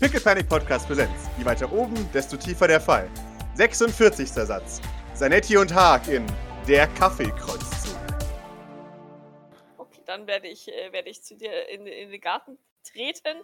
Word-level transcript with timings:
Pickle 0.00 0.18
Panic 0.18 0.48
Podcast 0.48 0.86
Präsenz. 0.86 1.28
Je 1.36 1.44
weiter 1.44 1.70
oben, 1.70 2.10
desto 2.14 2.38
tiefer 2.38 2.66
der 2.66 2.80
Fall. 2.80 3.06
46. 3.56 4.30
Satz. 4.30 4.80
Zanetti 5.12 5.58
und 5.58 5.74
Haag 5.74 6.08
in 6.08 6.24
Der 6.66 6.86
Kaffeekreuzzug. 6.86 7.98
Okay, 9.76 10.00
dann 10.06 10.26
werde 10.26 10.48
ich, 10.48 10.68
äh, 10.68 10.90
werde 10.92 11.10
ich 11.10 11.22
zu 11.22 11.36
dir 11.36 11.68
in, 11.68 11.86
in 11.86 12.10
den 12.10 12.18
Garten 12.18 12.56
treten, 12.82 13.42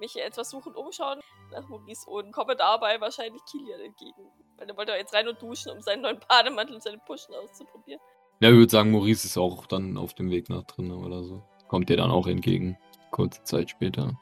mich 0.00 0.20
etwas 0.20 0.50
suchen, 0.50 0.74
umschauen 0.74 1.20
nach 1.52 1.68
Maurice 1.68 2.10
und 2.10 2.32
komme 2.32 2.56
dabei 2.56 3.00
wahrscheinlich 3.00 3.40
Kilian 3.48 3.82
entgegen. 3.82 4.26
Weil 4.56 4.66
der 4.66 4.76
wollte 4.76 4.90
jetzt 4.94 5.14
rein 5.14 5.28
und 5.28 5.40
duschen, 5.40 5.70
um 5.70 5.82
seinen 5.82 6.02
neuen 6.02 6.18
Bademantel 6.28 6.74
und 6.74 6.82
seine 6.82 6.98
Puschen 6.98 7.32
auszuprobieren. 7.32 8.00
Ja, 8.40 8.48
ich 8.48 8.56
würde 8.56 8.72
sagen, 8.72 8.90
Maurice 8.90 9.28
ist 9.28 9.38
auch 9.38 9.66
dann 9.66 9.96
auf 9.96 10.14
dem 10.14 10.32
Weg 10.32 10.48
nach 10.48 10.64
drinnen 10.64 11.04
oder 11.04 11.22
so. 11.22 11.44
Kommt 11.68 11.88
dir 11.90 11.96
dann 11.96 12.10
auch 12.10 12.26
entgegen. 12.26 12.76
Kurze 13.12 13.44
Zeit 13.44 13.70
später. 13.70 14.18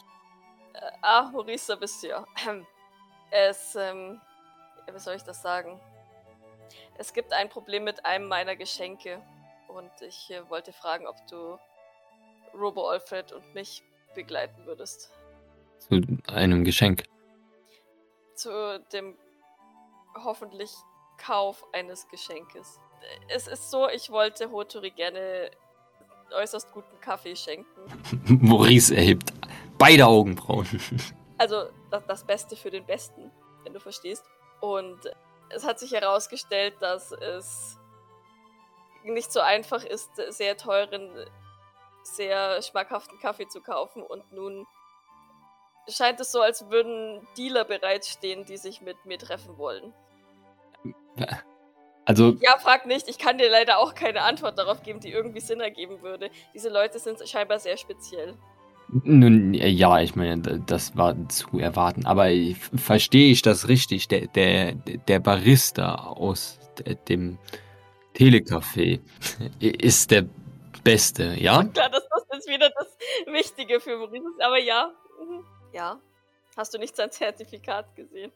Ah, 1.03 1.31
Maurice, 1.33 1.73
da 1.73 1.77
bist 1.77 2.03
du 2.03 2.09
ja. 2.09 2.27
Es, 3.33 3.77
ähm, 3.77 4.20
wie 4.93 4.98
soll 4.98 5.15
ich 5.15 5.23
das 5.23 5.41
sagen? 5.41 5.80
Es 6.98 7.12
gibt 7.12 7.33
ein 7.33 7.48
Problem 7.48 7.84
mit 7.84 8.05
einem 8.05 8.27
meiner 8.27 8.56
Geschenke. 8.56 9.23
Und 9.69 9.91
ich 10.01 10.30
äh, 10.30 10.48
wollte 10.51 10.73
fragen, 10.73 11.06
ob 11.06 11.15
du 11.29 11.56
Robo 12.55 12.89
Alfred 12.89 13.33
und 13.33 13.55
mich 13.55 13.84
begleiten 14.15 14.66
würdest. 14.66 15.11
Zu 15.79 16.03
einem 16.27 16.65
Geschenk. 16.65 17.05
Zu 18.34 18.81
dem 18.92 19.17
hoffentlich 20.25 20.73
Kauf 21.19 21.65
eines 21.73 22.09
Geschenkes. 22.09 22.81
Es 23.28 23.47
ist 23.47 23.70
so, 23.70 23.89
ich 23.89 24.11
wollte 24.11 24.51
Hotori 24.51 24.91
gerne 24.91 25.51
äußerst 26.33 26.73
guten 26.73 27.01
Kaffee 27.01 27.37
schenken. 27.37 27.81
Maurice 28.41 28.95
erhebt 28.95 29.33
beide 29.80 30.07
Augenbrauen. 30.07 30.66
Also 31.39 31.70
das, 31.91 32.05
das 32.07 32.25
Beste 32.25 32.55
für 32.55 32.70
den 32.70 32.84
Besten, 32.84 33.30
wenn 33.65 33.73
du 33.73 33.80
verstehst. 33.80 34.23
Und 34.61 34.98
es 35.48 35.64
hat 35.64 35.78
sich 35.78 35.92
herausgestellt, 35.92 36.75
dass 36.81 37.12
es 37.12 37.78
nicht 39.05 39.33
so 39.33 39.41
einfach 39.41 39.83
ist, 39.83 40.11
sehr 40.28 40.58
teuren, 40.58 41.11
sehr 42.03 42.61
schmackhaften 42.61 43.19
Kaffee 43.20 43.48
zu 43.48 43.62
kaufen. 43.62 44.03
Und 44.03 44.31
nun 44.33 44.67
scheint 45.89 46.20
es 46.20 46.31
so, 46.31 46.42
als 46.42 46.69
würden 46.69 47.27
Dealer 47.39 47.64
bereitstehen, 47.64 48.45
die 48.45 48.58
sich 48.58 48.83
mit 48.83 49.06
mir 49.06 49.19
treffen 49.19 49.56
wollen. 49.56 49.95
Also, 52.05 52.34
Ja, 52.42 52.58
frag 52.58 52.84
nicht. 52.84 53.08
Ich 53.08 53.19
kann 53.19 53.39
dir 53.39 53.48
leider 53.48 53.78
auch 53.78 53.95
keine 53.95 54.23
Antwort 54.23 54.58
darauf 54.58 54.83
geben, 54.83 55.01
die 55.01 55.11
irgendwie 55.11 55.41
Sinn 55.41 55.61
ergeben 55.61 56.03
würde. 56.03 56.31
Diese 56.53 56.69
Leute 56.69 56.98
sind 56.98 57.27
scheinbar 57.27 57.58
sehr 57.61 57.78
speziell. 57.78 58.36
Nun, 59.05 59.55
ja, 59.55 60.00
ich 60.00 60.16
meine, 60.16 60.41
das 60.66 60.96
war 60.96 61.16
zu 61.28 61.58
erwarten. 61.58 62.06
Aber 62.06 62.28
verstehe 62.74 63.30
ich 63.30 63.42
das 63.42 63.69
richtig? 63.69 64.08
Der, 64.08 64.27
der, 64.27 64.74
der 64.74 65.20
Barista 65.20 65.94
aus 65.94 66.58
dem 67.08 67.38
Telecafé 68.14 69.00
ist 69.61 70.11
der 70.11 70.27
Beste, 70.83 71.34
ja? 71.38 71.62
Klar, 71.64 71.91
das 71.91 72.02
jetzt 72.41 72.48
wieder 72.48 72.70
das 72.70 72.96
Wichtige 73.33 73.80
für 73.80 73.96
Maurice 73.96 74.24
ist. 74.28 74.42
Aber 74.42 74.58
ja. 74.58 74.92
Mhm. 75.20 75.44
Ja. 75.72 76.00
Hast 76.56 76.74
du 76.74 76.78
nicht 76.78 76.96
sein 76.96 77.11
Zertifikat 77.11 77.94
gesehen? 77.94 78.33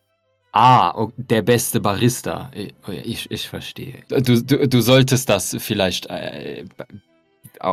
Ah, 0.52 1.08
der 1.16 1.42
beste 1.42 1.80
Barista. 1.80 2.50
Ich, 2.86 3.30
ich 3.30 3.48
verstehe. 3.48 4.04
Du, 4.08 4.40
du, 4.40 4.68
du 4.68 4.80
solltest 4.80 5.28
das 5.28 5.56
vielleicht, 5.58 6.06
äh, 6.06 6.64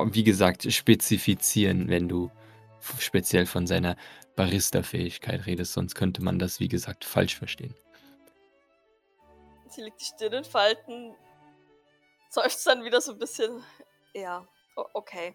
wie 0.06 0.24
gesagt, 0.24 0.72
spezifizieren, 0.74 1.90
wenn 1.90 2.08
du 2.08 2.32
speziell 3.00 3.46
von 3.46 3.68
seiner 3.68 3.96
Barista-Fähigkeit 4.36 5.46
redest, 5.46 5.74
sonst 5.74 5.96
könnte 5.96 6.24
man 6.24 6.40
das, 6.40 6.60
wie 6.60 6.68
gesagt, 6.68 7.06
falsch 7.06 7.36
verstehen. 7.36 7.76
Sie 9.70 9.82
legt 9.82 10.02
die 10.02 10.06
Stirn 10.06 10.34
in 10.34 10.44
Falten, 10.44 11.16
seufzt 12.30 12.66
dann 12.68 12.84
wieder 12.84 13.00
so 13.02 13.14
ein 13.14 13.20
bisschen. 13.20 13.64
Ja, 14.14 14.46
okay. 14.94 15.34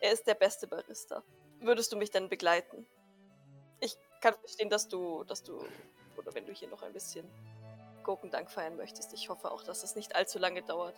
Er 0.00 0.12
ist 0.12 0.26
der 0.26 0.34
beste 0.34 0.66
Barista. 0.66 1.22
Würdest 1.60 1.92
du 1.92 1.96
mich 1.96 2.10
denn 2.10 2.28
begleiten? 2.28 2.86
Ich 3.80 3.96
kann 4.20 4.34
verstehen, 4.34 4.70
dass 4.70 4.88
du, 4.88 5.24
dass 5.24 5.42
du, 5.42 5.58
oder 6.16 6.34
wenn 6.34 6.46
du 6.46 6.52
hier 6.52 6.68
noch 6.68 6.82
ein 6.82 6.92
bisschen 6.92 7.26
Gurkendank 8.02 8.50
feiern 8.50 8.76
möchtest. 8.76 9.12
Ich 9.12 9.28
hoffe 9.28 9.50
auch, 9.50 9.62
dass 9.62 9.84
es 9.84 9.94
nicht 9.94 10.16
allzu 10.16 10.38
lange 10.38 10.62
dauert. 10.62 10.94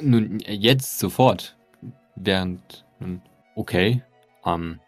Nun, 0.00 0.40
jetzt 0.40 0.98
sofort. 0.98 1.56
Während, 2.16 2.84
nun, 2.98 3.22
okay, 3.54 4.02
ähm, 4.44 4.80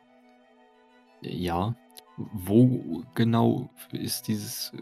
ja, 1.22 1.75
wo 2.16 3.03
genau 3.15 3.71
ist 3.93 4.28
dieses 4.28 4.72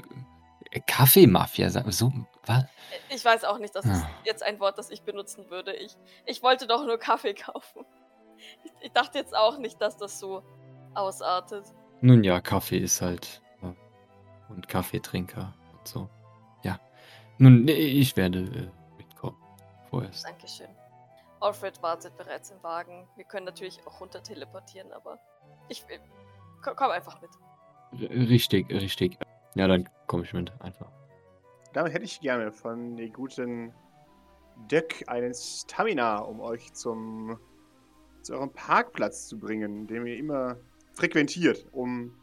äh, 0.73 0.81
Kaffeemafia? 0.87 1.71
So, 1.91 2.13
was? 2.47 2.65
Ich 3.09 3.25
weiß 3.25 3.45
auch 3.45 3.59
nicht, 3.59 3.75
das 3.75 3.85
ist 3.85 4.03
Ah. 4.03 4.11
jetzt 4.25 4.43
ein 4.43 4.59
Wort, 4.61 4.79
das 4.79 4.91
ich 4.91 5.03
benutzen 5.03 5.49
würde. 5.51 5.73
Ich, 5.75 5.97
ich 6.27 6.43
wollte 6.43 6.67
doch 6.67 6.85
nur 6.85 6.99
Kaffee 6.99 7.35
kaufen. 7.47 7.85
Ich, 8.65 8.73
ich 8.87 8.93
dachte 8.93 9.19
jetzt 9.19 9.37
auch 9.37 9.59
nicht, 9.59 9.81
dass 9.81 9.97
das 9.97 10.19
so 10.19 10.43
ausartet. 10.95 11.65
Nun 12.01 12.25
ja, 12.25 12.41
Kaffee 12.41 12.79
ist 12.79 13.01
halt. 13.03 13.43
Ja. 13.63 13.75
Und 14.49 14.69
Kaffeetrinker 14.69 15.55
und 15.73 15.87
so. 15.87 16.09
Ja. 16.63 16.81
Nun, 17.39 17.69
ich 17.69 18.17
werde 18.17 18.41
äh, 18.41 18.97
mitkommen. 18.97 19.37
Vorerst. 19.91 20.25
Dankeschön. 20.25 20.69
Alfred 21.41 21.83
wartet 21.83 22.17
bereits 22.17 22.51
im 22.51 22.63
Wagen. 22.63 23.09
Wir 23.17 23.25
können 23.25 23.47
natürlich 23.47 23.87
auch 23.87 24.01
runter 24.01 24.23
teleportieren, 24.23 24.93
aber 24.93 25.19
ich 25.69 25.87
will. 25.89 26.01
Komm, 26.63 26.75
komm 26.77 26.91
einfach 26.91 27.21
mit. 27.21 27.31
Richtig, 28.11 28.71
richtig. 28.71 29.19
Ja, 29.55 29.67
dann 29.67 29.89
komme 30.07 30.25
ich 30.25 30.33
mit, 30.33 30.53
einfach. 30.61 30.91
Damit 31.73 31.93
hätte 31.93 32.05
ich 32.05 32.21
gerne 32.21 32.53
von 32.53 32.97
den 32.97 33.13
guten 33.13 33.73
Dirk 34.71 35.05
einen 35.09 35.35
Stamina, 35.35 36.19
um 36.19 36.41
euch 36.41 36.73
zum 36.73 37.39
zu 38.23 38.35
eurem 38.35 38.53
Parkplatz 38.53 39.29
zu 39.29 39.39
bringen, 39.39 39.87
den 39.87 40.07
ihr 40.07 40.17
immer 40.17 40.57
frequentiert, 40.93 41.67
um 41.73 42.15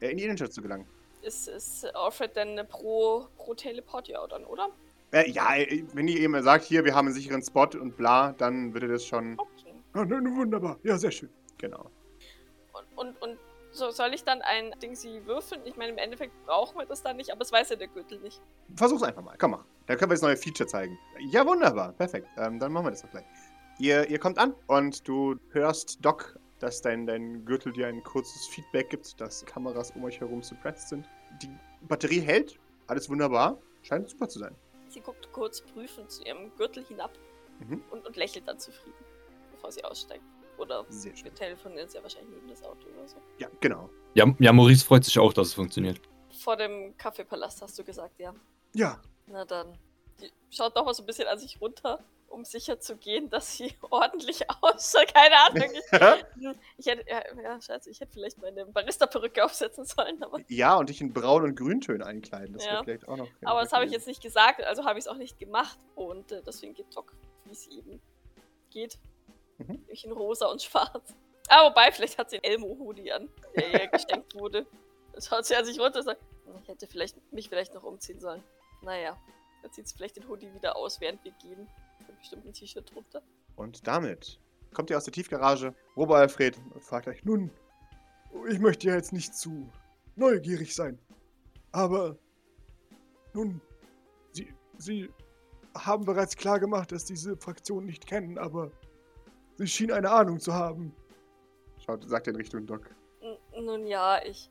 äh, 0.00 0.10
in 0.10 0.16
die 0.16 0.24
Innenstadt 0.24 0.52
zu 0.52 0.62
gelangen. 0.62 0.86
Ist, 1.22 1.48
ist 1.48 1.84
Alfred 1.94 2.34
denn 2.36 2.60
pro, 2.68 3.28
pro 3.36 3.54
Teleport 3.54 4.08
ja 4.08 4.26
dann, 4.26 4.44
oder? 4.44 4.70
Äh, 5.12 5.30
ja, 5.30 5.56
äh, 5.56 5.84
wenn 5.92 6.08
ihr 6.08 6.20
eben 6.20 6.40
sagt, 6.42 6.64
hier, 6.64 6.84
wir 6.84 6.94
haben 6.94 7.06
einen 7.06 7.14
sicheren 7.14 7.42
Spot 7.42 7.68
und 7.80 7.96
bla, 7.96 8.32
dann 8.32 8.74
würde 8.74 8.88
das 8.88 9.04
schon. 9.04 9.38
Okay. 9.38 9.74
Oh, 9.94 10.00
wunderbar. 10.00 10.78
Ja, 10.82 10.98
sehr 10.98 11.10
schön. 11.10 11.30
Genau. 11.58 11.90
Und, 12.72 12.98
und, 12.98 13.22
und 13.22 13.38
so, 13.76 13.90
soll 13.90 14.14
ich 14.14 14.24
dann 14.24 14.42
ein 14.42 14.72
Ding 14.82 14.94
sie 14.94 15.24
würfeln? 15.26 15.60
Ich 15.64 15.76
meine, 15.76 15.92
im 15.92 15.98
Endeffekt 15.98 16.32
brauchen 16.46 16.78
wir 16.78 16.86
das 16.86 17.02
dann 17.02 17.16
nicht, 17.16 17.30
aber 17.30 17.42
es 17.42 17.52
weiß 17.52 17.70
ja 17.70 17.76
der 17.76 17.88
Gürtel 17.88 18.18
nicht. 18.20 18.40
Versuch's 18.74 19.02
einfach 19.02 19.22
mal. 19.22 19.36
Komm 19.38 19.52
mal. 19.52 19.64
Da 19.86 19.94
können 19.96 20.10
wir 20.10 20.14
das 20.14 20.22
neue 20.22 20.36
Feature 20.36 20.66
zeigen. 20.66 20.98
Ja, 21.30 21.46
wunderbar. 21.46 21.92
Perfekt. 21.92 22.26
Ähm, 22.38 22.58
dann 22.58 22.72
machen 22.72 22.86
wir 22.86 22.90
das 22.90 23.02
doch 23.02 23.10
gleich. 23.10 23.24
Ihr, 23.78 24.08
ihr 24.08 24.18
kommt 24.18 24.38
an 24.38 24.54
und 24.66 25.06
du 25.06 25.36
hörst 25.50 26.04
Doc, 26.04 26.38
dass 26.58 26.80
dein, 26.80 27.06
dein 27.06 27.44
Gürtel 27.44 27.72
dir 27.72 27.86
ein 27.88 28.02
kurzes 28.02 28.46
Feedback 28.48 28.90
gibt, 28.90 29.20
dass 29.20 29.44
Kameras 29.44 29.90
um 29.92 30.04
euch 30.04 30.18
herum 30.20 30.42
suppressed 30.42 30.88
sind. 30.88 31.06
Die 31.42 31.50
Batterie 31.82 32.20
hält. 32.20 32.58
Alles 32.86 33.08
wunderbar. 33.10 33.58
Scheint 33.82 34.08
super 34.08 34.28
zu 34.28 34.38
sein. 34.38 34.54
Sie 34.88 35.00
guckt 35.00 35.30
kurz 35.32 35.60
prüfend 35.60 36.10
zu 36.10 36.22
ihrem 36.24 36.54
Gürtel 36.56 36.84
hinab 36.84 37.10
Mhm. 37.58 37.82
und, 37.90 38.04
und 38.06 38.16
lächelt 38.16 38.46
dann 38.46 38.58
zufrieden, 38.58 38.92
bevor 39.52 39.72
sie 39.72 39.82
aussteigt. 39.82 40.22
Oder 40.58 40.84
wir 40.88 41.34
telefonieren 41.34 41.88
sie 41.88 41.96
ja 41.98 42.02
wahrscheinlich 42.02 42.30
neben 42.34 42.48
das 42.48 42.62
Auto 42.62 42.86
oder 42.96 43.06
so. 43.08 43.16
Ja, 43.38 43.48
genau. 43.60 43.90
Ja, 44.14 44.26
ja, 44.38 44.52
Maurice 44.52 44.84
freut 44.84 45.04
sich 45.04 45.18
auch, 45.18 45.32
dass 45.32 45.48
es 45.48 45.54
funktioniert. 45.54 46.00
Vor 46.38 46.56
dem 46.56 46.96
Kaffeepalast 46.96 47.62
hast 47.62 47.78
du 47.78 47.84
gesagt, 47.84 48.18
ja. 48.18 48.34
Ja. 48.74 49.00
Na 49.26 49.44
dann. 49.44 49.76
Die 50.20 50.30
schaut 50.50 50.76
doch 50.76 50.84
mal 50.84 50.94
so 50.94 51.02
ein 51.02 51.06
bisschen 51.06 51.28
an 51.28 51.38
sich 51.38 51.60
runter, 51.60 52.02
um 52.28 52.44
sicher 52.44 52.80
zu 52.80 52.96
gehen, 52.96 53.28
dass 53.28 53.56
sie 53.56 53.74
ordentlich 53.90 54.48
ausschaut. 54.62 55.12
Keine 55.14 55.36
Ahnung. 55.46 55.70
Ich, 55.74 55.92
ich 56.78 56.86
hätte, 56.86 57.04
ja, 57.08 57.22
ja, 57.42 57.60
scheiße, 57.60 57.90
ich 57.90 58.00
hätte 58.00 58.12
vielleicht 58.12 58.38
meine 58.40 58.64
Barista-Perücke 58.66 59.44
aufsetzen 59.44 59.84
sollen, 59.84 60.22
aber, 60.22 60.40
ja, 60.48 60.76
und 60.76 60.88
dich 60.88 61.00
in 61.00 61.12
Braun- 61.12 61.44
und 61.44 61.54
Grüntönen 61.56 62.02
einkleiden. 62.02 62.54
Das 62.54 62.64
Ja. 62.64 62.72
wäre 62.72 62.84
vielleicht 62.84 63.08
auch 63.08 63.16
noch. 63.16 63.28
aber 63.44 63.60
das 63.62 63.72
habe 63.72 63.84
ich 63.84 63.92
jetzt 63.92 64.06
nicht 64.06 64.22
gesagt, 64.22 64.62
also 64.64 64.84
habe 64.84 64.98
ich 64.98 65.04
es 65.04 65.08
auch 65.08 65.16
nicht 65.16 65.38
gemacht. 65.38 65.78
Und 65.94 66.32
äh, 66.32 66.42
deswegen 66.46 66.74
geht 66.74 66.94
Doc, 66.96 67.12
wie 67.44 67.52
es 67.52 67.66
eben 67.68 68.00
geht. 68.70 68.98
Mhm. 69.58 69.66
Nämlich 69.66 70.04
in 70.04 70.12
rosa 70.12 70.46
und 70.46 70.62
schwarz. 70.62 71.14
Ah, 71.48 71.68
wobei, 71.68 71.92
vielleicht 71.92 72.18
hat 72.18 72.30
sie 72.30 72.36
einen 72.36 72.44
Elmo-Hoodie 72.44 73.12
an, 73.12 73.28
der 73.54 73.82
ihr 73.82 73.86
geschenkt 73.88 74.34
wurde. 74.34 74.66
Dann 75.12 75.22
schaut 75.22 75.46
sie 75.46 75.54
an 75.54 75.64
sich 75.64 75.78
runter 75.78 76.00
und 76.00 76.04
sagt, 76.04 76.20
"Hm, 76.44 76.60
ich 76.62 76.68
hätte 76.68 76.86
vielleicht, 76.86 77.16
mich 77.32 77.48
vielleicht 77.48 77.74
noch 77.74 77.84
umziehen 77.84 78.20
sollen. 78.20 78.42
Naja, 78.82 79.16
dann 79.62 79.72
zieht 79.72 79.88
sie 79.88 79.96
vielleicht 79.96 80.16
den 80.16 80.28
Hoodie 80.28 80.52
wieder 80.54 80.76
aus, 80.76 81.00
während 81.00 81.24
wir 81.24 81.32
gehen. 81.32 81.68
Mit 82.06 82.18
bestimmt 82.18 82.44
ein 82.44 82.52
T-Shirt 82.52 82.92
drunter. 82.92 83.22
Und 83.56 83.86
damit 83.86 84.38
kommt 84.74 84.90
ihr 84.90 84.96
aus 84.96 85.04
der 85.04 85.12
Tiefgarage. 85.12 85.74
Robo 85.96 86.14
Alfred 86.14 86.58
und 86.74 86.84
fragt 86.84 87.08
euch, 87.08 87.24
nun, 87.24 87.50
ich 88.48 88.58
möchte 88.58 88.88
ja 88.88 88.94
jetzt 88.94 89.12
nicht 89.12 89.34
zu 89.34 89.70
neugierig 90.16 90.74
sein. 90.74 90.98
Aber 91.72 92.16
nun, 93.32 93.60
Sie, 94.32 94.52
Sie 94.78 95.10
haben 95.74 96.04
bereits 96.04 96.36
klar 96.36 96.60
gemacht, 96.60 96.92
dass 96.92 97.04
diese 97.04 97.36
Fraktion 97.36 97.86
nicht 97.86 98.06
kennen, 98.06 98.38
aber 98.38 98.70
Sie 99.56 99.66
schienen 99.66 99.92
eine 99.92 100.10
Ahnung 100.10 100.38
zu 100.38 100.54
haben. 100.54 100.94
Schaut, 101.84 102.08
sagt 102.08 102.26
er 102.26 102.34
in 102.34 102.36
Richtung 102.36 102.66
Doc. 102.66 102.94
N 103.20 103.64
nun 103.64 103.86
ja, 103.86 104.22
ich. 104.22 104.50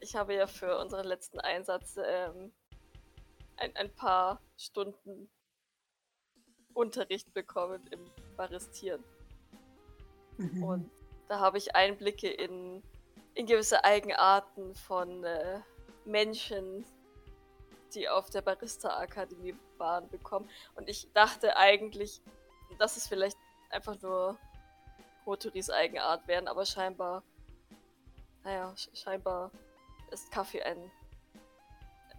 ich 0.00 0.14
habe 0.14 0.34
ja 0.34 0.46
für 0.46 0.78
unseren 0.78 1.06
letzten 1.06 1.40
Einsatz 1.40 1.98
ähm, 2.02 2.52
ein, 3.56 3.74
ein 3.76 3.90
paar 3.94 4.40
Stunden 4.56 5.30
Unterricht 6.74 7.32
bekommen 7.32 7.82
im 7.90 8.00
Baristieren. 8.36 9.02
Mhm. 10.36 10.62
Und 10.62 10.90
da 11.28 11.40
habe 11.40 11.56
ich 11.56 11.74
Einblicke 11.74 12.28
in, 12.28 12.82
in 13.34 13.46
gewisse 13.46 13.84
Eigenarten 13.84 14.74
von 14.74 15.24
äh, 15.24 15.60
Menschen, 16.04 16.84
die 17.94 18.08
auf 18.08 18.28
der 18.28 18.42
Barista-Akademie 18.42 19.54
waren, 19.78 20.08
bekommen. 20.10 20.50
Und 20.74 20.90
ich 20.90 21.10
dachte 21.14 21.56
eigentlich, 21.56 22.20
dass 22.78 22.98
es 22.98 23.08
vielleicht 23.08 23.38
einfach 23.76 24.00
nur 24.00 24.38
Hotoris 25.26 25.70
Eigenart 25.70 26.26
wären, 26.26 26.48
aber 26.48 26.64
scheinbar, 26.64 27.22
naja, 28.42 28.72
sch- 28.76 28.94
scheinbar 28.96 29.50
ist 30.10 30.30
Kaffee 30.30 30.62
ein, 30.62 30.90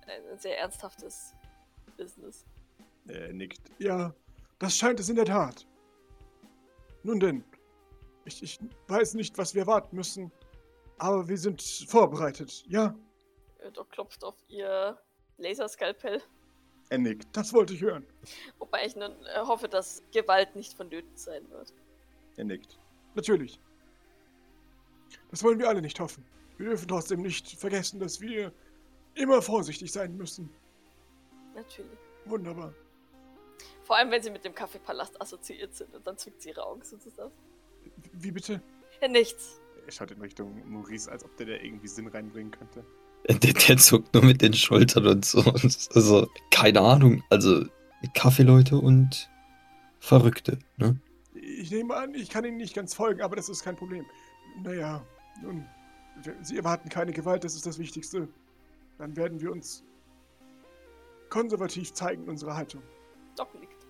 ein 0.08 0.38
sehr 0.38 0.58
ernsthaftes 0.60 1.34
Business. 1.98 2.46
Er 3.08 3.34
nickt. 3.34 3.62
Ja, 3.80 4.14
das 4.60 4.76
scheint 4.76 5.00
es 5.00 5.10
in 5.10 5.16
der 5.16 5.26
Tat. 5.26 5.66
Nun 7.04 7.20
denn, 7.20 7.44
ich, 8.26 8.44
ich 8.44 8.60
weiß 8.88 9.16
nicht, 9.16 9.38
was 9.38 9.56
wir 9.56 9.62
erwarten 9.62 9.96
müssen, 9.96 10.32
aber 10.98 11.28
wir 11.28 11.38
sind 11.38 11.62
vorbereitet, 11.88 12.66
ja? 12.68 12.96
Äh, 13.60 13.72
Doc 13.72 13.90
klopft 13.90 14.24
auf 14.24 14.36
ihr 14.48 15.00
Laserskalpell. 15.38 16.22
Er 16.90 16.98
nickt. 16.98 17.28
Das 17.36 17.54
wollte 17.54 17.74
ich 17.74 17.82
hören. 17.82 18.06
Wobei 18.60 18.86
ich 18.86 18.96
nun 18.96 19.12
äh, 19.26 19.40
hoffe, 19.40 19.68
dass 19.68 20.02
Gewalt 20.14 20.56
nicht 20.56 20.74
vonnöten 20.74 21.16
sein 21.16 21.50
wird. 21.50 21.74
Er 22.38 22.46
nickt. 22.46 22.80
Natürlich. 23.16 23.60
Das 25.32 25.44
wollen 25.44 25.60
wir 25.60 25.68
alle 25.68 25.82
nicht 25.82 26.00
hoffen. 26.00 26.26
Wir 26.58 26.70
dürfen 26.70 26.88
trotzdem 26.88 27.22
nicht 27.22 27.60
vergessen, 27.60 28.00
dass 28.00 28.22
wir 28.22 28.54
immer 29.16 29.42
vorsichtig 29.42 29.92
sein 29.92 30.16
müssen. 30.16 30.50
Natürlich. 31.56 32.00
Wunderbar. 32.26 32.74
Vor 33.84 33.96
allem, 33.96 34.12
wenn 34.12 34.22
sie 34.22 34.32
mit 34.32 34.44
dem 34.44 34.54
Kaffeepalast 34.54 35.20
assoziiert 35.22 35.76
sind 35.76 35.94
und 35.96 36.06
dann 36.06 36.18
zückt 36.18 36.42
sie 36.42 36.50
ihre 36.50 36.66
Augen 36.66 36.84
sozusagen. 36.84 37.32
Wie 38.14 38.32
bitte? 38.32 38.62
Ja, 39.02 39.08
nichts. 39.08 39.62
Er 39.86 39.92
schaut 39.92 40.12
in 40.12 40.22
Richtung 40.22 40.62
Maurice, 40.70 41.10
als 41.10 41.24
ob 41.24 41.36
der 41.38 41.48
da 41.48 41.54
irgendwie 41.54 41.88
Sinn 41.88 42.08
reinbringen 42.08 42.52
könnte. 42.52 42.86
Der, 43.30 43.54
der 43.54 43.78
zuckt 43.78 44.14
nur 44.14 44.24
mit 44.24 44.42
den 44.42 44.54
Schultern 44.54 45.06
und 45.06 45.26
so. 45.26 45.40
Und 45.46 45.90
Also, 45.94 46.28
keine 46.50 46.80
Ahnung. 46.80 47.24
Also, 47.30 47.66
Kaffeeleute 48.14 48.78
und 48.78 49.30
Verrückte, 50.00 50.60
ne? 50.78 50.98
Ich 51.34 51.72
nehme 51.72 51.96
an, 51.96 52.14
ich 52.14 52.30
kann 52.30 52.46
Ihnen 52.46 52.58
nicht 52.58 52.74
ganz 52.74 52.94
folgen, 52.94 53.22
aber 53.22 53.36
das 53.36 53.50
ist 53.50 53.64
kein 53.64 53.76
Problem. 53.76 54.06
Naja, 54.64 55.04
nun, 55.42 55.66
Sie 56.42 56.58
erwarten 56.58 56.90
keine 56.90 57.12
Gewalt, 57.12 57.44
das 57.44 57.56
ist 57.56 57.66
das 57.66 57.80
Wichtigste. 57.80 58.28
Dann 58.98 59.16
werden 59.16 59.42
wir 59.42 59.52
uns 59.52 59.84
konservativ 61.30 61.94
zeigen 61.94 62.24
in 62.24 62.30
unserer 62.30 62.56
Haltung. 62.56 62.82
Doc 63.36 63.54
nickt. 63.60 63.86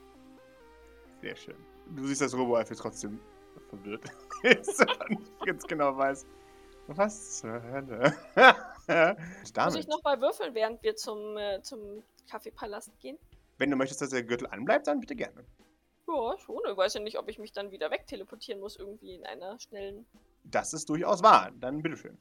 Sehr 1.22 1.36
schön. 1.36 1.56
Du 1.96 2.06
siehst, 2.06 2.22
dass 2.22 2.36
Robo-Alfie 2.36 2.76
trotzdem 2.76 3.20
verwirrt 3.70 4.04
ist 4.44 4.86
und 5.10 5.46
ganz 5.46 5.64
genau 5.66 5.96
weiß, 5.98 6.26
was 6.88 7.40
zur 7.40 7.62
Hölle. 7.64 8.14
Muss 9.66 9.76
ich 9.76 9.88
noch 9.88 10.04
mal 10.04 10.20
würfeln, 10.22 10.54
während 10.56 10.82
wir 10.84 10.96
zum, 10.96 11.38
äh, 11.38 11.62
zum 11.62 12.04
Kaffeepalast 12.30 12.98
gehen? 13.00 13.18
wenn 13.58 13.72
du 13.72 13.76
möchtest, 13.76 14.02
dass 14.02 14.10
der 14.10 14.24
Gürtel 14.24 14.48
anbleibt, 14.48 14.88
dann 14.88 15.00
bitte 15.00 15.16
gerne. 15.16 15.44
Ja, 16.08 16.38
schon. 16.38 16.62
Ich 16.70 16.78
weiß 16.78 16.94
ja 16.96 17.02
nicht, 17.02 17.18
ob 17.18 17.28
ich 17.30 17.40
mich 17.40 17.52
dann 17.52 17.72
wieder 17.72 17.92
wegteleportieren 17.92 18.62
muss, 18.62 18.78
irgendwie 18.78 19.16
in 19.16 19.26
einer 19.26 19.60
schnellen. 19.60 20.06
Das 20.44 20.74
ist 20.74 20.90
durchaus 20.90 21.22
wahr. 21.22 21.52
Dann 21.60 21.82
bitteschön. 21.82 22.18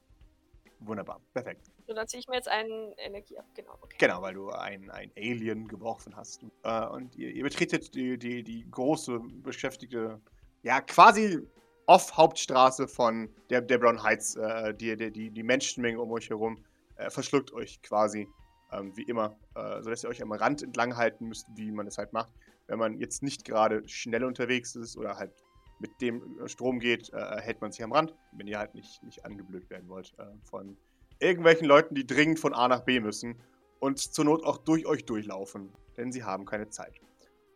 Wunderbar. 0.81 1.21
Perfekt. 1.33 1.71
So, 1.87 1.95
dann 1.95 2.07
ziehe 2.09 2.21
ich 2.21 2.29
mir 2.29 2.35
jetzt 2.35 2.49
einen 2.49 2.93
Energie 2.99 3.39
ab. 3.39 3.47
Genau, 3.55 3.79
okay. 3.81 3.97
Genau, 3.99 4.21
weil 4.21 4.35
du 4.35 4.51
ein, 4.51 4.91
ein 4.91 5.11
Alien 5.17 5.69
geworfen 5.69 6.17
hast. 6.17 6.43
Äh, 6.65 6.87
und 6.87 7.15
ihr, 7.17 7.31
ihr 7.31 7.45
betretet 7.45 7.95
die, 7.95 8.19
die, 8.19 8.43
die 8.43 8.69
große, 8.71 9.21
beschäftigte, 9.43 10.21
ja, 10.63 10.81
quasi 10.81 11.47
Off-Hauptstraße 11.87 12.89
von 12.89 13.29
der, 13.51 13.61
der 13.61 13.79
Brown 13.79 14.03
Heights. 14.03 14.37
Äh, 14.37 14.75
die, 14.75 14.97
die, 14.97 15.31
die, 15.31 15.43
Menschenmenge 15.43 16.01
um 16.01 16.11
euch 16.13 16.29
herum 16.31 16.65
äh, 16.97 17.11
verschluckt 17.11 17.53
euch 17.53 17.81
quasi, 17.83 18.29
ähm, 18.73 18.97
wie 18.97 19.05
immer, 19.05 19.37
äh, 19.55 19.83
sodass 19.83 20.05
ihr 20.05 20.11
euch 20.11 20.23
am 20.23 20.33
Rand 20.33 20.63
entlang 20.63 20.97
halten 20.97 21.27
müsst, 21.29 21.47
wie 21.55 21.71
man 21.71 21.87
es 21.87 21.99
halt 21.99 22.13
macht. 22.13 22.31
Wenn 22.67 22.79
man 22.79 22.99
jetzt 22.99 23.23
nicht 23.23 23.45
gerade 23.45 23.87
schnell 23.89 24.25
unterwegs 24.25 24.75
ist 24.75 24.97
oder 24.97 25.17
halt 25.17 25.33
mit 25.79 26.01
dem 26.01 26.39
äh, 26.41 26.49
Strom 26.49 26.81
geht, 26.81 27.13
äh, 27.13 27.41
hält 27.41 27.61
man 27.61 27.71
sich 27.71 27.83
am 27.83 27.93
Rand, 27.93 28.15
wenn 28.33 28.47
ihr 28.47 28.59
halt 28.59 28.75
nicht, 28.75 29.03
nicht 29.03 29.25
angeblökt 29.25 29.71
werden 29.71 29.89
wollt 29.89 30.13
äh, 30.19 30.25
von 30.45 30.77
irgendwelchen 31.19 31.67
Leuten, 31.67 31.95
die 31.95 32.07
dringend 32.07 32.41
von 32.41 32.55
A 32.55 32.69
nach 32.69 32.81
B 32.81 33.01
müssen 33.01 33.41
und 33.79 33.99
zur 33.99 34.25
Not 34.25 34.45
auch 34.45 34.59
durch 34.59 34.87
euch 34.87 35.05
durchlaufen, 35.05 35.73
denn 35.97 36.13
sie 36.13 36.25
haben 36.25 36.45
keine 36.45 36.69
Zeit. 36.69 37.01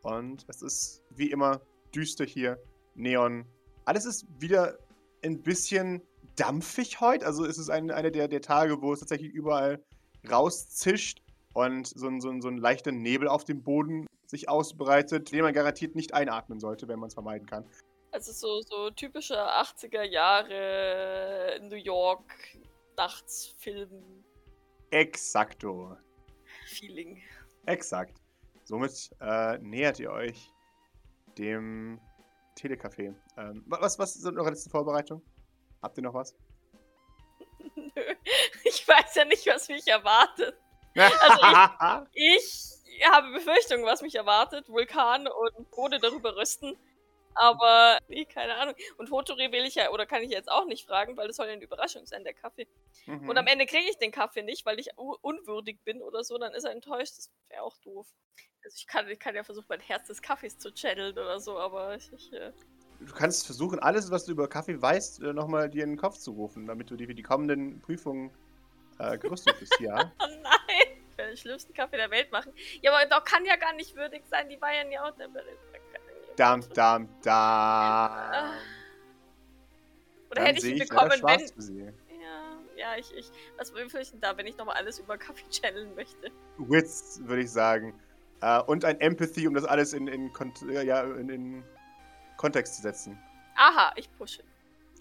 Und 0.03 0.45
es 0.49 0.63
ist 0.63 1.03
wie 1.11 1.31
immer 1.31 1.61
düster 1.95 2.25
hier, 2.25 2.59
Neon. 2.95 3.45
Alles 3.91 4.05
ist 4.05 4.25
wieder 4.41 4.79
ein 5.25 5.43
bisschen 5.43 6.01
dampfig 6.37 7.01
heute. 7.01 7.27
Also 7.27 7.45
es 7.45 7.59
ist 7.59 7.71
ein, 7.71 7.91
einer 7.91 8.13
der, 8.13 8.29
der 8.29 8.41
Tage, 8.41 8.81
wo 8.81 8.93
es 8.93 9.01
tatsächlich 9.01 9.33
überall 9.33 9.85
rauszischt 10.31 11.23
und 11.55 11.89
so 11.89 12.07
ein, 12.07 12.21
so, 12.21 12.31
ein, 12.31 12.41
so 12.41 12.47
ein 12.47 12.57
leichter 12.57 12.93
Nebel 12.93 13.27
auf 13.27 13.43
dem 13.43 13.65
Boden 13.65 14.07
sich 14.27 14.49
ausbreitet, 14.49 15.33
den 15.33 15.43
man 15.43 15.53
garantiert 15.53 15.97
nicht 15.97 16.15
einatmen 16.15 16.61
sollte, 16.61 16.87
wenn 16.87 17.01
man 17.01 17.09
es 17.09 17.15
vermeiden 17.15 17.49
kann. 17.49 17.65
Also 18.13 18.31
so, 18.31 18.61
so 18.61 18.91
typische 18.91 19.35
80er 19.35 20.05
Jahre 20.05 21.59
New 21.61 21.75
York 21.75 22.33
Nachtsfilm 22.97 24.23
Exakto. 24.93 25.97
Feeling. 26.65 27.21
Exakt. 27.67 28.21
Somit 28.63 29.11
äh, 29.21 29.59
nähert 29.59 29.99
ihr 29.99 30.13
euch 30.13 30.53
dem 31.37 31.99
Telecafé. 32.61 33.15
Ähm, 33.37 33.65
wa- 33.67 33.79
was, 33.81 33.99
was 33.99 34.15
sind 34.15 34.39
eure 34.39 34.51
letzten 34.51 34.71
Vorbereitungen? 34.71 35.25
Habt 35.83 35.97
ihr 35.97 36.03
noch 36.03 36.15
was? 36.15 36.35
Nö. 37.75 37.91
Ich 38.65 38.87
weiß 38.87 39.15
ja 39.17 39.25
nicht, 39.25 39.47
was 39.47 39.69
mich 39.69 39.87
erwartet. 39.87 40.55
Also 40.97 42.07
Ich 42.13 42.79
habe 43.09 43.33
Befürchtungen, 43.33 43.85
was 43.87 44.03
mich 44.03 44.15
erwartet. 44.15 44.69
Vulkan 44.69 45.27
und 45.29 45.71
Bode 45.71 45.99
darüber 45.99 46.37
rüsten. 46.37 46.77
Aber, 47.35 47.99
nee, 48.09 48.25
keine 48.25 48.57
Ahnung. 48.57 48.75
Und 48.99 49.11
Hotori 49.11 49.53
will 49.53 49.65
ich 49.65 49.77
ja, 49.77 49.91
oder 49.91 50.07
kann 50.07 50.23
ich 50.23 50.31
jetzt 50.31 50.51
auch 50.51 50.67
nicht 50.67 50.87
fragen, 50.87 51.17
weil 51.17 51.29
das 51.29 51.37
soll 51.37 51.47
ja 51.47 51.53
eine 51.53 51.63
Überraschung 51.63 52.07
sein, 52.07 52.25
der 52.25 52.35
Kaffee. 52.35 52.67
Mhm. 53.07 53.29
Und 53.29 53.39
am 53.39 53.47
Ende 53.47 53.67
kriege 53.67 53.89
ich 53.89 53.99
den 53.99 54.11
Kaffee 54.11 54.43
nicht, 54.43 54.67
weil 54.67 54.79
ich 54.79 54.91
unwürdig 54.97 55.79
bin 55.85 56.03
oder 56.03 56.25
so, 56.25 56.39
dann 56.39 56.53
ist 56.55 56.65
er 56.65 56.73
enttäuscht. 56.73 57.17
Das 57.17 57.31
wäre 57.49 57.63
auch 57.63 57.77
doof. 57.79 58.07
Also 58.65 58.75
ich 58.77 58.87
kann, 58.87 59.09
ich 59.09 59.19
kann 59.19 59.35
ja 59.35 59.45
versuchen, 59.45 59.67
mein 59.69 59.81
Herz 59.81 60.09
des 60.09 60.21
Kaffees 60.21 60.59
zu 60.59 60.73
channeln 60.73 61.13
oder 61.13 61.41
so, 61.41 61.59
aber 61.59 61.95
ich, 61.95 62.13
ich 62.13 62.33
äh, 62.33 62.53
Du 63.01 63.15
kannst 63.15 63.47
versuchen, 63.47 63.79
alles, 63.79 64.11
was 64.11 64.27
du 64.27 64.33
über 64.33 64.47
Kaffee 64.47 64.81
weißt, 64.81 65.23
äh, 65.23 65.33
nochmal 65.33 65.71
dir 65.71 65.85
in 65.85 65.91
den 65.91 65.99
Kopf 65.99 66.19
zu 66.19 66.33
rufen, 66.33 66.67
damit 66.67 66.91
du 66.91 66.97
dir 66.97 67.07
für 67.07 67.15
die 67.15 67.23
kommenden 67.23 67.81
Prüfungen 67.81 68.31
äh, 68.99 69.17
gerüstet 69.17 69.59
bist. 69.59 69.75
Ja. 69.81 70.13
Oh 70.23 70.27
nein! 70.43 70.99
Ich 71.11 71.17
werde 71.17 71.33
den 71.33 71.37
schlimmsten 71.37 71.73
Kaffee 71.73 71.97
der 71.97 72.11
Welt 72.11 72.31
machen. 72.31 72.53
Ja, 72.83 72.93
aber 72.93 73.09
doch 73.09 73.25
kann 73.25 73.45
ja 73.45 73.57
gar 73.57 73.73
nicht 73.75 73.97
würdig 73.97 74.23
sein. 74.27 74.49
Die 74.49 74.61
war 74.61 74.73
ja 74.73 75.03
auch 75.03 75.17
der 75.17 75.29
Dam, 76.41 76.63
dam, 76.73 77.07
dam. 77.23 78.55
Oder 80.31 80.37
Dann 80.37 80.47
hätte 80.47 80.59
ich 80.61 80.65
ihn 80.65 80.83
ich 80.83 80.89
bekommen, 80.89 81.13
schwarz 81.19 81.53
wenn. 81.59 81.95
Ja, 82.19 82.59
ja, 82.77 82.97
ich, 82.97 83.15
ich. 83.15 83.31
Was 83.59 83.75
will 83.75 83.87
ich 84.01 84.11
denn 84.11 84.23
da, 84.23 84.35
wenn 84.39 84.47
ich 84.47 84.57
nochmal 84.57 84.77
alles 84.77 84.99
über 84.99 85.19
Kaffee 85.19 85.45
channeln 85.51 85.95
möchte? 85.95 86.31
Wits, 86.57 87.21
würde 87.25 87.43
ich 87.43 87.51
sagen. 87.51 87.93
Äh, 88.41 88.63
und 88.63 88.87
ein 88.87 88.99
Empathy, 89.03 89.47
um 89.47 89.53
das 89.53 89.67
alles 89.67 89.93
in, 89.93 90.09
in, 90.09 90.33
ja, 90.71 91.03
in, 91.03 91.29
in 91.29 91.65
Kontext 92.39 92.77
zu 92.77 92.83
setzen. 92.83 93.19
Aha, 93.57 93.93
ich 93.97 94.11
pushe. 94.17 94.43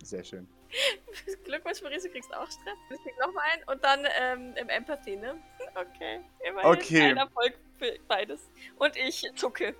Sehr 0.03 0.25
schön. 0.25 0.45
Glückwunsch, 1.45 1.81
Maurice, 1.81 2.07
du 2.07 2.11
kriegst 2.11 2.33
auch 2.35 2.51
Stress. 2.51 2.75
Ich 2.89 3.01
krieg 3.01 3.17
nochmal 3.17 3.45
einen 3.53 3.63
und 3.63 3.81
dann 3.81 4.05
ähm, 4.19 4.55
im 4.57 4.67
Empathy, 4.67 5.15
ne? 5.15 5.41
Okay. 5.75 6.19
Immerhin 6.45 6.69
Okay. 6.69 7.11
ein 7.11 7.17
Erfolg 7.17 7.53
für 7.77 7.97
beides. 8.09 8.49
Und 8.77 8.97
ich 8.97 9.25
zucke. 9.37 9.73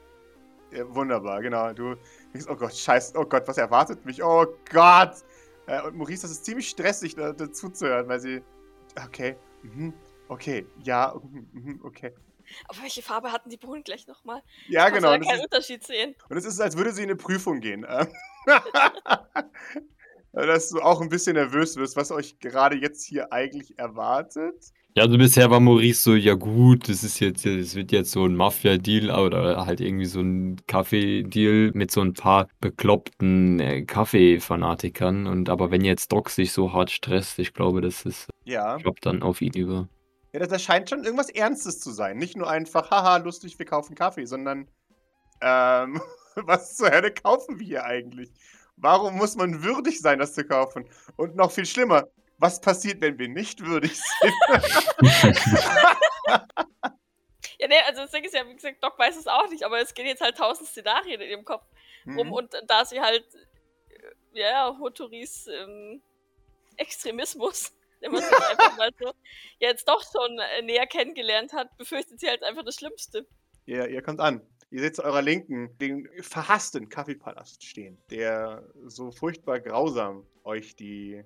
Ja, 0.71 0.93
wunderbar, 0.93 1.41
genau. 1.41 1.73
Du 1.73 1.95
denkst, 2.33 2.47
oh 2.49 2.55
Gott, 2.55 2.73
scheiße, 2.75 3.17
oh 3.17 3.25
Gott, 3.25 3.47
was 3.47 3.57
erwartet 3.57 4.05
mich? 4.05 4.23
Oh 4.23 4.45
Gott! 4.71 5.15
Äh, 5.67 5.81
und 5.83 5.95
Maurice, 5.97 6.23
das 6.23 6.31
ist 6.31 6.45
ziemlich 6.45 6.69
stressig, 6.69 7.15
da, 7.15 7.33
dazu 7.33 7.69
zu 7.69 7.87
hören, 7.87 8.07
weil 8.07 8.19
sie. 8.19 8.41
Okay, 9.05 9.35
mhm, 9.63 9.93
okay, 10.27 10.65
ja, 10.83 11.13
mhm, 11.21 11.47
mhm, 11.53 11.79
okay. 11.83 12.13
Aber 12.67 12.81
welche 12.81 13.03
Farbe 13.03 13.31
hatten 13.31 13.49
die 13.49 13.57
Bohnen 13.57 13.83
gleich 13.83 14.07
nochmal? 14.07 14.41
Ja, 14.67 14.87
Ich 14.87 14.93
genau. 14.95 15.11
kann 15.11 15.21
Und 15.21 15.27
keinen 15.27 15.35
es, 15.35 15.39
ist, 15.39 15.43
Unterschied 15.45 15.83
sehen. 15.85 16.15
und 16.29 16.37
es 16.37 16.45
ist, 16.45 16.59
als 16.59 16.75
würde 16.75 16.91
sie 16.91 17.03
in 17.03 17.09
eine 17.09 17.15
Prüfung 17.15 17.59
gehen. 17.59 17.83
äh. 17.83 18.07
äh, 18.47 18.59
dass 20.47 20.69
du 20.69 20.81
auch 20.81 21.01
ein 21.01 21.09
bisschen 21.09 21.33
nervös 21.35 21.75
wirst, 21.77 21.95
was 21.95 22.11
euch 22.11 22.39
gerade 22.39 22.75
jetzt 22.77 23.03
hier 23.05 23.31
eigentlich 23.31 23.77
erwartet. 23.77 24.71
Ja, 24.95 25.03
also 25.03 25.17
bisher 25.17 25.49
war 25.51 25.59
Maurice 25.59 26.01
so, 26.01 26.15
ja 26.15 26.33
gut, 26.33 26.89
das 26.89 27.03
ist 27.03 27.19
jetzt, 27.19 27.45
es 27.45 27.75
wird 27.75 27.91
jetzt 27.91 28.11
so 28.11 28.25
ein 28.25 28.35
Mafia-Deal 28.35 29.11
oder 29.11 29.65
halt 29.65 29.81
irgendwie 29.81 30.05
so 30.05 30.19
ein 30.19 30.57
Kaffee-Deal 30.67 31.71
mit 31.73 31.91
so 31.91 32.01
ein 32.01 32.13
paar 32.13 32.47
bekloppten 32.59 33.59
äh, 33.59 33.83
Kaffee-Fanatikern. 33.83 35.27
Und 35.27 35.49
aber 35.49 35.69
wenn 35.71 35.85
jetzt 35.85 36.11
Doc 36.11 36.29
sich 36.31 36.51
so 36.51 36.73
hart 36.73 36.89
stresst, 36.89 37.37
ich 37.39 37.53
glaube, 37.53 37.81
das 37.81 38.03
ist 38.03 38.27
Ja. 38.45 38.77
Job 38.77 38.99
dann 39.01 39.21
auf 39.21 39.41
ihn 39.41 39.53
über. 39.53 39.87
Ja, 40.33 40.39
das, 40.39 40.49
das 40.49 40.63
scheint 40.63 40.89
schon 40.89 41.03
irgendwas 41.03 41.29
Ernstes 41.29 41.79
zu 41.79 41.91
sein. 41.91 42.17
Nicht 42.17 42.35
nur 42.35 42.49
einfach, 42.49 42.89
haha, 42.91 43.17
lustig, 43.17 43.57
wir 43.59 43.65
kaufen 43.67 43.95
Kaffee, 43.95 44.25
sondern, 44.25 44.67
ähm, 45.41 46.01
was 46.35 46.75
zur 46.75 46.91
Hölle 46.91 47.11
kaufen 47.13 47.59
wir 47.59 47.65
hier 47.65 47.85
eigentlich? 47.85 48.31
Warum 48.77 49.17
muss 49.17 49.35
man 49.35 49.63
würdig 49.63 49.99
sein, 50.01 50.19
das 50.19 50.33
zu 50.33 50.45
kaufen? 50.45 50.85
Und 51.15 51.35
noch 51.35 51.51
viel 51.51 51.65
schlimmer, 51.65 52.05
was 52.39 52.61
passiert, 52.61 53.01
wenn 53.01 53.19
wir 53.19 53.27
nicht 53.27 53.65
würdig 53.65 53.99
sind? 53.99 54.33
Ja, 57.61 57.67
nee, 57.67 57.75
also 57.87 58.03
das 58.03 58.11
Ding 58.11 58.23
ist 58.23 58.33
ja, 58.33 58.47
wie 58.47 58.55
gesagt, 58.55 58.81
Doc 58.81 58.97
weiß 58.97 59.17
es 59.17 59.27
auch 59.27 59.49
nicht, 59.49 59.63
aber 59.63 59.81
es 59.81 59.93
gehen 59.93 60.05
jetzt 60.07 60.21
halt 60.21 60.37
tausend 60.37 60.69
Szenarien 60.69 61.19
in 61.19 61.29
ihrem 61.29 61.43
Kopf 61.45 61.65
rum 62.07 62.27
Mhm. 62.27 62.31
und 62.33 62.53
da 62.67 62.85
sie 62.85 63.01
halt, 63.01 63.25
äh, 63.89 64.39
ja, 64.39 64.77
Hotoris 64.79 65.47
ähm, 65.47 66.01
Extremismus, 66.77 67.73
wir 67.99 68.13
es 68.13 68.29
jetzt 68.29 68.49
einfach 68.49 68.77
mal 68.77 68.91
so, 68.97 69.11
jetzt 69.59 69.89
doch 69.89 70.01
schon 70.09 70.39
äh, 70.39 70.61
näher 70.61 70.87
kennengelernt 70.87 71.51
hat, 71.51 71.75
befürchtet 71.77 72.21
sie 72.21 72.29
halt 72.29 72.43
einfach 72.43 72.63
das 72.63 72.75
Schlimmste. 72.75 73.27
Ihr, 73.65 73.89
ihr 73.89 74.01
kommt 74.01 74.21
an. 74.21 74.41
Ihr 74.71 74.79
seht 74.79 74.95
zu 74.95 75.03
eurer 75.03 75.21
Linken 75.21 75.77
den 75.79 76.07
verhassten 76.21 76.87
Kaffeepalast 76.87 77.61
stehen, 77.65 78.01
der 78.09 78.63
so 78.85 79.11
furchtbar 79.11 79.59
grausam 79.59 80.25
euch 80.45 80.77
die, 80.77 81.25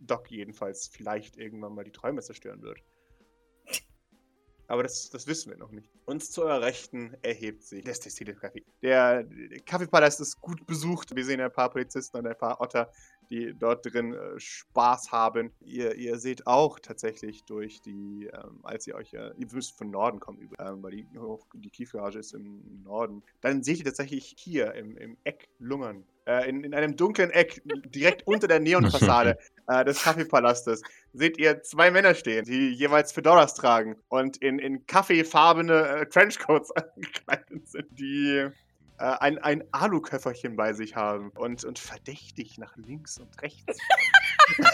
Doc 0.00 0.30
jedenfalls, 0.30 0.88
vielleicht 0.88 1.36
irgendwann 1.36 1.74
mal 1.74 1.84
die 1.84 1.92
Träume 1.92 2.22
zerstören 2.22 2.62
wird. 2.62 2.82
Aber 4.70 4.84
das, 4.84 5.10
das 5.10 5.26
wissen 5.26 5.50
wir 5.50 5.58
noch 5.58 5.72
nicht. 5.72 5.90
Uns 6.06 6.30
zu 6.30 6.42
eurer 6.42 6.60
Rechten 6.60 7.16
erhebt 7.22 7.64
sich 7.64 7.82
der 7.84 7.94
Cecile 7.94 8.36
Kaffee. 8.36 8.64
Der 8.82 9.26
Kaffeepalast 9.66 10.20
ist 10.20 10.40
gut 10.40 10.64
besucht. 10.64 11.14
Wir 11.16 11.24
sehen 11.24 11.40
ein 11.40 11.52
paar 11.52 11.70
Polizisten 11.70 12.18
und 12.18 12.26
ein 12.28 12.38
paar 12.38 12.60
Otter, 12.60 12.88
die 13.30 13.54
dort 13.58 13.86
drin 13.86 14.14
äh, 14.14 14.38
Spaß 14.38 15.12
haben. 15.12 15.52
Ihr, 15.60 15.94
ihr 15.94 16.18
seht 16.18 16.46
auch 16.46 16.78
tatsächlich 16.78 17.44
durch 17.44 17.80
die, 17.80 18.28
ähm, 18.32 18.60
als 18.62 18.86
ihr 18.86 18.96
euch, 18.96 19.14
äh, 19.14 19.30
ihr 19.36 19.46
müsst 19.52 19.78
von 19.78 19.90
Norden 19.90 20.20
kommen, 20.20 20.50
ähm, 20.58 20.82
weil 20.82 20.90
die, 20.92 21.06
die 21.54 21.70
Tiefgarage 21.70 22.18
ist 22.18 22.34
im 22.34 22.82
Norden. 22.84 23.22
Dann 23.40 23.62
seht 23.62 23.78
ihr 23.78 23.84
tatsächlich 23.84 24.34
hier 24.36 24.74
im, 24.74 24.96
im 24.96 25.16
Eck 25.24 25.48
lungern. 25.58 26.04
Äh, 26.26 26.48
in, 26.48 26.64
in 26.64 26.74
einem 26.74 26.96
dunklen 26.96 27.30
Eck, 27.30 27.62
direkt 27.64 28.26
unter 28.26 28.46
der 28.46 28.60
Neonfassade 28.60 29.38
äh, 29.68 29.84
des 29.84 30.02
Kaffeepalastes, 30.02 30.82
seht 31.12 31.38
ihr 31.38 31.62
zwei 31.62 31.90
Männer 31.90 32.14
stehen, 32.14 32.44
die 32.44 32.70
jeweils 32.70 33.12
Fedoras 33.12 33.54
tragen 33.54 33.96
und 34.08 34.36
in, 34.36 34.58
in 34.58 34.86
kaffeefarbene 34.86 35.88
äh, 35.88 36.06
Trenchcoats 36.06 36.70
angekleidet 36.76 37.68
sind, 37.68 37.86
die 37.98 38.48
äh, 39.00 39.16
ein, 39.20 39.38
ein 39.38 39.64
Aluköfferchen 39.72 40.56
bei 40.56 40.72
sich 40.72 40.94
haben 40.96 41.30
und, 41.30 41.64
und 41.64 41.78
verdächtig 41.78 42.58
nach 42.58 42.76
links 42.76 43.18
und 43.18 43.42
rechts. 43.42 43.78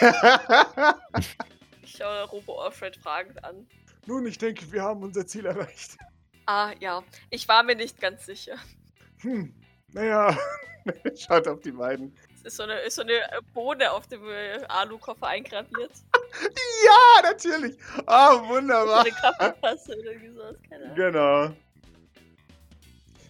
Ich 1.82 1.96
schaue 1.98 2.24
Robo 2.24 2.60
Alfred 2.60 2.96
fragend 2.96 3.42
an. 3.44 3.66
Nun, 4.06 4.26
ich 4.26 4.38
denke, 4.38 4.70
wir 4.72 4.82
haben 4.82 5.02
unser 5.02 5.24
Ziel 5.26 5.46
erreicht. 5.46 5.96
Ah, 6.46 6.72
ja, 6.80 7.02
ich 7.30 7.46
war 7.48 7.62
mir 7.62 7.76
nicht 7.76 8.00
ganz 8.00 8.26
sicher. 8.26 8.56
Hm, 9.20 9.54
naja, 9.92 10.36
schaut 11.16 11.46
auf 11.48 11.60
die 11.60 11.70
beiden. 11.72 12.14
Es 12.34 12.42
ist 12.52 12.56
so 12.56 12.64
eine, 12.64 12.80
ist 12.80 12.96
so 12.96 13.02
eine 13.02 13.12
äh, 13.12 13.40
Bohne 13.54 13.90
auf 13.92 14.06
dem 14.08 14.24
äh, 14.28 14.62
Alukoffer 14.68 15.28
eingraviert. 15.28 15.92
Ja, 16.84 17.22
natürlich. 17.22 17.76
Ah, 18.06 18.34
So 18.34 18.48
wunderbar. 18.48 19.00
eine 19.00 19.10
Kaffeetasse 19.10 19.96
oder 19.98 20.12
sowas, 20.12 20.56
keine 20.68 20.84
Ahnung. 20.84 20.96
Genau. 20.96 21.56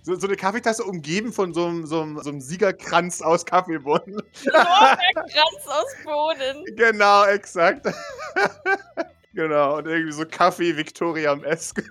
So, 0.07 0.15
so 0.15 0.29
eine 0.29 0.37
Kaffeetasse 0.37 0.85
umgeben 0.85 1.33
von 1.33 1.53
so 1.53 1.67
einem, 1.67 1.85
so 1.85 2.01
einem, 2.01 2.23
so 2.23 2.31
einem 2.31 2.41
Siegerkranz 2.41 3.23
aus 3.23 3.45
Kaffeebohnen. 3.45 4.23
Kranz 4.45 5.67
aus 5.67 5.97
Bohnen. 6.05 6.65
genau, 6.77 7.25
exakt. 7.25 7.89
genau, 9.35 9.79
und 9.79 9.89
irgendwie 9.89 10.13
so 10.13 10.25
Kaffee 10.25 10.77
Victoria 10.77 11.33
am 11.33 11.43
Esk. 11.43 11.83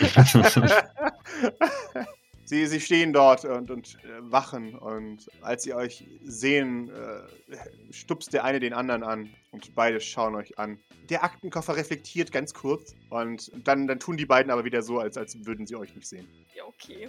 sie, 2.44 2.66
sie 2.66 2.80
stehen 2.80 3.12
dort 3.12 3.44
und, 3.44 3.70
und 3.70 3.98
äh, 4.04 4.08
wachen 4.20 4.74
und 4.74 5.28
als 5.40 5.62
sie 5.62 5.74
euch 5.74 6.06
sehen, 6.22 6.90
äh, 6.90 7.56
stupst 7.92 8.32
der 8.32 8.44
eine 8.44 8.60
den 8.60 8.72
anderen 8.72 9.02
an 9.02 9.30
und 9.50 9.74
beide 9.74 10.00
schauen 10.00 10.34
euch 10.34 10.58
an. 10.58 10.78
Der 11.08 11.24
Aktenkoffer 11.24 11.76
reflektiert 11.76 12.32
ganz 12.32 12.54
kurz 12.54 12.94
und 13.10 13.50
dann, 13.66 13.86
dann 13.86 13.98
tun 14.00 14.16
die 14.16 14.26
beiden 14.26 14.50
aber 14.50 14.64
wieder 14.64 14.82
so, 14.82 14.98
als, 14.98 15.16
als 15.16 15.44
würden 15.44 15.66
sie 15.66 15.76
euch 15.76 15.94
nicht 15.94 16.06
sehen. 16.06 16.28
Ja, 16.54 16.64
okay. 16.64 17.08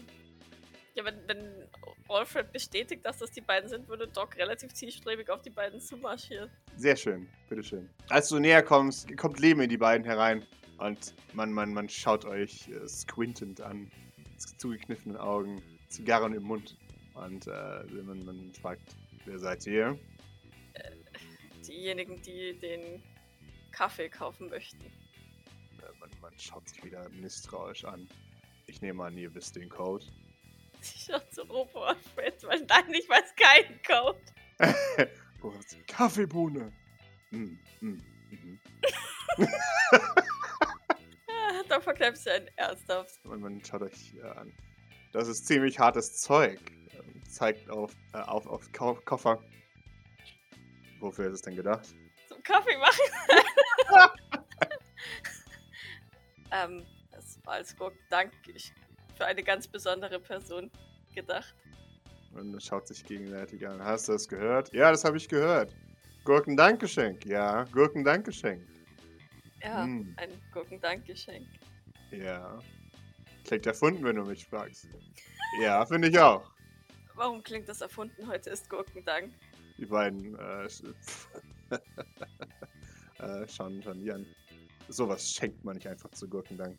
Ja, 0.95 1.03
wenn, 1.05 1.15
wenn 1.25 1.67
Alfred 2.07 2.51
bestätigt, 2.51 3.03
dass 3.03 3.17
das 3.17 3.31
die 3.31 3.41
beiden 3.41 3.67
sind, 3.67 3.87
würde 3.87 4.07
Doc 4.07 4.37
relativ 4.37 4.73
zielstrebig 4.73 5.27
auf 5.29 5.41
die 5.41 5.49
beiden 5.49 5.79
zumarschieren. 5.79 6.51
Sehr 6.77 6.95
schön, 6.95 7.27
bitteschön. 7.49 7.89
Als 8.09 8.29
du 8.29 8.37
näher 8.37 8.61
kommst, 8.61 9.15
kommt 9.17 9.39
Leben 9.39 9.61
in 9.61 9.69
die 9.69 9.77
beiden 9.77 10.05
herein 10.05 10.45
und 10.77 11.15
man, 11.33 11.51
man, 11.51 11.73
man 11.73 11.89
schaut 11.89 12.25
euch 12.25 12.69
äh, 12.69 12.87
squintend 12.87 13.61
an, 13.61 13.89
zugekniffenen 14.57 15.17
Augen, 15.17 15.61
Zigarren 15.89 16.33
im 16.33 16.43
Mund 16.43 16.77
und 17.13 17.47
äh, 17.47 17.83
man, 18.03 18.25
man 18.25 18.53
fragt, 18.53 18.95
wer 19.25 19.39
seid 19.39 19.65
ihr? 19.67 19.97
Diejenigen, 21.67 22.21
die 22.21 22.53
den 22.59 23.01
Kaffee 23.71 24.09
kaufen 24.09 24.49
möchten. 24.49 24.85
Äh, 24.85 25.99
man, 25.99 26.09
man 26.21 26.37
schaut 26.37 26.67
sich 26.67 26.83
wieder 26.83 27.09
misstrauisch 27.09 27.85
an. 27.85 28.07
Ich 28.67 28.81
nehme 28.81 29.03
an, 29.03 29.17
ihr 29.17 29.33
wisst 29.33 29.55
den 29.55 29.69
Code. 29.69 30.05
Ich 30.85 31.05
schaue 31.05 31.29
zu 31.29 31.43
Robo 31.43 31.85
Alfred, 31.85 32.43
weil 32.43 32.59
nein, 32.65 32.93
ich 32.93 33.07
weiß 33.07 33.33
keinen 33.37 33.81
Code. 33.87 34.19
oh, 35.41 35.53
Kaffeebohne. 35.87 36.73
Hm, 37.29 37.57
hm, 37.79 38.03
mhm. 38.29 38.59
Doc 41.73 41.83
verkneift 41.83 42.17
sich 42.17 42.31
ein 42.31 42.47
ernsthaft. 42.55 43.19
Und 43.25 43.41
man 43.41 43.63
schaut 43.65 43.81
euch 43.81 44.13
äh, 44.15 44.27
an. 44.27 44.53
Das 45.11 45.27
ist 45.27 45.47
ziemlich 45.47 45.79
hartes 45.79 46.21
Zeug. 46.21 46.59
Ähm, 46.91 47.23
zeigt 47.27 47.69
auf, 47.69 47.95
äh, 48.13 48.17
auf, 48.17 48.45
auf 48.45 48.71
Ko 48.71 48.95
Koffer. 49.05 49.41
Wofür 50.99 51.27
ist 51.27 51.33
es 51.33 51.41
denn 51.41 51.55
gedacht? 51.55 51.87
Zum 52.27 52.43
Kaffee 52.43 52.77
machen. 52.77 52.99
ähm, 56.51 56.85
das 57.11 57.39
war 57.43 57.55
als 57.55 57.75
Dank 58.09 58.31
für 59.17 59.25
eine 59.25 59.43
ganz 59.43 59.67
besondere 59.67 60.19
Person 60.19 60.69
gedacht. 61.15 61.55
Und 62.33 62.61
schaut 62.61 62.87
sich 62.87 63.03
gegenseitig 63.03 63.67
an. 63.67 63.83
Hast 63.83 64.07
du 64.07 64.13
das 64.13 64.27
gehört? 64.27 64.71
Ja, 64.73 64.91
das 64.91 65.03
habe 65.03 65.17
ich 65.17 65.27
gehört. 65.27 65.75
Gurkendankgeschenk. 66.23 67.25
Ja, 67.25 67.63
Gurkendankgeschenk. 67.65 68.72
Ja, 69.63 69.83
Hm. 69.85 70.13
ein 70.17 70.29
Gurkendankgeschenk. 70.51 71.47
Ja. 72.11 72.59
Klingt 73.45 73.65
erfunden, 73.65 74.03
wenn 74.03 74.17
du 74.17 74.25
mich 74.25 74.45
fragst. 74.45 74.87
Ja, 75.61 75.85
finde 75.85 76.09
ich 76.09 76.19
auch. 76.19 76.49
Warum 77.15 77.41
klingt 77.43 77.69
das 77.69 77.81
erfunden? 77.81 78.27
Heute 78.27 78.49
ist 78.49 78.69
Gurkendank. 78.69 79.31
Die 79.77 79.85
beiden 79.85 80.35
äh, 80.37 80.65
äh, 83.19 83.47
schauen, 83.47 83.81
die 84.01 84.11
an. 84.11 84.25
Sowas 84.89 85.31
schenkt 85.31 85.63
man 85.63 85.75
nicht 85.75 85.87
einfach 85.87 86.09
zu 86.11 86.27
Gurkendank. 86.27 86.77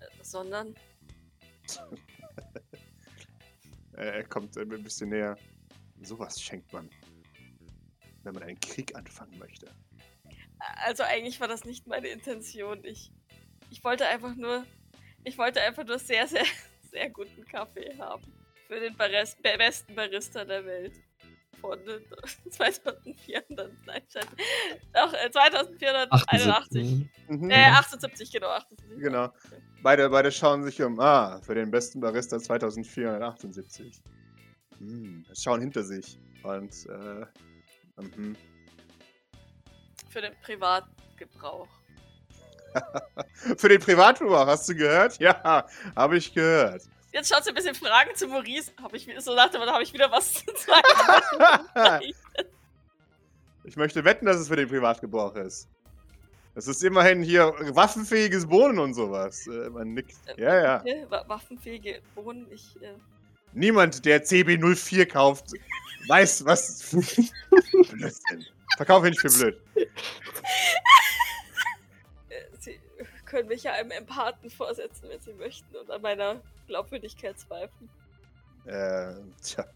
Äh, 0.00 0.06
sondern, 0.22 0.74
er 3.92 4.24
kommt 4.24 4.56
ein 4.56 4.68
bisschen 4.68 5.10
näher. 5.10 5.36
Sowas 6.02 6.40
schenkt 6.40 6.72
man. 6.72 6.88
Wenn 8.22 8.34
man 8.34 8.42
einen 8.42 8.60
Krieg 8.60 8.94
anfangen 8.96 9.38
möchte. 9.38 9.70
Also 10.84 11.02
eigentlich 11.02 11.40
war 11.40 11.48
das 11.48 11.64
nicht 11.64 11.86
meine 11.86 12.08
Intention. 12.08 12.84
Ich, 12.84 13.12
ich 13.70 13.82
wollte 13.84 14.06
einfach 14.06 14.34
nur, 14.34 14.64
ich 15.24 15.38
wollte 15.38 15.60
einfach 15.62 15.84
nur 15.84 15.98
sehr, 15.98 16.26
sehr, 16.26 16.44
sehr 16.90 17.10
guten 17.10 17.44
Kaffee 17.46 17.96
haben. 17.98 18.22
Für 18.68 18.78
den 18.80 18.96
Baris 18.96 19.36
be- 19.42 19.56
besten 19.58 19.94
Barista 19.94 20.44
der 20.44 20.64
Welt. 20.64 20.92
Von 21.60 21.78
äh, 21.86 22.00
2400, 22.50 23.70
nein, 23.84 24.02
scheiße. 24.10 24.28
Doch, 24.94 25.12
äh, 25.12 25.30
2481. 25.30 27.06
Mhm. 27.28 27.50
Äh, 27.50 27.66
78, 27.66 28.32
genau, 28.32 28.48
78. 28.48 28.98
Genau. 28.98 29.30
Beide, 29.82 30.08
beide 30.08 30.32
schauen 30.32 30.62
sich 30.64 30.80
um. 30.82 30.98
Ah, 31.00 31.40
für 31.42 31.54
den 31.54 31.70
besten 31.70 32.00
Barista 32.00 32.38
2478. 32.38 34.00
Hm, 34.78 35.26
schauen 35.34 35.60
hinter 35.60 35.82
sich. 35.84 36.18
Und, 36.42 36.74
äh, 36.86 37.26
mhm. 38.02 38.36
Für 40.10 40.20
den 40.20 40.34
Privatgebrauch. 40.42 41.68
Für 43.56 43.68
den 43.68 43.80
Privatgebrauch, 43.80 44.46
hast 44.46 44.68
du 44.68 44.74
gehört? 44.74 45.18
Ja, 45.18 45.66
habe 45.96 46.16
ich 46.18 46.32
gehört. 46.34 46.82
Jetzt 47.12 47.32
schaut 47.32 47.42
sie 47.42 47.50
ein 47.50 47.54
bisschen 47.56 47.74
Fragen 47.74 48.14
zu 48.14 48.28
Maurice. 48.28 48.70
Habe 48.80 48.96
ich 48.96 49.08
so 49.18 49.34
nach 49.34 49.50
dem 49.50 49.60
Motto, 49.60 49.72
habe 49.72 49.82
ich 49.82 49.92
wieder 49.92 50.10
was 50.12 50.32
zu 50.34 50.44
sagen? 50.56 52.04
ich 53.64 53.76
möchte 53.76 54.04
wetten, 54.04 54.26
dass 54.26 54.36
es 54.36 54.48
für 54.48 54.56
den 54.56 54.68
Privatgebrauch 54.68 55.34
ist. 55.34 55.68
Es 56.54 56.66
ist 56.68 56.82
immerhin 56.84 57.22
hier 57.22 57.52
waffenfähiges 57.74 58.46
Bohnen 58.46 58.78
und 58.78 58.94
sowas. 58.94 59.46
Äh, 59.46 59.70
man 59.70 59.94
nickt. 59.94 60.16
Ja, 60.36 60.62
ja. 60.62 60.82
Äh, 60.84 61.06
wa- 61.08 61.24
Waffenfähige 61.26 62.00
Bohnen. 62.14 62.46
Ich, 62.52 62.76
äh, 62.82 62.94
Niemand, 63.52 64.04
der 64.04 64.24
CB04 64.24 65.06
kauft, 65.06 65.46
weiß, 66.06 66.44
was. 66.44 66.90
Blödsinn. 67.90 68.46
Verkauf 68.76 69.04
ihn 69.04 69.10
nicht 69.10 69.20
für 69.20 69.30
blöd. 69.30 69.60
sie 72.60 72.80
können 73.26 73.48
mich 73.48 73.64
ja 73.64 73.72
einem 73.72 73.90
Empathen 73.90 74.50
vorsetzen, 74.50 75.08
wenn 75.08 75.20
sie 75.20 75.34
möchten 75.34 75.76
und 75.76 75.90
an 75.90 76.02
meiner 76.02 76.40
Glaubwürdigkeit 76.66 77.38
zweifeln. 77.38 77.90
Äh, 78.66 79.14
tja. 79.42 79.66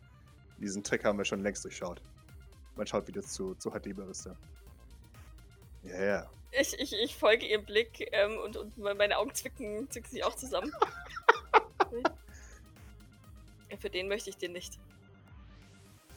Diesen 0.59 0.83
Trick 0.85 1.05
haben 1.05 1.19
wir 1.19 1.25
schon 1.25 1.43
längst 1.43 1.65
durchschaut. 1.65 2.01
Man 2.77 2.87
schaut 2.87 3.07
wieder 3.09 3.23
zu, 3.23 3.55
zu 3.57 3.71
HD-Barista. 3.71 4.37
Ja, 5.83 6.03
ja. 6.03 6.31
Ich, 6.53 6.79
ich, 6.79 6.93
ich 6.93 7.17
folge 7.17 7.47
ihrem 7.47 7.65
Blick 7.65 8.09
ähm, 8.13 8.39
und, 8.39 8.57
und 8.57 8.79
meine 8.79 9.19
Augen 9.19 9.35
zwicken, 9.35 9.91
zwicken 9.91 10.11
sich 10.11 10.25
auch 10.25 10.37
zusammen. 10.37 10.73
Für 13.81 13.91
den 13.91 14.09
möchte 14.09 14.31
ich 14.31 14.37
den 14.37 14.53
nicht. 14.53 14.79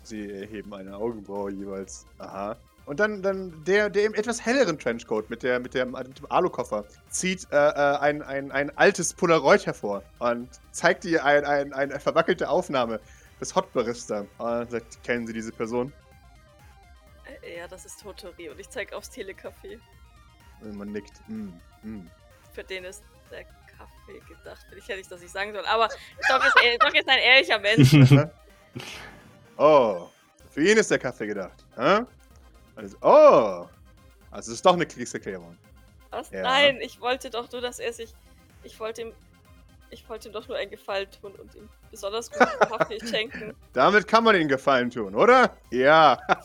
Sie 0.03 0.31
erheben 0.31 0.74
eine 0.74 0.96
Augenbraue 0.96 1.51
jeweils. 1.51 2.05
Aha. 2.19 2.55
Und 2.88 3.01
dann, 3.01 3.22
dann 3.22 3.65
der, 3.65 3.89
der 3.89 4.06
im 4.06 4.13
etwas 4.13 4.44
helleren 4.46 4.79
Trenchcoat 4.79 5.29
mit, 5.29 5.44
der, 5.44 5.60
mit, 5.60 5.74
dem, 5.74 5.91
mit 5.91 6.20
dem 6.20 6.32
Alukoffer 6.32 6.86
zieht 7.10 7.46
äh, 7.51 7.56
äh, 7.58 7.98
ein, 7.98 8.22
ein, 8.22 8.50
ein 8.50 8.75
altes 8.77 9.13
Polaroid 9.13 9.65
hervor 9.65 10.03
und 10.20 10.48
zeigt 10.72 11.03
ihr 11.03 11.24
ein, 11.25 11.44
ein, 11.44 11.74
eine 11.74 12.00
verwackelte 12.00 12.48
Aufnahme 12.50 13.01
des 13.41 13.53
Hot 13.53 13.72
Barista. 13.74 14.25
Und 14.38 14.72
sagt, 14.72 15.03
kennen 15.03 15.27
Sie 15.27 15.34
diese 15.34 15.51
Person? 15.51 15.91
Äh, 17.44 17.58
Ja, 17.58 17.67
das 17.67 17.86
ist 17.86 18.00
Totori 18.01 18.50
und 18.50 18.58
ich 18.58 18.70
zeige 18.70 18.96
aufs 18.96 19.12
Telecafé. 19.12 19.79
Und 20.62 20.77
man 20.77 20.89
nickt. 20.94 21.22
Mm, 21.27 21.50
mm. 21.84 22.10
Für 22.53 22.63
den 22.63 22.86
ist 22.86 23.03
der 23.29 23.44
Kaffee 23.44 24.22
gedacht. 24.29 24.65
Ich 24.77 24.88
ja 24.88 24.96
nicht, 24.96 25.12
dass 25.12 25.22
ich 25.22 25.29
sagen 25.29 25.51
soll, 25.51 25.65
aber 25.65 25.89
Doc 26.29 26.46
ist, 26.46 26.56
Doc 26.82 26.96
ist 26.96 27.10
ein 27.10 27.20
ehrlicher 27.20 27.60
Mensch. 27.60 28.29
Oh, 29.60 30.08
für 30.51 30.62
ihn 30.62 30.77
ist 30.77 30.91
der 30.91 31.00
Kaffee 31.00 31.25
gedacht. 31.25 31.65
Hä? 31.75 32.01
Also, 32.77 32.96
oh, 33.01 33.67
also 34.29 34.51
es 34.51 34.57
ist 34.57 34.65
doch 34.65 34.74
eine 34.74 34.86
Kriegserklärung. 34.86 35.57
Was? 36.12 36.29
Ja. 36.29 36.43
Nein, 36.43 36.79
ich 36.79 37.01
wollte 37.01 37.31
doch 37.31 37.51
nur, 37.51 37.60
dass 37.60 37.79
er 37.79 37.91
sich. 37.91 38.13
Ich 38.63 38.79
wollte 38.79 39.01
ihm. 39.01 39.13
Ich 39.89 40.07
wollte 40.07 40.29
ihm 40.29 40.34
doch 40.34 40.48
nur 40.48 40.57
einen 40.57 40.69
Gefallen 40.69 41.10
tun 41.10 41.34
und 41.36 41.55
ihm 41.55 41.67
besonders 41.89 42.29
guten 42.29 42.60
Kaffee 42.60 43.00
schenken. 43.07 43.55
Damit 43.74 44.07
kann 44.07 44.24
man 44.24 44.36
ihnen 44.36 44.50
Gefallen 44.50 44.91
tun, 44.91 45.15
oder? 45.15 45.57
Ja. 45.72 46.19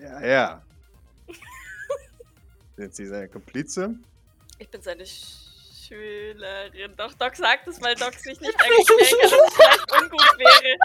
ja, 0.00 0.26
ja. 0.26 0.60
Sind 2.76 2.92
Sie 2.94 3.06
seine 3.06 3.28
Komplize? 3.28 3.94
Ich 4.58 4.68
bin 4.68 4.82
seine 4.82 5.06
Sch 5.06 5.46
Schülerin. 5.86 6.96
Doch, 6.96 7.14
Doc 7.14 7.36
sagt 7.36 7.68
es, 7.68 7.80
weil 7.80 7.94
Doc 7.94 8.14
sich 8.14 8.40
nicht 8.40 8.52
erklären 8.52 8.84
kann, 8.86 8.98
dass 8.98 9.12
es 9.12 9.18
vielleicht 9.54 9.92
ungut 10.02 10.38
wäre. 10.38 10.76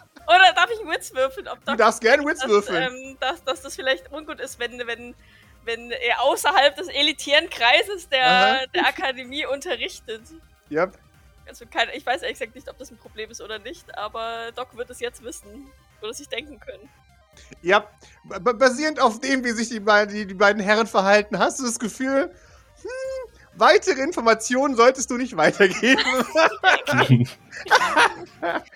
Oder 0.28 0.52
darf 0.54 0.70
ich 0.70 0.80
einen 0.80 0.90
Witz 0.90 1.12
würfeln, 1.14 1.48
ob 1.48 1.64
Du 1.64 1.74
darfst 1.74 2.00
gerne 2.00 2.24
Witz 2.24 2.40
dass, 2.40 2.48
würfeln. 2.50 2.82
ähm, 2.82 3.16
dass, 3.20 3.42
dass 3.44 3.62
das 3.62 3.74
vielleicht 3.74 4.12
ungut 4.12 4.40
ist, 4.40 4.58
wenn, 4.58 4.78
wenn, 4.86 5.14
wenn 5.64 5.90
er 5.90 6.20
außerhalb 6.22 6.76
des 6.76 6.88
elitären 6.88 7.48
Kreises 7.50 8.08
der, 8.08 8.26
Aha. 8.26 8.66
der 8.74 8.86
Akademie 8.86 9.46
unterrichtet. 9.46 10.22
ja. 10.68 10.90
Also 11.48 11.64
keine, 11.64 11.94
ich 11.96 12.04
weiß 12.04 12.20
gesagt 12.20 12.54
nicht, 12.54 12.68
ob 12.68 12.76
das 12.76 12.90
ein 12.90 12.98
Problem 12.98 13.30
ist 13.30 13.40
oder 13.40 13.58
nicht, 13.58 13.96
aber 13.96 14.52
Doc 14.54 14.76
wird 14.76 14.90
es 14.90 15.00
jetzt 15.00 15.22
wissen. 15.24 15.70
Oder 16.02 16.12
sich 16.12 16.28
denken 16.28 16.60
können. 16.60 16.90
ja. 17.62 17.88
Basierend 18.22 19.00
auf 19.00 19.18
dem, 19.20 19.42
wie 19.42 19.52
sich 19.52 19.70
die, 19.70 19.80
beiden- 19.80 20.14
die, 20.14 20.26
die 20.26 20.34
beiden 20.34 20.60
Herren 20.62 20.86
verhalten, 20.86 21.38
hast 21.38 21.58
du 21.58 21.64
das 21.64 21.78
Gefühl, 21.78 22.30
hm, 22.82 23.17
weitere 23.58 24.02
Informationen 24.02 24.76
solltest 24.76 25.10
du 25.10 25.16
nicht 25.16 25.36
weitergeben. 25.36 26.02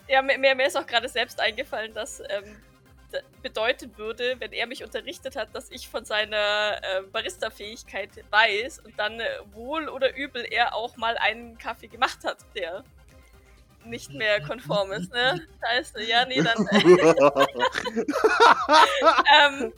Ja, 0.08 0.22
mir, 0.22 0.36
mir 0.38 0.66
ist 0.66 0.76
auch 0.76 0.86
gerade 0.86 1.08
selbst 1.08 1.40
eingefallen, 1.40 1.94
dass 1.94 2.20
ähm, 2.20 2.56
bedeuten 3.42 3.96
würde, 3.96 4.36
wenn 4.38 4.52
er 4.52 4.66
mich 4.66 4.82
unterrichtet 4.84 5.36
hat, 5.36 5.54
dass 5.54 5.70
ich 5.70 5.88
von 5.88 6.04
seiner 6.04 6.78
äh, 6.82 7.02
Barista-Fähigkeit 7.12 8.10
weiß 8.30 8.80
und 8.80 8.98
dann 8.98 9.20
äh, 9.20 9.26
wohl 9.52 9.88
oder 9.88 10.16
übel 10.16 10.44
er 10.50 10.74
auch 10.74 10.96
mal 10.96 11.16
einen 11.18 11.58
Kaffee 11.58 11.88
gemacht 11.88 12.24
hat, 12.24 12.38
der 12.54 12.84
nicht 13.84 14.12
mehr 14.12 14.40
konform 14.40 14.92
ist, 14.92 15.12
ne? 15.12 15.46
Scheiße, 15.60 16.04
ja, 16.04 16.24
nee, 16.24 16.40
dann, 16.40 16.56
ähm, 19.40 19.72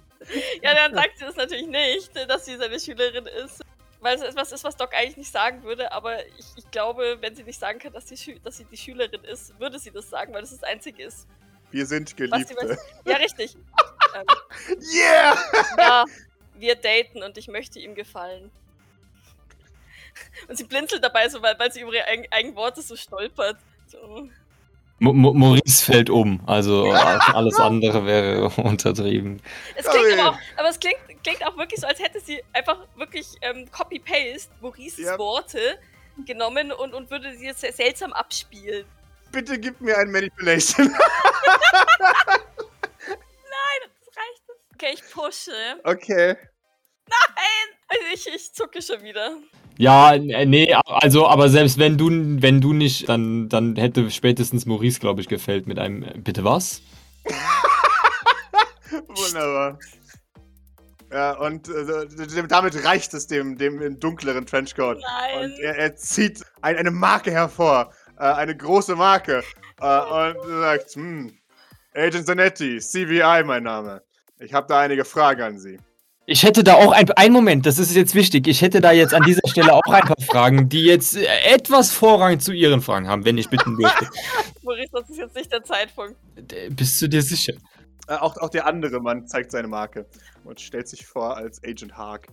ja, 0.63 0.75
dann 0.75 0.95
sagt 0.95 1.19
sie 1.19 1.25
das 1.25 1.37
natürlich 1.37 1.67
nicht, 1.67 2.11
dass 2.29 2.45
sie 2.45 2.57
seine 2.57 2.79
Schülerin 2.79 3.27
ist. 3.27 3.63
Weil 4.05 4.17
es 4.17 4.21
etwas 4.21 4.53
ist, 4.53 4.65
was 4.65 4.77
Doc 4.77 4.93
eigentlich 4.93 5.17
nicht 5.17 5.33
sagen 5.33 5.63
würde, 5.63 5.91
aber 5.91 6.27
ich, 6.27 6.45
ich 6.57 6.71
glaube, 6.71 7.17
wenn 7.23 7.35
sie 7.35 7.43
nicht 7.43 7.59
sagen 7.59 7.79
kann, 7.79 7.95
dass 7.95 8.07
sie, 8.07 8.19
Schü 8.19 8.39
dass 8.41 8.59
sie 8.59 8.67
die 8.67 8.77
Schülerin 8.77 9.25
ist, 9.25 9.59
würde 9.59 9.79
sie 9.79 9.91
das 9.91 10.11
sagen, 10.11 10.35
weil 10.35 10.43
das 10.43 10.51
das 10.51 10.63
Einzige 10.63 11.05
ist. 11.05 11.27
Wir 11.71 11.87
sind 11.87 12.15
Geliebte. 12.15 12.77
Ja, 13.07 13.17
richtig. 13.17 13.57
ähm, 14.15 14.27
Yeah! 14.93 15.39
ja, 15.79 16.05
wir 16.53 16.75
daten 16.75 17.23
und 17.23 17.39
ich 17.39 17.49
möchte 17.49 17.79
ihm 17.79 17.95
gefallen. 17.95 18.51
Und 20.49 20.59
sie 20.59 20.65
blinzelt 20.65 21.03
dabei 21.03 21.31
so, 21.31 21.41
weil, 21.41 21.59
weil 21.59 21.73
sie 21.73 21.81
über 21.81 21.95
ihre 21.95 22.05
eigenen, 22.05 22.31
eigenen 22.31 22.57
Worte 22.57 22.83
so 22.83 22.97
stolpert. 22.97 23.57
So. 23.87 24.29
Maurice 24.99 25.85
fällt 25.85 26.09
um, 26.09 26.41
also 26.47 26.91
alles 26.93 27.59
andere 27.59 28.07
wäre 28.07 28.49
untertrieben. 28.63 29.43
Es 29.75 29.87
klingt 29.87 30.19
aber 30.19 30.31
auch, 30.31 30.39
aber 30.57 30.69
es 30.69 30.79
klingt, 30.79 30.99
klingt 31.23 31.45
auch 31.47 31.57
wirklich 31.57 31.81
so, 31.81 31.87
als 31.87 31.99
hätte 32.01 32.21
sie 32.21 32.43
einfach 32.53 32.79
wirklich 32.97 33.27
ähm, 33.43 33.71
Copy-Paste 33.71 34.51
Maurices 34.61 35.05
Ja. 35.05 35.19
Worte 35.19 35.79
genommen 36.27 36.73
und, 36.73 36.95
und 36.95 37.11
würde 37.11 37.37
sie 37.37 37.47
jetzt 37.47 37.61
sehr 37.61 37.73
seltsam 37.73 38.13
abspielen. 38.13 38.87
Bitte 39.33 39.59
gib 39.59 39.81
mir 39.81 39.99
ein 39.99 40.11
Manipulation. 40.11 40.95
Das 44.07 44.17
reicht 44.17 44.43
es. 44.49 44.57
Okay, 44.75 44.91
ich 44.95 45.11
pushe. 45.11 45.53
Okay. 45.83 46.37
Also 47.89 48.05
ich, 48.13 48.27
ich 48.35 48.53
zucke 48.53 48.83
schon 48.83 49.03
wieder. 49.03 49.37
Ja, 49.77 50.15
äh, 50.15 50.47
nee, 50.47 50.73
also, 50.85 51.27
aber 51.27 51.49
selbst 51.49 51.79
wenn 51.79 51.99
du, 51.99 52.09
wenn 52.11 52.61
du 52.61 52.73
nicht, 52.73 53.09
dann, 53.09 53.49
dann 53.49 53.77
hätte 53.77 54.11
spätestens 54.11 54.67
Maurice, 54.67 55.01
glaube 55.01 55.21
ich, 55.21 55.29
gefällt 55.29 55.67
mit 55.67 55.79
einem, 55.79 56.03
äh, 56.03 56.13
bitte 56.17 56.45
was? 56.45 56.83
Wunderbar. 58.91 59.79
Ja, 61.13 61.33
und 61.39 61.69
äh, 61.69 62.47
damit 62.49 62.85
reicht 62.85 63.15
es 63.15 63.27
dem, 63.27 63.57
dem 63.57 63.81
im 63.81 64.01
dunkleren 64.01 64.47
Trenchcoat. 64.47 64.99
Nein. 65.01 65.45
Und 65.45 65.59
er, 65.61 65.77
er 65.77 65.97
zieht 65.97 66.43
ein, 66.61 66.77
eine 66.77 66.91
Marke 66.91 67.31
hervor. 67.31 67.93
Äh, 68.19 68.25
eine 68.25 68.57
große 68.57 68.97
Marke. 68.97 69.43
Äh, 69.81 70.01
und 70.01 70.37
sagt, 70.61 70.91
hm, 70.95 71.33
Agent 71.95 72.27
Zanetti, 72.27 72.79
CVI 72.79 73.45
mein 73.45 73.63
Name. 73.63 74.03
Ich 74.41 74.53
habe 74.53 74.67
da 74.69 74.81
einige 74.81 75.05
Fragen 75.05 75.43
an 75.43 75.59
Sie. 75.59 75.79
Ich 76.27 76.43
hätte 76.43 76.65
da 76.65 76.75
auch 76.75 76.93
ein, 76.93 77.11
ein 77.11 77.33
Moment, 77.33 77.67
das 77.67 77.79
ist 77.79 77.95
jetzt 77.95 78.15
wichtig. 78.15 78.47
Ich 78.49 78.63
hätte 78.63 78.81
da 78.81 78.93
jetzt 78.93 79.13
an 79.13 79.25
dieser 79.25 79.47
Stelle 79.47 79.75
auch 79.75 79.83
ein 79.85 80.01
paar 80.07 80.17
Fragen, 80.27 80.71
die 80.71 80.85
jetzt 80.85 81.17
äh, 81.17 81.27
etwas 81.53 81.93
Vorrang 81.93 82.41
zu 82.41 82.53
Ihren 82.53 82.81
Fragen 82.81 83.09
haben, 83.09 83.27
wenn 83.27 83.37
ich 83.37 83.51
bitten 83.51 83.77
dürfte. 83.77 84.09
Maurice, 84.63 84.89
das 84.93 85.11
ist 85.11 85.19
jetzt 85.19 85.37
nicht 85.37 85.53
der 85.53 85.63
Zeitpunkt. 85.63 86.17
Äh, 86.51 86.71
Bist 86.71 87.01
du 87.03 87.09
dir 87.09 87.21
sicher? 87.21 87.53
Äh, 88.09 88.15
auch, 88.15 88.39
auch 88.39 88.49
der 88.49 88.67
andere 88.67 89.01
Mann 89.01 89.27
zeigt 89.27 89.51
seine 89.51 89.69
Marke 89.69 90.07
und 90.45 90.59
stellt 90.59 90.89
sich 90.89 91.05
vor 91.05 91.37
als 91.37 91.63
Agent 91.63 91.95
Hark. 91.95 92.27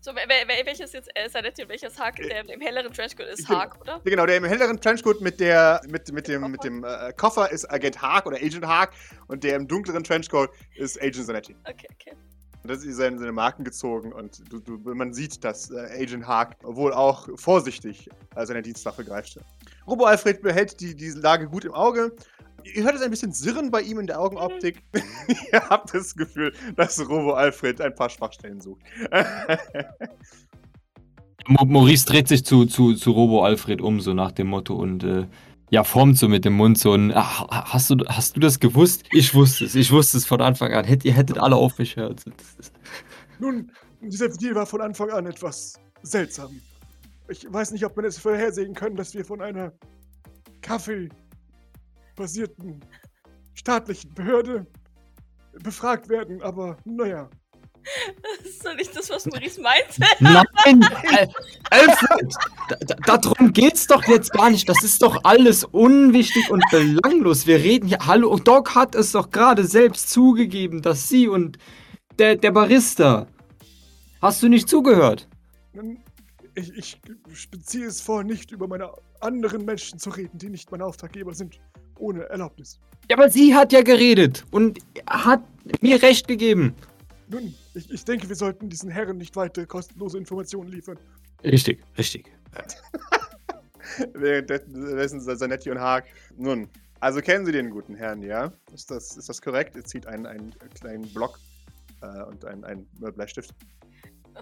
So, 0.00 0.12
welches 0.14 0.92
jetzt 0.92 1.10
äh, 1.14 1.28
Sanetti 1.28 1.62
und 1.62 1.68
welches 1.68 1.98
Haag? 1.98 2.16
Der 2.16 2.48
im 2.48 2.60
helleren 2.60 2.92
Trenchcoat 2.92 3.26
ist. 3.26 3.48
Haag, 3.48 3.80
oder? 3.80 3.94
Ja, 4.04 4.10
genau, 4.10 4.26
der 4.26 4.36
im 4.36 4.44
helleren 4.44 4.80
Trenchcoat 4.80 5.20
mit, 5.20 5.40
der, 5.40 5.80
mit, 5.88 6.12
mit 6.12 6.28
dem, 6.28 6.48
mit 6.48 6.62
dem 6.62 6.84
äh, 6.84 7.12
Koffer 7.16 7.50
ist 7.50 7.68
Agent 7.70 8.02
Hark 8.02 8.26
oder 8.26 8.36
Agent 8.36 8.66
Hark 8.66 8.92
und 9.26 9.42
der 9.42 9.56
im 9.56 9.66
dunkleren 9.66 10.02
Trenchcoat 10.02 10.50
ist 10.76 11.00
Agent 11.00 11.26
Zanetti. 11.26 11.56
Okay, 11.64 11.86
okay. 11.92 12.16
Und 12.62 12.70
das 12.70 12.84
ist 12.84 12.96
seine, 12.96 13.18
seine 13.18 13.32
Marken 13.32 13.64
gezogen 13.64 14.12
und 14.12 14.40
du, 14.50 14.60
du, 14.60 14.94
man 14.94 15.12
sieht, 15.12 15.42
dass 15.42 15.70
äh, 15.70 16.00
Agent 16.00 16.26
Hark 16.26 16.56
wohl 16.62 16.92
auch 16.92 17.28
vorsichtig 17.34 18.08
äh, 18.36 18.46
seine 18.46 18.62
Dienstwaffe 18.62 19.04
greift. 19.04 19.40
Robo 19.86 20.04
Alfred 20.04 20.42
behält 20.42 20.80
die, 20.80 20.94
diese 20.94 21.18
Lage 21.18 21.48
gut 21.48 21.64
im 21.64 21.74
Auge. 21.74 22.14
Ihr 22.62 22.84
hört 22.84 22.94
es 22.94 23.02
ein 23.02 23.10
bisschen 23.10 23.32
Sirren 23.32 23.72
bei 23.72 23.82
ihm 23.82 23.98
in 23.98 24.06
der 24.06 24.20
Augenoptik. 24.20 24.84
Ihr 25.52 25.68
habt 25.68 25.92
das 25.92 26.14
Gefühl, 26.14 26.54
dass 26.76 27.00
Robo 27.00 27.32
Alfred 27.32 27.80
ein 27.80 27.94
paar 27.94 28.08
Schwachstellen 28.08 28.60
sucht. 28.60 28.82
Maurice 31.48 32.06
dreht 32.06 32.28
sich 32.28 32.44
zu, 32.44 32.66
zu, 32.66 32.94
zu 32.94 33.10
Robo 33.10 33.42
Alfred 33.42 33.80
um, 33.80 34.00
so 34.00 34.14
nach 34.14 34.30
dem 34.30 34.46
Motto 34.46 34.76
und 34.76 35.02
äh, 35.02 35.26
ja, 35.72 35.82
formt 35.84 36.18
so 36.18 36.28
mit 36.28 36.44
dem 36.44 36.52
Mund 36.52 36.76
so 36.76 36.92
ein, 36.92 37.12
ach, 37.14 37.46
hast 37.48 37.88
du, 37.88 37.96
hast 38.06 38.36
du 38.36 38.40
das 38.40 38.60
gewusst? 38.60 39.04
Ich 39.10 39.34
wusste 39.34 39.64
es, 39.64 39.74
ich 39.74 39.90
wusste 39.90 40.18
es 40.18 40.26
von 40.26 40.42
Anfang 40.42 40.70
an. 40.74 40.84
Hätt, 40.84 41.02
ihr 41.06 41.14
hättet 41.14 41.38
alle 41.38 41.56
auf 41.56 41.78
mich 41.78 41.94
gehört. 41.94 42.22
Nun, 43.38 43.72
dieser 44.02 44.28
Deal 44.28 44.54
war 44.54 44.66
von 44.66 44.82
Anfang 44.82 45.08
an 45.08 45.24
etwas 45.24 45.80
seltsam. 46.02 46.60
Ich 47.28 47.50
weiß 47.50 47.70
nicht, 47.70 47.86
ob 47.86 47.96
man 47.96 48.04
es 48.04 48.18
vorhersehen 48.18 48.74
kann, 48.74 48.96
dass 48.96 49.14
wir 49.14 49.24
von 49.24 49.40
einer 49.40 49.72
Kaffee-basierten 50.60 52.84
staatlichen 53.54 54.12
Behörde 54.12 54.66
befragt 55.62 56.10
werden, 56.10 56.42
aber 56.42 56.76
naja. 56.84 57.30
Das 58.22 58.50
ist 58.50 58.64
doch 58.64 58.74
nicht 58.74 58.96
das, 58.96 59.10
was 59.10 59.26
Maurice 59.26 59.60
meinte. 59.60 60.02
Nein! 60.20 60.44
Alfred! 61.70 62.34
Da, 62.68 62.76
da, 63.06 63.18
darum 63.18 63.52
geht's 63.52 63.86
doch 63.86 64.04
jetzt 64.04 64.32
gar 64.32 64.50
nicht. 64.50 64.68
Das 64.68 64.82
ist 64.82 65.02
doch 65.02 65.20
alles 65.24 65.64
unwichtig 65.64 66.50
und 66.50 66.64
belanglos. 66.70 67.46
Wir 67.46 67.58
reden 67.58 67.88
hier. 67.88 67.98
Hallo, 68.06 68.36
Doc 68.38 68.74
hat 68.74 68.94
es 68.94 69.12
doch 69.12 69.30
gerade 69.30 69.64
selbst 69.64 70.10
zugegeben, 70.10 70.82
dass 70.82 71.08
sie 71.08 71.28
und 71.28 71.58
der, 72.18 72.36
der 72.36 72.52
Barista. 72.52 73.26
Hast 74.20 74.42
du 74.42 74.48
nicht 74.48 74.68
zugehört? 74.68 75.28
Ich, 76.54 76.72
ich 76.76 77.00
beziehe 77.50 77.86
es 77.86 78.00
vor, 78.00 78.22
nicht 78.22 78.52
über 78.52 78.68
meine 78.68 78.90
anderen 79.20 79.64
Menschen 79.64 79.98
zu 79.98 80.10
reden, 80.10 80.38
die 80.38 80.50
nicht 80.50 80.70
meine 80.70 80.84
Auftraggeber 80.84 81.34
sind, 81.34 81.58
ohne 81.98 82.24
Erlaubnis. 82.24 82.78
Ja, 83.10 83.16
aber 83.16 83.30
sie 83.30 83.54
hat 83.54 83.72
ja 83.72 83.82
geredet 83.82 84.44
und 84.50 84.78
hat 85.08 85.42
mir 85.80 86.02
recht 86.02 86.28
gegeben. 86.28 86.74
Nun, 87.32 87.54
ich, 87.72 87.90
ich 87.90 88.04
denke, 88.04 88.28
wir 88.28 88.36
sollten 88.36 88.68
diesen 88.68 88.90
Herren 88.90 89.16
nicht 89.16 89.34
weitere 89.36 89.64
kostenlose 89.64 90.18
Informationen 90.18 90.70
liefern. 90.70 90.98
Richtig, 91.42 91.82
richtig. 91.96 92.30
Währenddessen 94.12 95.20
Zanetti 95.22 95.70
und 95.70 95.80
Haag. 95.80 96.04
Nun, 96.36 96.68
also 97.00 97.22
kennen 97.22 97.46
Sie 97.46 97.52
den 97.52 97.70
guten 97.70 97.94
Herrn, 97.94 98.22
ja? 98.22 98.52
Ist 98.74 98.90
das, 98.90 99.16
ist 99.16 99.30
das 99.30 99.40
korrekt? 99.40 99.74
Er 99.76 99.84
zieht 99.84 100.06
einen, 100.06 100.26
einen 100.26 100.54
kleinen 100.74 101.10
Block 101.14 101.38
äh, 102.02 102.22
und 102.24 102.44
einen, 102.44 102.64
einen 102.64 102.86
Bleistift. 102.98 103.54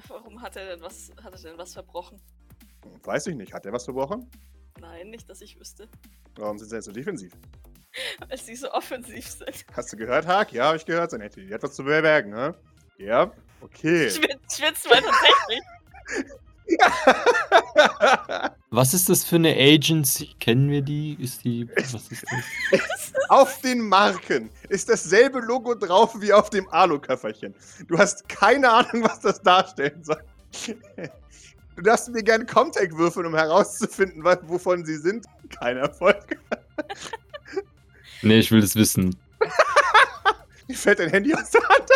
Warum 0.08 0.42
hat 0.42 0.56
er 0.56 0.74
denn 0.74 0.80
was, 0.82 1.12
hat 1.22 1.32
er 1.32 1.50
denn 1.50 1.58
was 1.58 1.74
verbrochen? 1.74 2.20
Weiß 3.04 3.28
ich 3.28 3.36
nicht. 3.36 3.52
Hat 3.54 3.66
er 3.66 3.72
was 3.72 3.84
verbrochen? 3.84 4.28
Nein, 4.80 5.10
nicht, 5.10 5.30
dass 5.30 5.40
ich 5.42 5.60
wüsste. 5.60 5.88
Warum 6.34 6.58
sind 6.58 6.70
Sie 6.70 6.74
jetzt 6.74 6.86
so 6.86 6.92
defensiv? 6.92 7.32
Weil 8.28 8.38
sie 8.38 8.56
so 8.56 8.72
offensiv 8.72 9.28
sind. 9.28 9.64
Hast 9.74 9.92
du 9.92 9.96
gehört, 9.96 10.26
Haag? 10.26 10.52
Ja, 10.52 10.66
habe 10.66 10.76
ich 10.76 10.84
gehört. 10.84 11.12
Zanetti, 11.12 11.46
die 11.46 11.54
hat 11.54 11.62
was 11.62 11.74
zu 11.74 11.84
bewerben, 11.84 12.30
ne? 12.30 12.54
Ja, 13.00 13.32
okay. 13.62 14.10
Schwitzt 14.10 14.86
mal 14.88 15.00
tatsächlich. 15.00 15.60
Was 18.70 18.92
ist 18.92 19.08
das 19.08 19.24
für 19.24 19.36
eine 19.36 19.56
Agency? 19.56 20.34
Kennen 20.38 20.68
wir 20.68 20.82
die? 20.82 21.16
Ist 21.18 21.42
die. 21.44 21.66
Was 21.76 22.08
ist 22.10 22.24
das? 22.70 23.12
auf 23.30 23.60
den 23.62 23.80
Marken 23.80 24.50
ist 24.68 24.90
dasselbe 24.90 25.40
Logo 25.40 25.74
drauf 25.74 26.14
wie 26.20 26.32
auf 26.32 26.50
dem 26.50 26.68
Alu-Köfferchen. 26.68 27.54
Du 27.88 27.98
hast 27.98 28.28
keine 28.28 28.70
Ahnung, 28.70 29.02
was 29.04 29.20
das 29.20 29.40
darstellen 29.42 30.04
soll. 30.04 30.22
Du 31.76 31.84
darfst 31.84 32.10
mir 32.10 32.22
gerne 32.22 32.44
Comtech 32.44 32.94
würfeln, 32.94 33.24
um 33.24 33.34
herauszufinden, 33.34 34.22
was, 34.22 34.38
wovon 34.42 34.84
sie 34.84 34.96
sind. 34.96 35.24
Kein 35.48 35.78
Erfolg. 35.78 36.36
Nee, 38.20 38.40
ich 38.40 38.50
will 38.50 38.60
das 38.60 38.76
wissen. 38.76 39.16
Mir 40.68 40.76
fällt 40.76 40.98
dein 40.98 41.08
Handy 41.08 41.32
aus 41.32 41.48
der 41.48 41.62
Hand. 41.62 41.88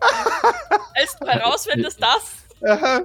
Als 0.94 1.16
du 1.20 1.26
herausfindest, 1.26 2.00
das. 2.02 2.68
Aha. 2.68 2.98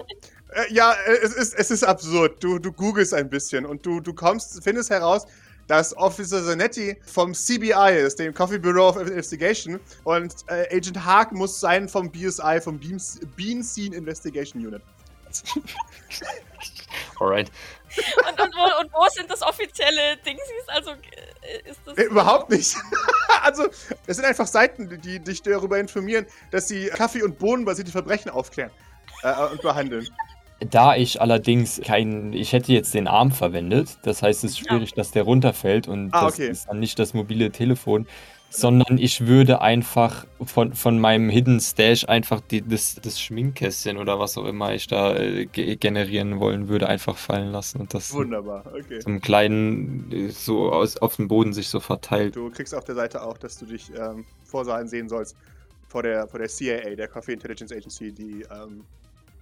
Äh, 0.54 0.74
Ja, 0.74 0.94
äh, 1.06 1.18
es 1.24 1.34
ist, 1.34 1.54
es 1.54 1.72
ist 1.72 1.84
absurd. 1.84 2.44
Du, 2.44 2.60
du 2.60 2.72
googelst 2.72 3.14
ein 3.14 3.30
bisschen 3.30 3.66
und 3.66 3.86
du, 3.86 4.00
du 4.00 4.14
kommst, 4.14 4.62
findest 4.64 4.90
heraus, 4.90 5.26
dass 5.68 5.96
Officer 5.96 6.44
Zanetti 6.44 6.98
vom 7.06 7.34
CBI 7.34 7.98
ist, 8.06 8.20
dem 8.20 8.34
Coffee 8.34 8.58
Bureau 8.58 8.90
of 8.90 8.98
Investigation, 8.98 9.80
und 10.04 10.34
äh, 10.48 10.68
Agent 10.76 11.06
Haag 11.06 11.32
muss 11.32 11.60
sein 11.60 11.88
vom 11.88 12.12
BSI, 12.12 12.60
vom 12.62 12.78
Beam, 12.78 12.98
Bean 13.38 13.64
Scene 13.64 13.96
Investigation 13.96 14.66
Unit. 14.66 14.82
Alright. 17.20 17.50
Und, 18.30 18.40
und, 18.42 18.56
wo, 18.56 18.82
und 18.82 18.94
wo 18.94 19.06
sind 19.10 19.30
das 19.30 19.42
offizielle 19.42 20.18
Dingsies? 20.26 20.68
Also 20.68 20.92
äh, 20.92 21.70
ist 21.70 21.80
das. 21.86 21.98
Äh, 21.98 22.04
überhaupt 22.04 22.50
nicht. 22.50 22.76
also, 23.44 23.68
es 24.08 24.16
sind 24.18 24.26
einfach 24.26 24.48
Seiten, 24.48 25.02
die 25.02 25.20
dich 25.20 25.42
darüber 25.42 25.78
informieren, 25.80 26.26
dass 26.52 26.68
sie 26.68 26.88
Kaffee- 26.88 27.24
und 27.24 27.38
Bohnenbasierte 27.38 27.92
Verbrechen 27.92 28.32
aufklären 28.32 28.72
äh, 29.24 29.34
und 29.52 29.62
behandeln. 29.62 30.08
Da 30.70 30.96
ich 30.96 31.20
allerdings 31.20 31.82
keinen. 31.84 32.34
Ich 32.34 32.54
hätte 32.54 32.72
jetzt 32.72 32.94
den 32.94 33.08
Arm 33.08 33.32
verwendet. 33.32 33.98
Das 34.04 34.22
heißt, 34.22 34.44
es 34.44 34.52
ist 34.52 34.60
schwierig, 34.60 34.94
dass 34.94 35.12
der 35.12 35.24
runterfällt 35.24 35.88
und 35.88 36.14
Ah, 36.14 36.26
das 36.26 36.36
okay. 36.36 36.50
ist 36.50 36.68
dann 36.68 36.80
nicht 36.80 37.00
das 37.00 37.14
mobile 37.14 37.52
Telefon. 37.52 38.08
Sondern 38.54 38.98
ich 38.98 39.28
würde 39.28 39.62
einfach 39.62 40.26
von, 40.44 40.74
von 40.74 41.00
meinem 41.00 41.30
Hidden 41.30 41.60
Stash 41.60 42.08
einfach 42.08 42.42
die, 42.42 42.62
das, 42.62 42.96
das 43.02 43.20
Schminkkästchen 43.20 43.98
oder 43.98 44.20
was 44.20 44.38
auch 44.38 44.46
immer 44.46 44.74
ich 44.74 44.88
da 44.88 45.16
äh, 45.16 45.46
ge 45.46 45.78
generieren 45.78 46.40
wollen 46.40 46.68
würde, 46.68 46.88
einfach 46.88 47.18
fallen 47.18 47.52
lassen 47.52 47.80
und 47.80 47.94
das 47.94 48.14
Wunderbar, 48.14 48.66
okay. 48.68 49.00
einem 49.06 49.22
kleinen, 49.22 50.12
äh, 50.12 50.30
so 50.30 50.72
aus, 50.72 50.98
auf 50.98 51.16
dem 51.16 51.30
Boden 51.30 51.54
sich 51.54 51.70
so 51.70 51.80
verteilt. 51.80 52.36
Du 52.36 52.50
kriegst 52.50 52.76
auf 52.76 52.84
der 52.84 52.96
Seite 52.96 53.24
auch, 53.24 53.38
dass 53.38 53.58
du 53.58 53.66
dich 53.66 53.90
ähm, 53.98 54.26
Vorsahen 54.44 54.88
sehen 54.88 55.08
sollst 55.08 55.36
vor 55.88 56.04
der, 56.04 56.28
vor 56.28 56.40
der 56.40 56.50
CIA, 56.50 56.96
der 56.96 57.08
Coffee 57.08 57.34
Intelligence 57.34 57.72
Agency, 57.72 58.12
die 58.12 58.46
ähm, 58.52 58.84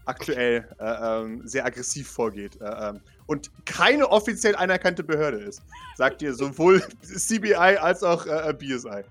aktuell 0.09 0.67
äh, 0.79 0.83
ähm, 0.83 1.47
sehr 1.47 1.65
aggressiv 1.65 2.09
vorgeht 2.09 2.59
äh, 2.59 2.65
ähm, 2.65 3.01
und 3.27 3.51
keine 3.65 4.09
offiziell 4.09 4.55
anerkannte 4.55 5.03
Behörde 5.03 5.37
ist. 5.37 5.61
Sagt 5.95 6.21
dir 6.21 6.33
sowohl 6.33 6.81
CBI 7.01 7.77
als 7.77 8.03
auch 8.03 8.25
äh, 8.25 8.53
BSI. 8.53 9.03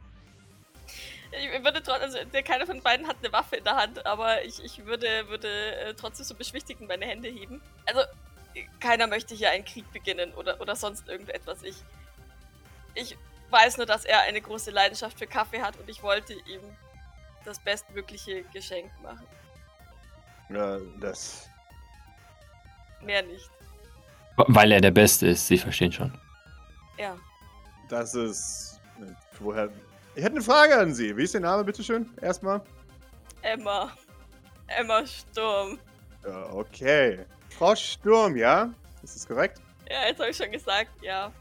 Ich 1.31 1.65
würde 1.65 1.83
trotzdem, 1.83 2.03
also 2.03 2.19
keiner 2.45 2.67
von 2.67 2.83
beiden 2.83 3.07
hat 3.07 3.17
eine 3.23 3.33
Waffe 3.33 3.57
in 3.57 3.65
der 3.65 3.77
Hand, 3.77 4.05
aber 4.07 4.45
ich, 4.45 4.63
ich 4.65 4.85
würde, 4.87 5.29
würde 5.29 5.49
äh, 5.77 5.95
trotzdem 5.95 6.25
so 6.25 6.35
beschwichtigend 6.35 6.89
meine 6.89 7.05
Hände 7.05 7.29
heben. 7.29 7.61
Also, 7.87 8.01
äh, 8.55 8.65
keiner 8.81 9.07
möchte 9.07 9.35
hier 9.35 9.51
einen 9.51 9.65
Krieg 9.65 9.91
beginnen 9.93 10.33
oder, 10.35 10.61
oder 10.61 10.75
sonst 10.75 11.09
irgendetwas. 11.09 11.63
Ich, 11.63 11.77
ich 12.95 13.17
weiß 13.51 13.77
nur, 13.77 13.87
dass 13.87 14.05
er 14.05 14.23
eine 14.23 14.41
große 14.41 14.71
Leidenschaft 14.71 15.19
für 15.19 15.27
Kaffee 15.27 15.61
hat 15.61 15.79
und 15.79 15.89
ich 15.89 16.03
wollte 16.03 16.33
ihm 16.33 16.61
das 17.45 17.59
bestmögliche 17.61 18.43
Geschenk 18.53 18.91
machen. 19.03 19.27
Ja, 20.51 20.79
das. 21.01 21.49
Mehr 23.03 23.23
nicht. 23.23 23.51
Weil 24.37 24.73
er 24.73 24.81
der 24.81 24.91
Beste 24.91 25.27
ist, 25.29 25.47
Sie 25.47 25.59
verstehen 25.59 25.93
schon. 25.93 26.17
Ja. 26.99 27.17
Das 27.89 28.15
ist. 28.15 28.81
Woher. 29.41 29.69
Ich 30.15 30.23
hätte 30.25 30.37
eine 30.37 30.43
Frage 30.45 30.77
an 30.79 30.95
Sie. 30.95 31.17
Wie 31.17 31.25
ist 31.25 31.35
Ihr 31.35 31.41
Name, 31.41 31.65
bitteschön? 31.65 32.09
Erstmal. 32.21 32.61
Emma. 33.43 33.91
Emma 34.67 35.07
Sturm. 35.07 35.79
Ja, 36.25 36.53
okay. 36.53 37.25
Frau 37.51 37.75
Sturm, 37.75 38.37
ja? 38.37 38.71
Ist 39.03 39.17
das 39.17 39.27
korrekt? 39.27 39.61
Ja, 39.89 40.07
jetzt 40.09 40.19
habe 40.19 40.31
ich 40.31 40.37
schon 40.37 40.51
gesagt, 40.51 40.91
ja. 41.03 41.33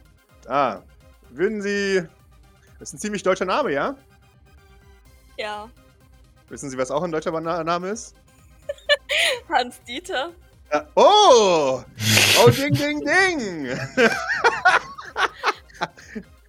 Ah. 0.48 0.82
Würden 1.30 1.62
Sie. 1.62 2.04
Das 2.80 2.90
ist 2.90 2.94
ein 2.94 3.00
ziemlich 3.00 3.24
deutscher 3.24 3.46
Name, 3.46 3.72
ja? 3.74 3.96
Ja. 5.38 5.70
Wissen 6.50 6.70
Sie, 6.70 6.78
was 6.78 6.92
auch 6.92 7.04
ein 7.04 7.12
deutscher 7.12 7.32
Na- 7.42 7.64
Name 7.64 7.90
ist? 7.90 8.16
Hans 9.50 9.82
Dieter. 9.84 10.32
Ja. 10.72 10.88
Oh! 10.96 11.84
Oh, 12.40 12.50
ding, 12.50 12.74
ding, 12.74 13.04
ding! 13.04 13.80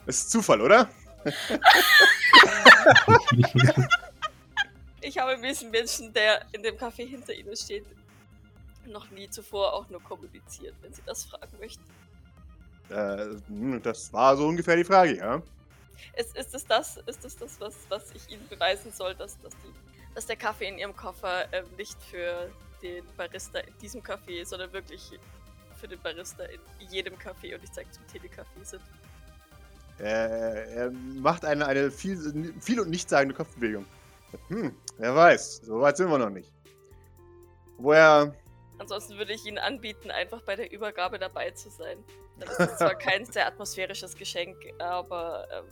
Das 0.06 0.16
ist 0.16 0.30
Zufall, 0.30 0.60
oder? 0.60 0.88
Ich 5.00 5.18
habe 5.18 5.36
mit 5.36 5.50
diesem 5.50 5.70
Menschen, 5.70 6.12
der 6.12 6.44
in 6.52 6.62
dem 6.62 6.76
Café 6.76 7.06
hinter 7.06 7.32
Ihnen 7.34 7.54
steht, 7.56 7.84
noch 8.86 9.10
nie 9.10 9.28
zuvor 9.28 9.72
auch 9.74 9.88
nur 9.90 10.02
kommuniziert, 10.02 10.74
wenn 10.80 10.92
Sie 10.92 11.02
das 11.04 11.24
fragen 11.24 11.58
möchten. 11.58 11.84
Äh, 12.88 13.80
das 13.80 14.12
war 14.12 14.36
so 14.36 14.46
ungefähr 14.46 14.76
die 14.76 14.84
Frage, 14.84 15.16
ja? 15.16 15.42
Ist, 16.16 16.36
ist 16.36 16.54
es 16.54 16.64
das, 16.64 16.96
ist 17.06 17.24
es 17.24 17.36
das 17.36 17.60
was, 17.60 17.74
was 17.88 18.12
ich 18.14 18.30
Ihnen 18.30 18.46
beweisen 18.48 18.92
soll, 18.92 19.14
dass, 19.14 19.38
dass, 19.42 19.52
die, 19.56 20.14
dass 20.14 20.26
der 20.26 20.36
Kaffee 20.36 20.68
in 20.68 20.78
Ihrem 20.78 20.96
Koffer 20.96 21.52
ähm, 21.52 21.66
nicht 21.76 22.02
für 22.02 22.50
den 22.82 23.04
Barista 23.16 23.58
in 23.60 23.76
diesem 23.78 24.02
Café, 24.02 24.44
sondern 24.44 24.72
wirklich 24.72 25.10
für 25.78 25.88
den 25.88 26.00
Barista 26.00 26.44
in 26.44 26.88
jedem 26.90 27.14
Café 27.14 27.54
und 27.54 27.64
ich 27.64 27.72
zeige 27.72 27.90
zum 27.90 28.04
Telecafé 28.06 28.64
sind? 28.64 28.82
Äh, 30.00 30.74
er 30.74 30.90
macht 30.90 31.44
eine, 31.44 31.66
eine 31.66 31.90
viel, 31.90 32.54
viel 32.60 32.80
und 32.80 32.90
nichtssagende 32.90 33.34
Kopfbewegung. 33.34 33.84
Hm, 34.48 34.74
wer 34.98 35.14
weiß. 35.14 35.62
So 35.64 35.80
weit 35.80 35.96
sind 35.96 36.10
wir 36.10 36.18
noch 36.18 36.30
nicht. 36.30 36.52
Woher. 37.78 38.34
Ansonsten 38.78 39.16
würde 39.18 39.32
ich 39.32 39.44
Ihnen 39.44 39.58
anbieten, 39.58 40.10
einfach 40.10 40.42
bei 40.42 40.54
der 40.54 40.70
Übergabe 40.70 41.18
dabei 41.18 41.50
zu 41.50 41.70
sein. 41.70 41.98
Das 42.38 42.58
ist 42.58 42.78
zwar 42.78 42.94
kein 42.98 43.24
sehr 43.24 43.46
atmosphärisches 43.46 44.14
Geschenk, 44.14 44.56
aber 44.78 45.48
ähm, 45.52 45.64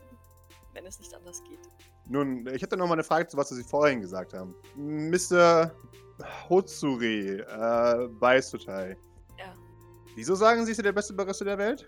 wenn 0.73 0.87
es 0.87 0.99
nicht 0.99 1.15
anders 1.15 1.43
geht. 1.45 1.61
Nun, 2.09 2.47
ich 2.49 2.63
hätte 2.63 2.77
noch 2.77 2.87
mal 2.87 2.95
eine 2.95 3.05
Frage 3.05 3.27
zu 3.29 3.37
was 3.37 3.49
Sie 3.49 3.63
vorhin 3.63 4.01
gesagt 4.01 4.33
haben. 4.33 4.55
Mr. 4.77 5.73
Hotsuri, 6.49 7.41
äh, 7.41 8.09
Baisutai. 8.09 8.97
Ja. 9.39 9.55
Wieso 10.15 10.35
sagen 10.35 10.65
Sie, 10.65 10.73
ist 10.73 10.79
er 10.79 10.85
der 10.85 10.93
beste 10.93 11.13
Barista 11.13 11.45
der 11.45 11.59
Welt? 11.59 11.87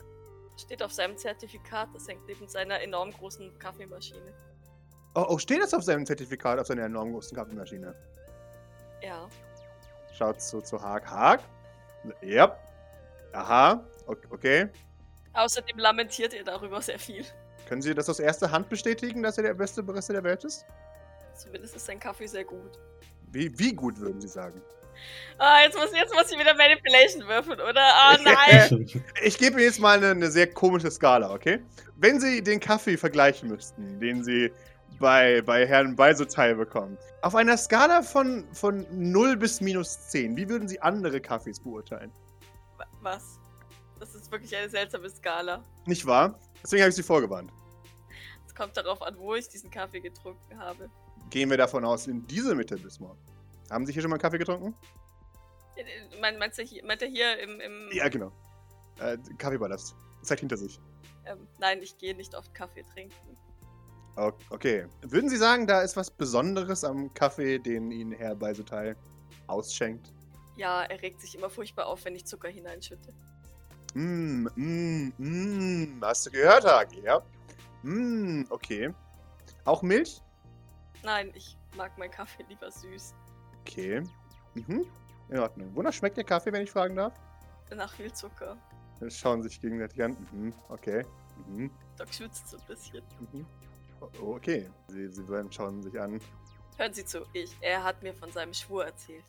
Steht 0.56 0.82
auf 0.82 0.92
seinem 0.92 1.16
Zertifikat, 1.16 1.88
das 1.94 2.08
hängt 2.08 2.26
neben 2.26 2.46
seiner 2.48 2.80
enorm 2.80 3.12
großen 3.12 3.58
Kaffeemaschine. 3.58 4.34
Oh, 5.14 5.24
oh, 5.28 5.38
steht 5.38 5.62
das 5.62 5.72
auf 5.72 5.82
seinem 5.84 6.04
Zertifikat, 6.04 6.58
auf 6.58 6.66
seiner 6.66 6.82
enorm 6.82 7.12
großen 7.12 7.36
Kaffeemaschine? 7.36 7.94
Ja. 9.02 9.28
Schaut 10.16 10.40
so 10.42 10.60
zu 10.60 10.80
Haag. 10.82 11.08
Haag? 11.08 11.40
Ja. 12.22 12.56
Aha. 13.32 13.84
Ok- 14.06 14.26
Okay. 14.30 14.68
Außerdem 15.34 15.78
lamentiert 15.78 16.34
er 16.34 16.42
darüber 16.42 16.82
sehr 16.82 16.98
viel. 16.98 17.24
Können 17.68 17.82
Sie 17.82 17.94
das 17.94 18.08
aus 18.08 18.18
erster 18.18 18.50
Hand 18.50 18.68
bestätigen, 18.68 19.22
dass 19.22 19.36
er 19.38 19.44
der 19.44 19.54
beste 19.54 19.82
Barista 19.82 20.12
der 20.12 20.24
Welt 20.24 20.42
ist? 20.44 20.64
Zumindest 21.36 21.76
ist 21.76 21.86
sein 21.86 22.00
Kaffee 22.00 22.26
sehr 22.26 22.44
gut. 22.44 22.78
Wie, 23.32 23.56
wie 23.58 23.72
gut 23.74 23.98
würden 23.98 24.20
Sie 24.20 24.28
sagen? 24.28 24.60
Ah, 25.38 25.62
jetzt 25.62 25.76
muss, 25.76 25.92
jetzt 25.92 26.12
muss 26.14 26.30
ich 26.32 26.38
wieder 26.38 26.54
Manipulation 26.54 27.26
würfeln, 27.28 27.60
oder? 27.60 27.80
Ah, 27.80 28.16
nein! 28.24 28.88
Ich 29.22 29.38
gebe 29.38 29.56
Ihnen 29.56 29.64
jetzt 29.68 29.78
mal 29.78 29.96
eine, 29.98 30.10
eine 30.10 30.30
sehr 30.30 30.48
komische 30.52 30.90
Skala, 30.90 31.32
okay? 31.32 31.60
Wenn 31.96 32.20
Sie 32.20 32.42
den 32.42 32.58
Kaffee 32.58 32.96
vergleichen 32.96 33.48
müssten, 33.48 34.00
den 34.00 34.24
Sie 34.24 34.50
bei, 34.98 35.40
bei 35.42 35.64
Herrn 35.66 35.94
Beisoteil 35.94 36.56
bekommen, 36.56 36.98
auf 37.22 37.36
einer 37.36 37.56
Skala 37.56 38.02
von, 38.02 38.44
von 38.52 38.84
0 38.90 39.36
bis 39.36 39.60
minus 39.60 40.08
10, 40.08 40.36
wie 40.36 40.48
würden 40.48 40.66
Sie 40.66 40.80
andere 40.80 41.20
Kaffees 41.20 41.60
beurteilen? 41.60 42.10
Wa- 42.76 42.86
Was? 43.02 43.38
Das 44.00 44.14
ist 44.14 44.30
wirklich 44.32 44.56
eine 44.56 44.68
seltsame 44.68 45.08
Skala. 45.10 45.62
Nicht 45.86 46.04
wahr? 46.06 46.38
Deswegen 46.62 46.82
habe 46.82 46.90
ich 46.90 46.96
Sie 46.96 47.02
vorgewarnt. 47.04 47.52
Es 48.46 48.54
kommt 48.54 48.76
darauf 48.76 49.00
an, 49.02 49.16
wo 49.18 49.34
ich 49.36 49.48
diesen 49.48 49.70
Kaffee 49.70 50.00
getrunken 50.00 50.58
habe. 50.58 50.90
Gehen 51.30 51.50
wir 51.50 51.56
davon 51.56 51.84
aus, 51.84 52.06
in 52.06 52.26
diese 52.26 52.54
Mitte 52.54 52.76
bis 52.76 52.98
morgen. 53.00 53.18
Haben 53.70 53.84
Sie 53.86 53.92
hier 53.92 54.02
schon 54.02 54.10
mal 54.10 54.16
einen 54.16 54.22
Kaffee 54.22 54.38
getrunken? 54.38 54.74
Äh, 55.76 55.84
Mein, 56.20 56.38
meinst 56.38 56.58
du 56.58 56.62
hier, 56.62 56.84
meint 56.84 57.02
er 57.02 57.08
hier 57.08 57.38
im. 57.40 57.60
im 57.60 57.88
Ja, 57.92 58.08
genau. 58.08 58.32
Äh, 59.00 59.18
Kaffeeballast. 59.36 59.94
Zeigt 60.22 60.40
hinter 60.40 60.56
sich. 60.56 60.80
ähm, 61.26 61.46
nein, 61.58 61.80
ich 61.82 61.96
gehe 61.98 62.14
nicht 62.14 62.34
oft 62.34 62.52
Kaffee 62.54 62.84
trinken. 62.94 63.36
Okay. 64.50 64.86
Würden 65.02 65.30
Sie 65.30 65.36
sagen, 65.36 65.68
da 65.68 65.82
ist 65.82 65.96
was 65.96 66.10
Besonderes 66.10 66.82
am 66.82 67.14
Kaffee, 67.14 67.60
den 67.60 67.92
Ihnen 67.92 68.10
Herr 68.10 68.34
Beisoteil 68.34 68.96
ausschenkt? 69.46 70.12
Ja, 70.56 70.82
er 70.82 71.00
regt 71.02 71.20
sich 71.20 71.36
immer 71.36 71.48
furchtbar 71.48 71.86
auf, 71.86 72.04
wenn 72.04 72.16
ich 72.16 72.24
Zucker 72.24 72.48
hineinschütte. 72.48 73.12
Mm, 73.94 74.48
mm, 74.56 75.12
mm. 75.18 76.00
Hast 76.02 76.26
du 76.26 76.30
gehört, 76.32 76.64
Hagi? 76.64 77.00
Ja. 77.02 77.22
Mm, 77.84 78.42
okay. 78.50 78.92
Auch 79.64 79.82
Milch? 79.82 80.20
Nein, 81.02 81.32
ich 81.34 81.56
mag 81.76 81.96
meinen 81.98 82.10
Kaffee 82.10 82.44
lieber 82.48 82.70
süß. 82.70 83.14
Okay. 83.60 84.02
Mhm. 84.54 84.86
In 85.28 85.38
Ordnung. 85.38 85.74
Wonach 85.74 85.92
schmeckt 85.92 86.16
der 86.16 86.24
Kaffee, 86.24 86.52
wenn 86.52 86.62
ich 86.64 86.70
fragen 86.70 86.96
darf? 86.96 87.12
Nach 87.74 87.92
viel 87.92 88.12
Zucker. 88.12 88.56
Wir 88.98 89.10
schauen 89.10 89.42
sich 89.42 89.60
gegenseitig 89.60 90.02
an. 90.02 90.16
Mhm. 90.32 90.52
Okay. 90.68 91.04
Mhm. 91.46 91.70
Doc 91.96 92.12
schwitzt 92.12 92.48
so 92.48 92.56
ein 92.56 92.62
bisschen. 92.66 93.02
Mhm. 93.32 93.46
O- 94.00 94.32
Okay. 94.34 94.70
Sie, 94.88 95.08
sie 95.08 95.22
beiden 95.22 95.52
schauen 95.52 95.82
sich 95.82 96.00
an. 96.00 96.20
Hören 96.76 96.94
Sie 96.94 97.04
zu, 97.04 97.26
ich. 97.32 97.56
Er 97.60 97.82
hat 97.84 98.02
mir 98.02 98.14
von 98.14 98.30
seinem 98.32 98.54
Schwur 98.54 98.86
erzählt. 98.86 99.24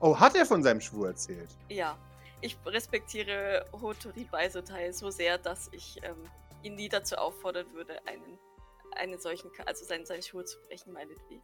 Oh, 0.00 0.18
hat 0.18 0.34
er 0.36 0.46
von 0.46 0.62
seinem 0.62 0.80
Schwur 0.80 1.08
erzählt? 1.08 1.50
Ja, 1.68 1.96
ich 2.40 2.56
respektiere 2.64 3.66
Hotori 3.72 4.24
Beisotai 4.24 4.92
so 4.92 5.10
sehr, 5.10 5.38
dass 5.38 5.68
ich 5.72 6.00
ähm, 6.04 6.16
ihn 6.62 6.76
nie 6.76 6.88
dazu 6.88 7.16
auffordern 7.16 7.66
würde, 7.72 7.98
einen, 8.06 8.38
einen 8.96 9.18
solchen, 9.18 9.50
also 9.66 9.84
seinen, 9.84 10.06
seinen 10.06 10.22
Schwur 10.22 10.44
zu 10.44 10.58
brechen, 10.68 10.92
meinetwegen. 10.92 11.42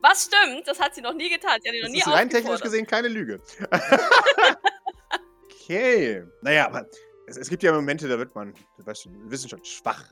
Was 0.00 0.24
stimmt? 0.24 0.66
Das 0.66 0.80
hat 0.80 0.94
sie 0.94 1.02
noch 1.02 1.12
nie 1.12 1.28
getan. 1.28 1.60
Sie 1.62 1.68
hat 1.68 1.74
ihn 1.74 1.82
noch 1.82 1.88
Das 1.88 1.92
nie 1.92 1.98
ist 1.98 2.08
rein 2.08 2.30
technisch 2.30 2.60
gesehen 2.60 2.86
keine 2.86 3.08
Lüge. 3.08 3.40
okay. 5.44 6.24
Naja, 6.40 6.66
aber 6.66 6.86
es, 7.26 7.36
es 7.36 7.48
gibt 7.50 7.62
ja 7.62 7.72
Momente, 7.72 8.08
da 8.08 8.18
wird 8.18 8.34
man, 8.34 8.54
du 8.78 8.86
weißt 8.86 9.02
schon, 9.02 9.24
wir 9.24 9.30
wissen 9.30 9.48
schon, 9.48 9.64
schwach. 9.64 10.04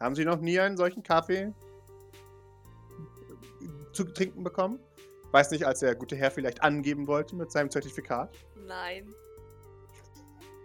Haben 0.00 0.14
Sie 0.14 0.24
noch 0.24 0.40
nie 0.40 0.58
einen 0.58 0.76
solchen 0.76 1.02
Kaffee 1.02 1.52
zu 3.92 4.04
trinken 4.04 4.42
bekommen? 4.42 4.80
Weiß 5.30 5.50
nicht, 5.50 5.66
als 5.66 5.80
der 5.80 5.94
gute 5.94 6.16
Herr 6.16 6.30
vielleicht 6.30 6.62
angeben 6.62 7.06
wollte 7.06 7.36
mit 7.36 7.50
seinem 7.52 7.70
Zertifikat. 7.70 8.34
Nein. 8.56 9.14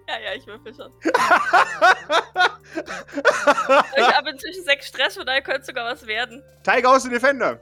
Ja, 0.07 0.19
ja, 0.19 0.33
ich 0.35 0.47
würfel 0.47 0.73
schon. 0.73 0.91
Ich 2.75 4.15
habe 4.15 4.29
inzwischen 4.31 4.63
sechs 4.63 4.87
Stress, 4.87 5.15
von 5.17 5.25
daher 5.25 5.41
könnte 5.41 5.65
sogar 5.65 5.91
was 5.91 6.05
werden. 6.05 6.43
Tiger 6.63 6.91
aus 6.91 7.03
the 7.03 7.09
Defender. 7.09 7.59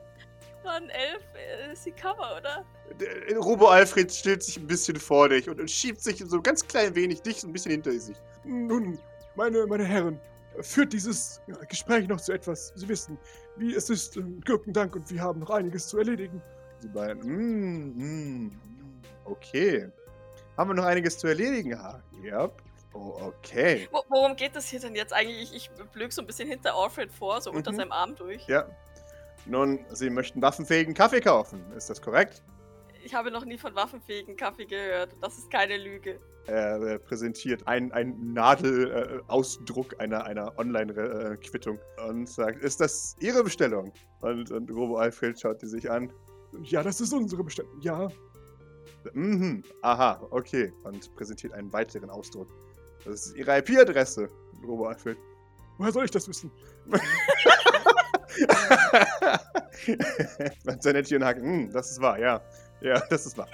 Mann, 0.63 0.89
elf 0.89 1.23
äh, 1.35 1.71
ist 1.71 1.85
die 1.85 1.91
Cover, 1.91 2.37
oder? 2.37 2.65
Der- 2.99 3.37
Robo 3.37 3.67
Alfred 3.67 4.11
stellt 4.11 4.43
sich 4.43 4.57
ein 4.57 4.67
bisschen 4.67 4.97
vor 4.97 5.29
dich 5.29 5.49
und, 5.49 5.59
und 5.61 5.71
schiebt 5.71 6.01
sich 6.01 6.21
so 6.25 6.41
ganz 6.41 6.67
klein 6.67 6.93
wenig 6.95 7.21
dich 7.21 7.39
so 7.41 7.47
ein 7.47 7.53
bisschen 7.53 7.71
hinter 7.71 7.91
sich. 7.91 8.17
Nun, 8.43 8.99
meine, 9.35 9.65
meine 9.67 9.85
Herren, 9.85 10.19
führt 10.61 10.91
dieses 10.91 11.41
ja, 11.47 11.55
Gespräch 11.69 12.07
noch 12.07 12.19
zu 12.19 12.33
etwas. 12.33 12.73
Sie 12.75 12.87
wissen, 12.89 13.17
wie 13.57 13.75
es 13.75 13.89
ist, 13.89 14.17
ähm, 14.17 14.41
Gurkendank, 14.45 14.95
und 14.95 15.09
wir 15.09 15.21
haben 15.21 15.39
noch 15.39 15.51
einiges 15.51 15.87
zu 15.87 15.99
erledigen. 15.99 16.41
Sie 16.79 16.89
beiden, 16.89 17.21
mm, 17.21 17.93
mm, 17.95 18.45
mm, 18.45 18.51
okay. 19.25 19.89
Haben 20.57 20.71
wir 20.71 20.73
noch 20.75 20.85
einiges 20.85 21.17
zu 21.17 21.27
erledigen? 21.27 21.79
Ja. 22.23 22.51
Oh, 22.97 23.15
okay. 23.21 23.87
Wo, 23.91 24.01
worum 24.09 24.35
geht 24.35 24.55
es 24.55 24.67
hier 24.69 24.79
denn 24.79 24.95
jetzt 24.95 25.13
eigentlich? 25.13 25.53
Ich, 25.53 25.69
ich 25.75 25.85
blök 25.91 26.11
so 26.11 26.21
ein 26.21 26.27
bisschen 26.27 26.49
hinter 26.49 26.73
Alfred 26.73 27.11
vor, 27.11 27.39
so 27.41 27.51
unter 27.51 27.71
Mhm. 27.71 27.75
seinem 27.75 27.91
Arm 27.91 28.15
durch. 28.15 28.47
Ja. 28.47 28.65
Nun, 29.45 29.85
Sie 29.89 30.09
möchten 30.09 30.41
waffenfähigen 30.41 30.93
Kaffee 30.93 31.21
kaufen, 31.21 31.63
ist 31.75 31.89
das 31.89 32.01
korrekt? 32.01 32.43
Ich 33.03 33.13
habe 33.13 33.31
noch 33.31 33.45
nie 33.45 33.57
von 33.57 33.73
waffenfähigen 33.75 34.35
Kaffee 34.35 34.65
gehört. 34.65 35.15
Das 35.21 35.37
ist 35.37 35.49
keine 35.51 35.77
Lüge. 35.77 36.19
Er 36.47 36.81
äh, 36.81 36.99
präsentiert 36.99 37.65
einen, 37.67 37.91
einen 37.91 38.33
Nadelausdruck 38.33 39.99
einer, 39.99 40.25
einer 40.25 40.57
Online-Quittung 40.57 41.77
und 42.07 42.27
sagt, 42.27 42.61
ist 42.63 42.81
das 42.81 43.15
Ihre 43.19 43.43
Bestellung? 43.43 43.93
Und, 44.21 44.51
und 44.51 44.69
Robo 44.71 44.97
Alfred 44.97 45.39
schaut 45.39 45.61
die 45.61 45.67
sich 45.67 45.89
an. 45.89 46.11
Ja, 46.63 46.81
das 46.83 46.99
ist 46.99 47.13
unsere 47.13 47.43
Bestellung, 47.43 47.79
ja. 47.79 48.07
Mhm, 49.13 49.63
aha, 49.83 50.25
okay. 50.31 50.73
Und 50.83 51.13
präsentiert 51.15 51.53
einen 51.53 51.71
weiteren 51.71 52.09
Ausdruck. 52.09 52.47
Das 53.05 53.27
ist 53.27 53.35
Ihre 53.35 53.57
IP-Adresse, 53.57 54.29
Robo 54.63 54.87
Alfred. 54.87 55.17
Woher 55.77 55.91
soll 55.91 56.05
ich 56.05 56.11
das 56.11 56.27
wissen? 56.27 56.51
und 60.65 60.83
seine 60.83 61.03
Tür 61.03 61.25
haken, 61.25 61.43
hm, 61.43 61.71
das 61.71 61.91
ist 61.91 62.01
wahr, 62.01 62.19
ja. 62.19 62.41
Ja, 62.81 62.99
das 63.09 63.25
ist 63.25 63.37
wahr. 63.37 63.47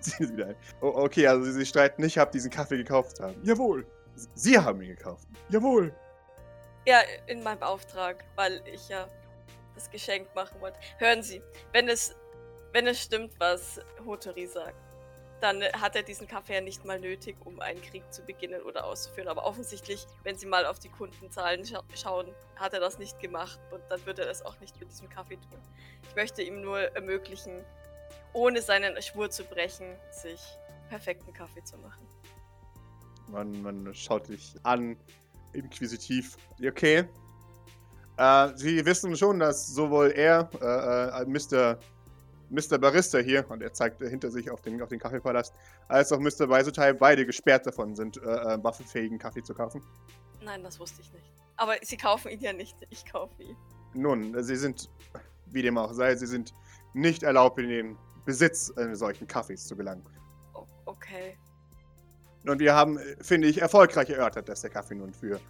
Ziehen 0.00 0.26
Sie 0.28 0.32
wieder 0.32 0.46
ein. 0.48 0.56
Oh, 0.80 0.92
okay, 0.94 1.26
also 1.26 1.50
Sie 1.50 1.66
streiten 1.66 2.02
nicht, 2.02 2.16
habe 2.16 2.30
diesen 2.30 2.50
Kaffee 2.50 2.78
gekauft 2.78 3.20
haben. 3.20 3.36
Jawohl. 3.42 3.86
Sie 4.34 4.58
haben 4.58 4.80
ihn 4.80 4.96
gekauft. 4.96 5.28
Jawohl. 5.50 5.94
Ja, 6.86 7.00
in 7.26 7.42
meinem 7.42 7.62
Auftrag, 7.62 8.24
weil 8.34 8.62
ich 8.72 8.88
ja 8.88 9.08
das 9.74 9.90
Geschenk 9.90 10.34
machen 10.34 10.58
wollte. 10.60 10.78
Hören 10.98 11.22
Sie, 11.22 11.42
wenn 11.72 11.88
es, 11.88 12.14
wenn 12.72 12.86
es 12.86 13.02
stimmt, 13.02 13.32
was 13.38 13.78
Hotori 14.06 14.46
sagt, 14.46 14.74
dann 15.40 15.62
hat 15.62 15.96
er 15.96 16.02
diesen 16.02 16.26
Kaffee 16.26 16.54
ja 16.54 16.60
nicht 16.60 16.84
mal 16.84 16.98
nötig, 16.98 17.36
um 17.44 17.60
einen 17.60 17.80
Krieg 17.82 18.02
zu 18.12 18.22
beginnen 18.22 18.62
oder 18.62 18.84
auszuführen. 18.84 19.28
Aber 19.28 19.44
offensichtlich, 19.44 20.06
wenn 20.22 20.36
Sie 20.36 20.46
mal 20.46 20.66
auf 20.66 20.78
die 20.78 20.88
Kundenzahlen 20.88 21.64
scha 21.64 21.82
schauen, 21.94 22.26
hat 22.56 22.72
er 22.72 22.80
das 22.80 22.98
nicht 22.98 23.18
gemacht 23.20 23.60
und 23.70 23.82
dann 23.90 24.04
wird 24.06 24.18
er 24.18 24.26
das 24.26 24.44
auch 24.44 24.58
nicht 24.60 24.78
mit 24.80 24.90
diesem 24.90 25.08
Kaffee 25.08 25.36
tun. 25.36 25.60
Ich 26.08 26.16
möchte 26.16 26.42
ihm 26.42 26.62
nur 26.62 26.78
ermöglichen, 26.94 27.64
ohne 28.32 28.62
seinen 28.62 29.00
Schwur 29.02 29.30
zu 29.30 29.44
brechen, 29.44 29.96
sich 30.10 30.40
perfekten 30.88 31.32
Kaffee 31.32 31.64
zu 31.64 31.76
machen. 31.78 32.06
Man, 33.28 33.62
man 33.62 33.94
schaut 33.94 34.28
dich 34.28 34.54
an, 34.62 34.96
inquisitiv. 35.52 36.36
Okay. 36.64 37.08
Äh, 38.16 38.56
Sie 38.56 38.84
wissen 38.84 39.16
schon, 39.16 39.40
dass 39.40 39.66
sowohl 39.66 40.12
er, 40.12 40.48
äh, 40.62 41.22
äh, 41.22 41.26
Mr. 41.26 41.78
Mr. 42.50 42.78
Barista 42.78 43.18
hier, 43.18 43.48
und 43.50 43.62
er 43.62 43.72
zeigt 43.72 44.00
äh, 44.02 44.08
hinter 44.08 44.30
sich 44.30 44.50
auf 44.50 44.60
den, 44.60 44.80
auf 44.82 44.88
den 44.88 44.98
Kaffeepalast, 44.98 45.54
als 45.88 46.12
auch 46.12 46.20
Mr. 46.20 46.46
Beisotai 46.46 46.92
beide 46.92 47.26
gesperrt 47.26 47.66
davon 47.66 47.94
sind, 47.94 48.16
äh, 48.18 48.20
äh, 48.20 48.62
waffenfähigen 48.62 49.18
Kaffee 49.18 49.42
zu 49.42 49.54
kaufen. 49.54 49.82
Nein, 50.42 50.62
das 50.62 50.78
wusste 50.78 51.00
ich 51.00 51.12
nicht. 51.12 51.32
Aber 51.56 51.74
Sie 51.82 51.96
kaufen 51.96 52.30
ihn 52.30 52.40
ja 52.40 52.52
nicht, 52.52 52.76
ich 52.90 53.04
kaufe 53.04 53.42
ihn. 53.42 53.56
Nun, 53.94 54.42
Sie 54.42 54.56
sind, 54.56 54.90
wie 55.46 55.62
dem 55.62 55.78
auch 55.78 55.92
sei, 55.92 56.14
Sie 56.16 56.26
sind 56.26 56.52
nicht 56.94 57.22
erlaubt, 57.22 57.58
in 57.58 57.68
den 57.68 57.98
Besitz 58.24 58.70
eines 58.76 58.98
solchen 58.98 59.26
Kaffees 59.26 59.66
zu 59.66 59.76
gelangen. 59.76 60.04
O 60.54 60.66
okay. 60.84 61.38
Und 62.46 62.60
wir 62.60 62.74
haben, 62.74 62.98
äh, 62.98 63.16
finde 63.22 63.48
ich, 63.48 63.60
erfolgreich 63.60 64.10
erörtert, 64.10 64.48
dass 64.48 64.60
der 64.60 64.70
Kaffee 64.70 64.94
nun 64.94 65.12
für 65.12 65.40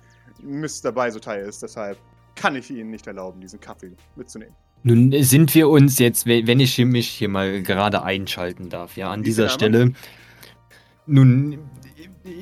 Mr. 0.43 0.93
Beisotai 0.93 1.41
ist. 1.41 1.63
Deshalb 1.63 1.99
kann 2.35 2.55
ich 2.57 2.71
Ihnen 2.71 2.91
nicht 2.91 3.07
erlauben, 3.07 3.41
diesen 3.41 3.61
Kaffee 3.61 3.97
mitzunehmen. 4.15 4.55
Nun 4.87 5.13
sind 5.25 5.53
wir 5.57 5.69
uns 5.69 5.99
jetzt, 5.99 6.27
we- 6.27 6.47
wenn 6.47 6.61
ich 6.61 6.79
mich 6.79 7.09
hier 7.09 7.29
mal 7.29 7.61
gerade 7.61 8.05
einschalten 8.05 8.69
darf, 8.69 8.97
ja, 8.97 9.11
an 9.11 9.25
dieser 9.25 9.49
Stelle. 9.49 9.93
Nun, 11.07 11.59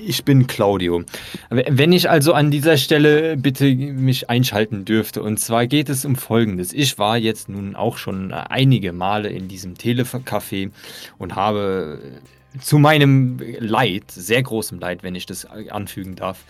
ich 0.07 0.25
bin 0.27 0.47
Claudio. 0.47 1.05
Wenn 1.49 1.93
ich 1.93 2.11
also 2.11 2.35
an 2.35 2.51
dieser 2.51 2.77
Stelle 2.77 3.39
bitte 3.39 3.75
mich 3.75 4.29
einschalten 4.29 4.85
dürfte, 4.85 5.23
und 5.23 5.41
zwar 5.41 5.67
geht 5.67 5.89
es 5.89 6.05
um 6.05 6.17
Folgendes. 6.17 6.75
Ich 6.75 6.99
war 6.99 7.17
jetzt 7.17 7.49
nun 7.49 7.77
auch 7.77 7.97
schon 7.97 8.31
einige 8.31 8.93
Male 8.93 9.31
in 9.31 9.49
diesem 9.49 9.73
Telecafé 9.73 10.71
und 11.17 11.37
habe 11.37 11.99
zu 12.61 12.79
meinem 12.79 13.41
Leid, 13.59 14.11
sehr 14.11 14.43
großem 14.43 14.81
Leid, 14.81 15.03
wenn 15.03 15.15
ich 15.15 15.25
das 15.25 15.47
anfügen 15.47 16.15
darf, 16.15 16.45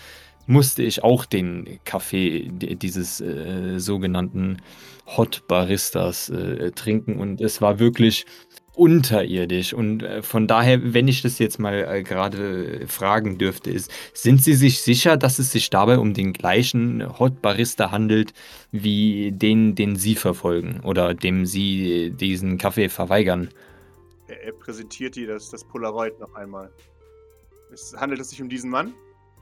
musste 0.46 0.82
ich 0.82 1.02
auch 1.02 1.24
den 1.24 1.80
Kaffee 1.84 2.48
dieses 2.52 3.20
äh, 3.20 3.78
sogenannten 3.78 4.58
Hot 5.06 5.46
Baristas 5.48 6.28
äh, 6.30 6.70
trinken 6.72 7.18
und 7.18 7.40
es 7.40 7.60
war 7.60 7.78
wirklich 7.78 8.26
unterirdisch. 8.74 9.72
Und 9.72 10.02
äh, 10.02 10.22
von 10.22 10.46
daher, 10.46 10.94
wenn 10.94 11.08
ich 11.08 11.22
das 11.22 11.38
jetzt 11.38 11.58
mal 11.58 11.86
äh, 11.88 12.02
gerade 12.02 12.86
fragen 12.86 13.38
dürfte, 13.38 13.70
ist, 13.70 13.90
sind 14.12 14.42
Sie 14.42 14.54
sich 14.54 14.82
sicher, 14.82 15.16
dass 15.16 15.38
es 15.38 15.52
sich 15.52 15.70
dabei 15.70 15.98
um 15.98 16.12
den 16.12 16.32
gleichen 16.32 17.18
Hot 17.18 17.40
Barista 17.40 17.90
handelt, 17.90 18.32
wie 18.72 19.32
den, 19.32 19.74
den 19.74 19.96
Sie 19.96 20.14
verfolgen 20.14 20.80
oder 20.80 21.14
dem 21.14 21.46
Sie 21.46 22.10
diesen 22.10 22.58
Kaffee 22.58 22.88
verweigern? 22.88 23.50
Er, 24.26 24.42
er 24.42 24.52
präsentiert 24.52 25.16
dir 25.16 25.28
das, 25.28 25.50
das 25.50 25.64
Polaroid 25.64 26.18
noch 26.18 26.34
einmal. 26.34 26.70
Es, 27.72 27.94
handelt 27.96 28.20
es 28.20 28.30
sich 28.30 28.42
um 28.42 28.48
diesen 28.48 28.70
Mann? 28.70 28.94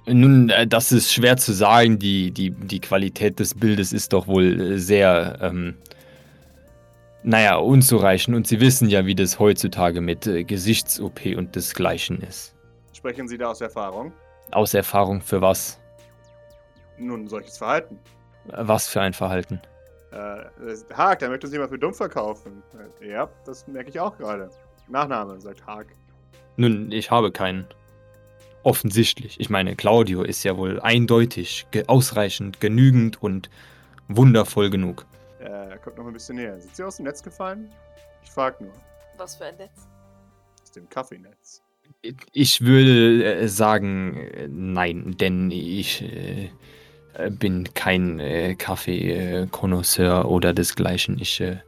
Nun, 0.07 0.51
äh, 0.51 0.67
das 0.67 0.93
ist 0.93 1.13
schwer 1.13 1.37
zu 1.37 1.53
sagen. 1.53 1.99
Die, 1.99 2.31
die, 2.31 2.51
die 2.51 2.81
Qualität 2.81 3.39
des 3.39 3.55
Bildes 3.55 3.93
ist 3.93 4.13
doch 4.13 4.27
wohl 4.27 4.61
äh, 4.61 4.79
sehr, 4.79 5.39
ähm, 5.41 5.75
naja, 7.23 7.57
unzureichend. 7.57 8.35
Und 8.35 8.47
Sie 8.47 8.61
wissen 8.61 8.89
ja, 8.89 9.07
wie 9.07 9.15
das 9.15 9.39
heutzutage 9.39 10.01
mit 10.01 10.27
äh, 10.27 10.45
Gesichts-OP 10.45 11.21
und 11.37 11.55
desgleichen 11.55 12.21
ist. 12.21 12.55
Sprechen 12.93 13.29
Sie 13.29 13.39
da 13.39 13.51
aus 13.51 13.61
Erfahrung? 13.61 14.13
Aus 14.51 14.75
Erfahrung 14.75 15.21
für 15.21 15.41
was? 15.41 15.79
Nun, 16.99 17.29
solches 17.29 17.59
Verhalten. 17.59 17.99
Was 18.47 18.89
für 18.89 19.01
ein 19.01 19.13
Verhalten? 19.13 19.61
Äh, 20.11 20.95
Haag, 20.95 21.21
der 21.21 21.31
möchte 21.31 21.47
Sie 21.47 21.59
mal 21.59 21.69
für 21.69 21.79
dumm 21.79 21.95
verkaufen. 21.95 22.63
Äh, 23.01 23.11
ja, 23.11 23.29
das 23.47 23.67
merke 23.69 23.91
ich 23.91 23.99
auch 23.99 24.17
gerade. 24.19 24.51
Nachname, 24.89 25.41
sagt 25.41 25.65
Haag. 25.67 25.87
Nun, 26.57 26.91
ich 26.93 27.11
habe 27.11 27.31
keinen. 27.31 27.67
Offensichtlich. 28.65 29.41
Ich 29.41 29.51
meine, 29.51 29.75
Claudio 29.75 30.23
ist 30.23 30.45
ja 30.45 30.57
wohl 30.57 30.81
eindeutig, 30.81 31.67
ge 31.71 31.85
ausreichend, 31.89 32.61
genügend 32.61 33.23
und 33.23 33.51
wundervoll 34.09 34.71
genug. 34.71 35.05
Er 35.41 35.79
kommt 35.79 35.99
noch 35.99 36.07
ein 36.07 36.13
bisschen 36.13 36.37
näher. 36.37 36.61
Sind 36.61 36.77
Sie 36.77 36.85
aus 36.85 36.97
dem 36.97 37.07
Netz 37.07 37.23
gefallen? 37.23 37.73
Ich 38.23 38.31
frag 38.31 38.61
nur. 38.61 38.73
Was 39.17 39.37
für 39.37 39.47
ein 39.47 39.57
Netz? 39.57 39.89
Aus 40.63 40.71
dem 40.71 40.89
Kaffeenetz. 40.89 41.63
Ich 42.33 42.61
würde 42.61 43.25
äh, 43.25 43.49
sagen, 43.49 44.17
äh, 44.17 44.49
nein, 44.49 45.17
denn 45.19 45.51
ich 45.51 46.03
äh, 46.03 46.51
bin 47.31 47.73
kein 47.75 48.19
äh, 48.21 48.55
Kaffee-Konnoisseur 48.55 50.29
oder 50.29 50.53
desgleichen. 50.53 51.19
Ich. 51.21 51.41
Äh, 51.41 51.59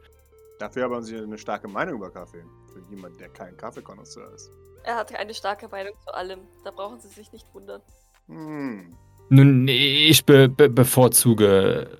Dafür 0.59 0.85
haben 0.85 1.03
Sie 1.03 1.17
eine 1.17 1.37
starke 1.37 1.67
Meinung 1.67 1.95
über 1.95 2.09
Kaffee. 2.09 2.43
Für 2.73 2.79
jemanden, 2.89 3.17
der 3.17 3.29
kein 3.29 3.55
Kaffeekonnoisseur 3.57 4.33
ist. 4.33 4.51
Er 4.85 4.95
hat 4.95 5.15
eine 5.15 5.33
starke 5.33 5.67
Meinung 5.67 5.93
zu 6.03 6.13
allem. 6.13 6.41
Da 6.63 6.69
brauchen 6.69 6.99
Sie 6.99 7.07
sich 7.07 7.31
nicht 7.31 7.47
wundern. 7.53 7.81
Hm. 8.27 8.95
Nun, 9.29 9.67
ich 9.67 10.23
be 10.23 10.47
be 10.47 10.69
bevorzuge 10.69 11.97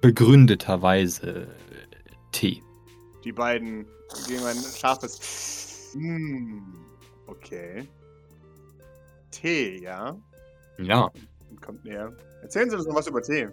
begründeterweise 0.00 1.46
Tee. 2.32 2.60
Die 3.22 3.32
beiden 3.32 3.86
geben 4.26 4.44
ein 4.46 4.56
scharfes. 4.56 5.92
Hm. 5.94 6.74
Okay. 7.28 7.88
Tee, 9.30 9.80
ja? 9.82 10.16
Ja. 10.78 11.10
Kommt 11.60 11.84
näher. 11.84 12.12
Erzählen 12.42 12.68
Sie 12.68 12.76
uns 12.76 12.86
noch 12.86 12.96
was 12.96 13.06
über 13.06 13.22
Tee. 13.22 13.48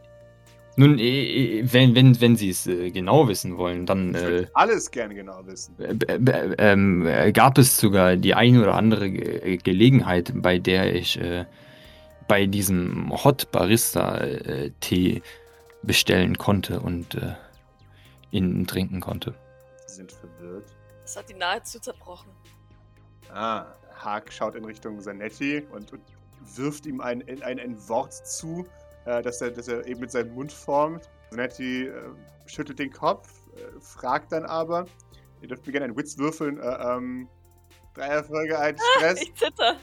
Nun, 0.81 0.97
äh, 0.97 1.61
wenn, 1.63 1.93
wenn, 1.93 2.19
wenn 2.19 2.35
Sie 2.35 2.49
es 2.49 2.65
äh, 2.65 2.89
genau 2.89 3.27
wissen 3.27 3.55
wollen, 3.57 3.85
dann 3.85 4.15
Ich 4.15 4.21
äh, 4.21 4.25
würde 4.25 4.49
alles 4.55 4.89
gerne 4.89 5.13
genau 5.13 5.45
wissen. 5.45 5.75
äh, 5.79 5.93
äh, 5.93 6.55
ähm, 6.57 7.05
äh, 7.05 7.31
gab 7.31 7.59
es 7.59 7.77
sogar 7.77 8.15
die 8.17 8.33
eine 8.33 8.63
oder 8.63 8.73
andere 8.73 9.11
Ge 9.11 9.57
Gelegenheit, 9.57 10.33
bei 10.33 10.57
der 10.57 10.95
ich 10.95 11.19
äh, 11.19 11.45
bei 12.27 12.47
diesem 12.47 13.11
Hot 13.23 13.51
Barista 13.51 14.17
äh, 14.17 14.71
Tee 14.79 15.21
bestellen 15.83 16.39
konnte 16.39 16.79
und 16.79 17.13
äh, 17.13 17.35
ihn 18.31 18.65
trinken 18.65 19.01
konnte. 19.01 19.35
Sie 19.85 19.97
sind 19.97 20.11
verwirrt. 20.11 20.65
Das 21.03 21.15
hat 21.15 21.29
ihn 21.29 21.37
nahezu 21.37 21.79
zerbrochen. 21.79 22.31
Ah, 23.31 23.65
Haag 24.03 24.33
schaut 24.33 24.55
in 24.55 24.65
Richtung 24.65 24.99
Zanetti 24.99 25.61
und, 25.71 25.93
und 25.93 26.01
wirft 26.55 26.87
ihm 26.87 27.01
ein, 27.01 27.23
ein, 27.43 27.59
ein 27.59 27.87
Wort 27.87 28.13
zu, 28.13 28.65
äh, 29.05 29.21
das, 29.21 29.41
er, 29.41 29.51
das 29.51 29.67
er 29.67 29.85
eben 29.87 29.99
mit 29.99 30.11
seinem 30.11 30.33
Mund 30.33 30.51
formt. 30.51 31.09
Zanetti 31.29 31.87
äh, 31.87 31.93
schüttelt 32.45 32.79
den 32.79 32.91
Kopf, 32.91 33.29
äh, 33.55 33.79
fragt 33.79 34.31
dann 34.31 34.45
aber, 34.45 34.85
ihr 35.41 35.47
dürft 35.47 35.65
mir 35.65 35.71
gerne 35.71 35.85
einen 35.85 35.97
Witz 35.97 36.17
würfeln, 36.17 36.59
äh, 36.59 36.65
ähm, 36.65 37.29
drei 37.93 38.07
Erfolge, 38.07 38.59
ein 38.59 38.77
Stress. 38.97 39.21
Ich 39.21 39.33
zitter. 39.35 39.77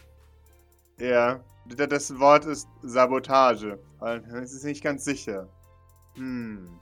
ja, 0.98 1.42
das 1.66 2.18
Wort 2.18 2.44
ist 2.44 2.68
Sabotage. 2.83 3.78
Es 4.42 4.52
ist 4.52 4.64
nicht 4.64 4.83
ganz 4.83 5.04
sicher. 5.04 5.48
Hm. 6.14 6.81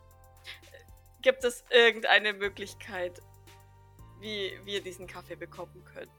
Gibt 1.22 1.44
es 1.44 1.64
irgendeine 1.70 2.32
Möglichkeit, 2.32 3.20
wie 4.20 4.52
wir 4.64 4.80
diesen 4.80 5.06
Kaffee 5.06 5.34
bekommen 5.34 5.84
können? 5.92 6.10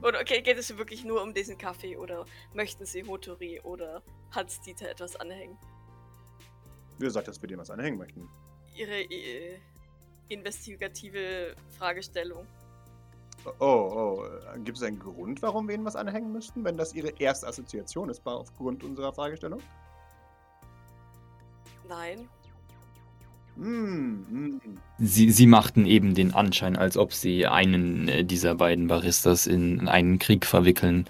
Oder 0.00 0.20
okay, 0.20 0.42
geht 0.42 0.58
es 0.58 0.76
wirklich 0.76 1.04
nur 1.04 1.22
um 1.22 1.32
diesen 1.32 1.56
Kaffee 1.58 1.96
oder 1.96 2.24
möchten 2.54 2.84
Sie 2.84 3.06
Hotori 3.06 3.60
oder 3.60 4.02
Hans-Dieter 4.32 4.90
etwas 4.90 5.14
anhängen? 5.16 5.56
Wer 6.98 7.10
sagt, 7.10 7.28
dass 7.28 7.40
wir 7.40 7.48
dem 7.48 7.58
was 7.58 7.70
anhängen 7.70 7.98
möchten? 7.98 8.28
Ihre 8.74 9.00
äh, 9.02 9.58
investigative 10.28 11.54
Fragestellung. 11.78 12.46
Oh, 13.58 13.64
oh, 13.64 14.24
äh, 14.24 14.58
gibt 14.60 14.78
es 14.78 14.82
einen 14.82 14.98
Grund, 14.98 15.42
warum 15.42 15.68
wir 15.68 15.74
ihnen 15.74 15.84
was 15.84 15.96
anhängen 15.96 16.32
müssten, 16.32 16.64
wenn 16.64 16.76
das 16.76 16.94
ihre 16.94 17.10
erste 17.18 17.46
Assoziation 17.46 18.08
ist, 18.08 18.24
aufgrund 18.24 18.84
unserer 18.84 19.12
Fragestellung? 19.12 19.60
Nein. 21.88 22.28
Sie, 23.56 25.30
sie 25.30 25.46
machten 25.46 25.84
eben 25.84 26.14
den 26.14 26.34
Anschein, 26.34 26.76
als 26.76 26.96
ob 26.96 27.12
sie 27.12 27.46
einen 27.46 28.08
äh, 28.08 28.24
dieser 28.24 28.54
beiden 28.54 28.88
Baristas 28.88 29.46
in 29.46 29.88
einen 29.88 30.18
Krieg 30.18 30.46
verwickeln 30.46 31.06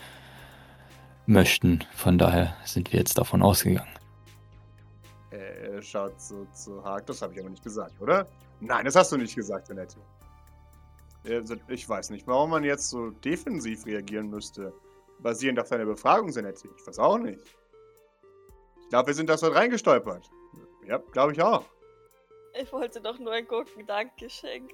möchten. 1.26 1.84
Von 1.94 2.18
daher 2.18 2.56
sind 2.64 2.92
wir 2.92 2.98
jetzt 2.98 3.18
davon 3.18 3.42
ausgegangen. 3.42 3.88
Er 5.30 5.80
schaut 5.80 6.20
so 6.20 6.46
zu 6.52 6.84
Haag. 6.84 7.06
Das 7.06 7.22
habe 7.22 7.32
ich 7.34 7.40
aber 7.40 7.50
nicht 7.50 7.62
gesagt, 7.62 8.00
oder? 8.00 8.26
Nein, 8.60 8.84
das 8.84 8.96
hast 8.96 9.12
du 9.12 9.16
nicht 9.16 9.34
gesagt, 9.34 9.70
Annette. 9.70 9.96
Also, 11.28 11.56
Ich 11.68 11.88
weiß 11.88 12.10
nicht, 12.10 12.26
warum 12.26 12.50
man 12.50 12.64
jetzt 12.64 12.90
so 12.90 13.10
defensiv 13.10 13.86
reagieren 13.86 14.28
müsste. 14.28 14.72
Basierend 15.20 15.60
auf 15.60 15.68
deiner 15.68 15.84
Befragung, 15.84 16.32
Zanetti. 16.32 16.68
Ich 16.76 16.86
weiß 16.86 16.98
auch 16.98 17.18
nicht. 17.18 17.40
Ich 18.82 18.88
glaube, 18.88 19.06
wir 19.06 19.14
sind 19.14 19.30
das 19.30 19.40
dort 19.40 19.54
reingestolpert. 19.54 20.28
Ja, 20.86 20.98
glaube 21.12 21.32
ich 21.32 21.40
auch. 21.40 21.64
Ich 22.60 22.72
wollte 22.72 23.00
doch 23.00 23.18
nur 23.18 23.32
ein 23.32 23.46
Gurkendankgeschenk. 23.46 24.70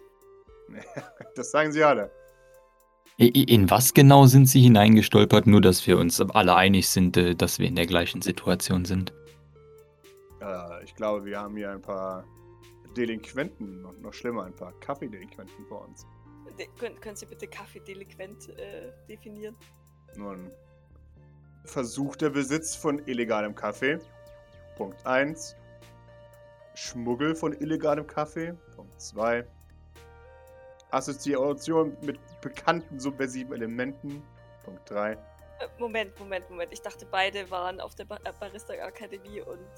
Das 1.34 1.50
sagen 1.50 1.72
sie 1.72 1.82
alle. 1.82 2.10
In 3.16 3.70
was 3.70 3.94
genau 3.94 4.26
sind 4.26 4.46
Sie 4.46 4.60
hineingestolpert? 4.60 5.46
Nur, 5.46 5.60
dass 5.60 5.86
wir 5.86 5.98
uns 5.98 6.20
alle 6.20 6.54
einig 6.54 6.88
sind, 6.88 7.16
äh, 7.16 7.34
dass 7.34 7.58
wir 7.58 7.66
in 7.66 7.74
der 7.74 7.86
gleichen 7.86 8.22
Situation 8.22 8.84
sind. 8.84 9.12
Äh, 10.40 10.84
ich 10.84 10.94
glaube, 10.94 11.24
wir 11.24 11.40
haben 11.40 11.56
hier 11.56 11.72
ein 11.72 11.82
paar 11.82 12.24
Delinquenten 12.96 13.84
und 13.84 14.02
noch 14.02 14.12
schlimmer, 14.12 14.44
ein 14.44 14.54
paar 14.54 14.72
Kaffeedelinquenten 14.80 15.66
vor 15.66 15.86
uns. 15.86 16.06
De 16.58 16.68
können, 16.78 17.00
können 17.00 17.16
Sie 17.16 17.26
bitte 17.26 17.46
Kaffeedelinquent 17.46 18.50
äh, 18.50 18.92
definieren? 19.08 19.56
Nun, 20.16 20.50
versuchter 21.64 22.30
Besitz 22.30 22.74
von 22.74 23.00
illegalem 23.06 23.54
Kaffee. 23.54 23.98
Punkt 24.76 25.04
1. 25.04 25.56
Schmuggel 26.78 27.34
von 27.34 27.52
illegalem 27.54 28.06
Kaffee. 28.06 28.54
Punkt 28.76 29.00
2. 29.00 29.44
Assoziation 30.90 31.96
mit 32.02 32.18
bekannten 32.40 33.00
subversiven 33.00 33.52
Elementen. 33.52 34.22
Punkt 34.64 34.88
3. 34.88 35.12
Äh, 35.12 35.18
Moment, 35.78 36.18
Moment, 36.20 36.48
Moment. 36.48 36.72
Ich 36.72 36.80
dachte, 36.80 37.04
beide 37.04 37.50
waren 37.50 37.80
auf 37.80 37.96
der 37.96 38.04
ba 38.04 38.18
äh, 38.24 38.32
Barista-Akademie 38.38 39.40
und 39.40 39.68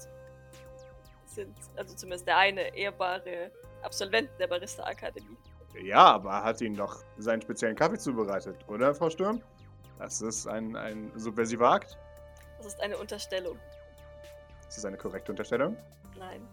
sind, 1.25 1.55
also 1.75 1.95
zumindest 1.95 2.27
der 2.27 2.37
eine, 2.37 2.75
ehrbare 2.77 3.51
Absolventen 3.81 4.37
der 4.37 4.47
Barista-Akademie. 4.47 5.37
Ja, 5.83 6.13
aber 6.13 6.29
er 6.31 6.43
hat 6.43 6.61
ihn 6.61 6.75
doch 6.75 7.03
seinen 7.17 7.41
speziellen 7.41 7.75
Kaffee 7.75 7.97
zubereitet, 7.97 8.57
oder, 8.67 8.93
Frau 8.93 9.09
Sturm? 9.09 9.41
Das 9.97 10.21
ist 10.21 10.45
ein, 10.45 10.75
ein 10.75 11.11
subversiver 11.15 11.71
Akt. 11.71 11.97
Das 12.57 12.67
ist 12.67 12.81
eine 12.81 12.97
Unterstellung. 12.97 13.57
Ist 14.67 14.77
das 14.77 14.85
eine 14.85 14.97
korrekte 14.97 15.31
Unterstellung? 15.31 15.75
Nein. 16.17 16.47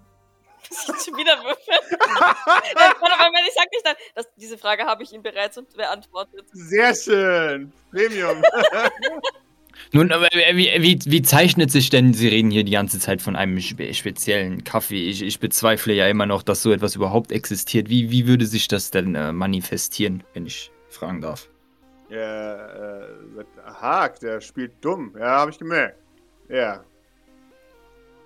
Muss 0.71 0.99
ich 0.99 1.05
schon 1.05 1.16
wieder 1.16 1.37
würfeln? 1.42 1.79
Nein, 1.90 2.92
warte 3.01 3.18
mal, 3.18 3.27
Moment, 3.27 3.44
ich 3.49 3.55
sag 3.55 3.71
nicht, 3.71 3.85
nein. 3.85 3.94
Das, 4.14 4.29
diese 4.37 4.59
Frage 4.59 4.85
habe 4.85 5.03
ich 5.03 5.12
Ihnen 5.12 5.23
bereits 5.23 5.59
und 5.59 5.75
beantwortet. 5.75 6.47
Sehr 6.53 6.94
schön! 6.94 7.73
Premium! 7.90 8.42
Nun, 9.92 10.12
aber 10.12 10.29
wie, 10.33 10.71
wie, 10.83 10.99
wie 11.05 11.23
zeichnet 11.23 11.71
sich 11.71 11.88
denn, 11.88 12.12
Sie 12.12 12.29
reden 12.29 12.51
hier 12.51 12.65
die 12.65 12.73
ganze 12.73 12.98
Zeit 12.98 13.23
von 13.23 13.37
einem 13.37 13.59
spe 13.61 13.94
speziellen 13.94 14.65
Kaffee. 14.65 15.09
Ich, 15.09 15.23
ich 15.23 15.40
bezweifle 15.40 15.94
ja 15.94 16.09
immer 16.09 16.27
noch, 16.27 16.42
dass 16.42 16.63
so 16.63 16.73
etwas 16.73 16.96
überhaupt 16.96 17.33
existiert. 17.33 17.88
Wie, 17.88 18.11
wie 18.11 18.27
würde 18.27 18.44
sich 18.44 18.69
das 18.69 18.90
denn 18.90 19.15
äh, 19.15 19.33
manifestieren, 19.33 20.25
wenn 20.35 20.46
ich 20.46 20.71
fragen 20.90 21.21
darf? 21.21 21.48
Ja, 22.11 22.98
äh, 22.98 23.09
sagt, 23.37 23.81
Haag, 23.81 24.21
der 24.21 24.40
spielt 24.40 24.73
dumm. 24.81 25.15
Ja, 25.19 25.40
habe 25.40 25.50
ich 25.50 25.59
gemerkt. 25.59 25.98
Ja. 26.48 26.85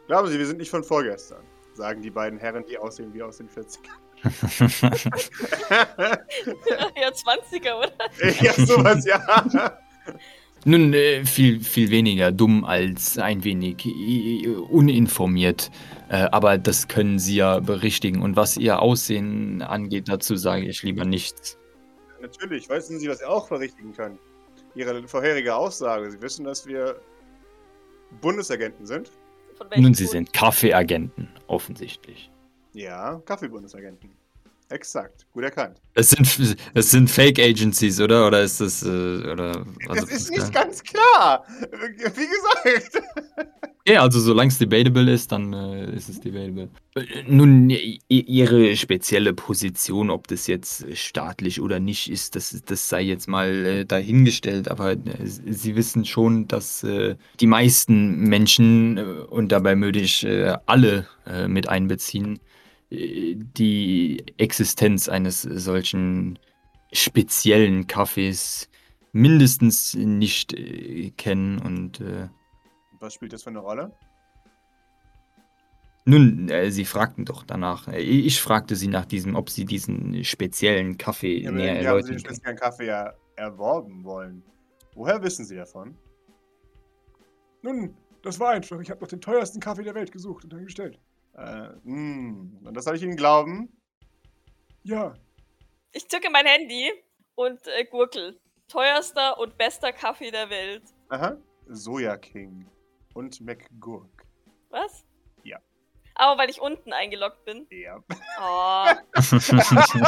Glauben 0.06 0.28
Sie, 0.28 0.38
wir 0.38 0.46
sind 0.46 0.58
nicht 0.58 0.70
von 0.70 0.84
vorgestern, 0.84 1.42
sagen 1.76 2.02
die 2.02 2.10
beiden 2.10 2.38
Herren, 2.38 2.64
die 2.68 2.76
aussehen 2.78 3.12
wie 3.14 3.22
aus 3.22 3.38
den 3.38 3.48
40ern. 3.48 3.88
ja, 6.96 7.08
20er, 7.08 7.78
oder? 7.78 7.92
ja, 8.40 8.52
sowas, 8.52 9.04
ja. 9.04 9.20
Nun, 10.64 10.94
äh, 10.94 11.24
viel, 11.24 11.60
viel 11.60 11.90
weniger 11.90 12.30
dumm 12.30 12.64
als 12.64 13.18
ein 13.18 13.42
wenig 13.42 13.84
äh, 13.84 14.46
uninformiert. 14.46 15.72
Äh, 16.08 16.28
aber 16.30 16.56
das 16.56 16.86
können 16.86 17.18
Sie 17.18 17.36
ja 17.36 17.58
berichtigen. 17.58 18.22
Und 18.22 18.36
was 18.36 18.56
Ihr 18.56 18.80
Aussehen 18.80 19.62
angeht, 19.62 20.08
dazu 20.08 20.36
sage 20.36 20.66
ich 20.66 20.84
lieber 20.84 21.04
nichts. 21.04 21.58
Natürlich, 22.20 22.68
wissen 22.68 23.00
Sie, 23.00 23.08
was 23.08 23.18
Sie 23.18 23.24
auch 23.24 23.48
verrichtigen 23.48 23.92
können. 23.92 24.18
Ihre 24.76 25.06
vorherige 25.08 25.54
Aussage. 25.54 26.08
Sie 26.10 26.22
wissen, 26.22 26.44
dass 26.44 26.64
wir 26.64 27.00
Bundesagenten 28.20 28.86
sind. 28.86 29.10
Nun, 29.76 29.94
Sie 29.94 30.04
Grund? 30.04 30.10
sind 30.12 30.32
Kaffeeagenten, 30.32 31.28
offensichtlich. 31.46 32.30
Ja, 32.72 33.20
Kaffeebundesagenten. 33.24 34.10
Exakt, 34.72 35.26
gut 35.32 35.44
erkannt. 35.44 35.82
Es 35.94 36.10
sind, 36.10 36.56
es 36.74 36.90
sind 36.90 37.10
Fake 37.10 37.38
Agencies, 37.38 38.00
oder? 38.00 38.26
Oder 38.26 38.42
ist 38.42 38.60
das, 38.60 38.82
äh, 38.82 38.88
oder? 38.88 39.64
das 39.86 39.98
also, 39.98 40.06
ist 40.06 40.30
nicht 40.30 40.52
ganz 40.52 40.82
klar. 40.82 41.44
Wie 41.58 42.26
gesagt. 42.26 43.02
Ja, 43.84 44.02
also 44.02 44.20
solange 44.20 44.48
es 44.48 44.58
debatable 44.58 45.10
ist, 45.10 45.32
dann 45.32 45.52
äh, 45.52 45.92
ist 45.96 46.08
es 46.08 46.20
debatable. 46.20 46.68
Äh, 46.94 47.24
Nun, 47.26 47.68
ihre 48.08 48.76
spezielle 48.76 49.34
Position, 49.34 50.08
ob 50.08 50.28
das 50.28 50.46
jetzt 50.46 50.86
staatlich 50.96 51.60
oder 51.60 51.80
nicht 51.80 52.08
ist, 52.08 52.36
das, 52.36 52.62
das 52.64 52.88
sei 52.88 53.02
jetzt 53.02 53.26
mal 53.26 53.48
äh, 53.66 53.84
dahingestellt, 53.84 54.68
aber 54.70 54.92
äh, 54.92 54.98
sie 55.24 55.74
wissen 55.74 56.04
schon, 56.04 56.46
dass 56.46 56.84
äh, 56.84 57.16
die 57.40 57.48
meisten 57.48 58.20
Menschen, 58.20 58.98
und 58.98 59.50
dabei 59.50 59.76
würde 59.80 59.98
ich 59.98 60.24
äh, 60.24 60.56
alle 60.66 61.08
mit 61.46 61.68
einbeziehen, 61.68 62.40
die 62.92 64.22
Existenz 64.36 65.08
eines 65.08 65.42
solchen 65.42 66.38
speziellen 66.92 67.86
Kaffees 67.86 68.68
mindestens 69.12 69.94
nicht 69.94 70.52
äh, 70.52 71.10
kennen 71.10 71.58
und 71.58 72.00
äh, 72.00 72.28
Was 73.00 73.14
spielt 73.14 73.32
das 73.32 73.42
für 73.42 73.50
eine 73.50 73.60
Rolle? 73.60 73.92
Nun, 76.04 76.48
äh, 76.48 76.70
Sie 76.70 76.84
fragten 76.84 77.24
doch 77.24 77.44
danach. 77.44 77.88
Äh, 77.88 78.00
Ich 78.00 78.42
fragte 78.42 78.76
Sie 78.76 78.88
nach 78.88 79.06
diesem, 79.06 79.36
ob 79.36 79.48
Sie 79.48 79.64
diesen 79.64 80.22
speziellen 80.24 80.98
Kaffee 80.98 81.38
Ja, 81.42 81.50
aber 81.50 81.58
näher 81.58 81.74
irgendwie 81.74 81.88
haben 81.88 82.02
Sie 82.02 82.08
den 82.08 82.16
erläutern 82.16 82.18
speziellen 82.18 82.58
Kaffee 82.58 82.86
ja 82.86 83.12
erworben 83.36 84.04
wollen. 84.04 84.42
Woher 84.94 85.22
wissen 85.22 85.44
Sie 85.44 85.56
davon? 85.56 85.96
Nun, 87.62 87.96
das 88.22 88.38
war 88.38 88.50
einfach. 88.50 88.80
Ich 88.80 88.90
habe 88.90 89.00
noch 89.00 89.08
den 89.08 89.20
teuersten 89.20 89.60
Kaffee 89.60 89.84
der 89.84 89.94
Welt 89.94 90.12
gesucht 90.12 90.44
und 90.44 90.52
dann 90.52 90.64
bestellt. 90.64 90.98
Äh, 91.34 91.68
hm, 91.84 92.58
und 92.64 92.74
das 92.76 92.84
soll 92.84 92.96
ich 92.96 93.02
Ihnen 93.02 93.16
glauben? 93.16 93.74
Ja, 94.82 95.14
Ich 95.92 96.08
zücke 96.08 96.28
mein 96.30 96.46
Handy 96.46 96.90
und 97.34 97.66
äh, 97.68 97.84
gurkel. 97.84 98.38
Teuerster 98.68 99.38
und 99.38 99.56
bester 99.58 99.92
Kaffee 99.92 100.30
der 100.30 100.48
Welt. 100.50 100.82
Aha. 101.10 101.36
Soja 101.68 102.16
King 102.16 102.66
und 103.14 103.40
McGurk. 103.40 104.26
Was? 104.70 105.04
Ja. 105.44 105.58
Aber 106.14 106.40
weil 106.40 106.50
ich 106.50 106.60
unten 106.60 106.92
eingeloggt 106.92 107.44
bin. 107.44 107.66
Ja. 107.70 108.02
Oh, 108.40 108.86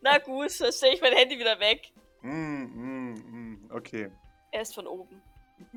na 0.00 0.18
gut, 0.18 0.60
dann 0.60 0.72
stelle 0.72 0.94
ich 0.94 1.00
mein 1.00 1.12
Handy 1.14 1.38
wieder 1.38 1.58
weg. 1.60 1.92
mm, 2.22 2.28
mm, 2.30 3.14
mm, 3.14 3.70
okay. 3.70 4.10
Er 4.50 4.62
ist 4.62 4.74
von 4.74 4.86
oben. 4.86 5.22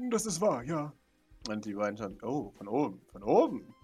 das 0.10 0.26
ist 0.26 0.40
wahr, 0.42 0.64
ja. 0.64 0.94
Und 1.50 1.66
die 1.66 1.74
beiden 1.74 1.98
schon. 1.98 2.18
Oh, 2.24 2.52
von 2.58 2.68
oben. 2.68 3.02
Von 3.12 3.24
oben. 3.24 3.75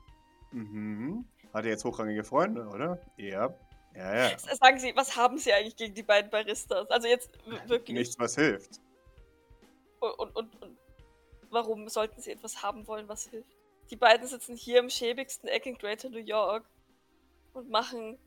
Mhm. 0.52 1.26
Hat 1.54 1.66
er 1.66 1.72
jetzt 1.72 1.84
hochrangige 1.84 2.24
Freunde, 2.24 2.68
oder? 2.68 3.00
Ja. 3.18 3.54
Ja, 3.94 4.30
ja. 4.30 4.38
Sagen 4.38 4.80
Sie, 4.80 4.96
was 4.96 5.18
haben 5.18 5.38
Sie 5.38 5.52
eigentlich 5.52 5.76
gegen 5.76 5.94
die 5.94 6.04
beiden 6.04 6.32
Baristas? 6.32 6.90
Also 6.90 7.08
jetzt 7.08 7.30
wirklich. 7.68 7.98
Nichts, 7.98 8.18
was 8.18 8.36
hilft. 8.36 8.80
Und, 10.00 10.12
und, 10.18 10.36
und, 10.36 10.62
und 10.62 10.78
warum 11.50 11.90
sollten 11.90 12.22
Sie 12.22 12.32
etwas 12.32 12.64
haben 12.64 12.88
wollen, 12.88 13.08
was 13.10 13.28
hilft? 13.28 13.50
Die 13.90 13.98
beiden 13.98 14.26
sitzen 14.26 14.56
hier 14.56 14.80
im 14.80 14.90
schäbigsten 14.90 15.50
Eck 15.50 15.66
in 15.66 15.78
Greater 15.78 16.10
New 16.10 16.20
York 16.20 16.66
und 17.54 17.70
machen 17.70 18.18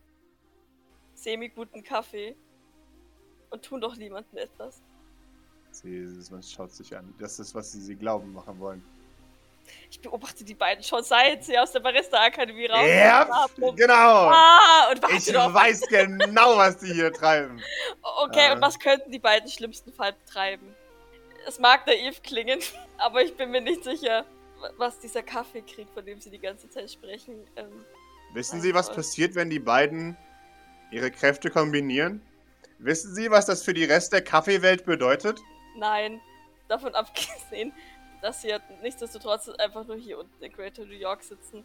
semi-guten 1.15 1.83
Kaffee 1.83 2.37
und 3.49 3.65
tun 3.65 3.81
doch 3.81 3.97
niemandem 3.97 4.37
etwas. 4.37 4.83
Sie, 5.71 6.07
man 6.31 6.43
schaut 6.43 6.73
sich 6.73 6.95
an. 6.97 7.15
Das 7.19 7.39
ist, 7.39 7.55
was 7.55 7.73
sie, 7.73 7.81
sie 7.81 7.97
glauben 7.97 8.33
machen 8.33 8.59
wollen. 8.61 8.85
Ich 9.91 10.01
beobachte 10.01 10.45
die 10.45 10.55
beiden 10.55 10.83
schon 10.85 11.03
seit 11.03 11.45
sie 11.45 11.59
aus 11.59 11.73
der 11.73 11.81
Barista-Akademie 11.81 12.67
raus 12.67 12.87
Ja, 12.89 13.29
haben. 13.29 13.77
genau. 13.77 13.95
Ah, 14.31 14.89
und 14.91 15.01
Ich 15.17 15.33
doch. 15.33 15.53
weiß 15.55 15.83
genau, 15.89 16.57
was 16.57 16.79
die 16.79 16.93
hier 16.93 17.13
treiben. 17.13 17.63
Okay, 18.25 18.49
Äh. 18.49 18.53
und 18.53 18.61
was 18.63 18.79
könnten 18.79 19.11
die 19.11 19.19
beiden 19.19 19.49
schlimmstenfalls 19.49 20.17
treiben? 20.31 20.75
Es 21.47 21.59
mag 21.59 21.87
naiv 21.87 22.23
klingen, 22.23 22.61
aber 22.99 23.23
ich 23.23 23.37
bin 23.37 23.51
mir 23.51 23.61
nicht 23.61 23.85
sicher, 23.85 24.25
wa- 24.61 24.71
was 24.79 24.99
dieser 24.99 25.23
Kaffeekrieg, 25.23 25.89
von 25.95 26.05
dem 26.05 26.21
sie 26.21 26.31
die 26.31 26.39
ganze 26.39 26.69
Zeit 26.71 26.91
sprechen, 26.91 27.47
ähm, 27.57 27.85
Wissen 28.33 28.61
Sie, 28.61 28.75
was 28.75 28.93
passiert, 28.93 29.37
wenn 29.37 29.49
die 29.49 29.61
beiden 29.61 30.17
ihre 30.91 31.11
Kräfte 31.13 31.51
kombinieren? 31.51 32.21
Wissen 32.79 33.15
Sie, 33.15 33.31
was 33.31 33.47
das 33.47 33.63
für 33.63 33.75
die 33.75 33.85
Rest 33.85 34.13
der 34.13 34.23
Kaffeewelt 34.23 34.85
bedeutet? 34.85 35.39
Nein, 35.77 36.21
davon 36.67 36.95
abgesehen, 36.97 37.73
dass 38.25 38.41
sie 38.41 38.49
ja 38.49 38.59
nichtsdestotrotz 38.81 39.51
einfach 39.51 39.87
nur 39.87 39.97
hier 39.97 40.19
unten 40.19 40.43
in 40.43 40.51
Greater 40.51 40.87
New 40.87 40.95
York 40.95 41.23
sitzen. 41.23 41.63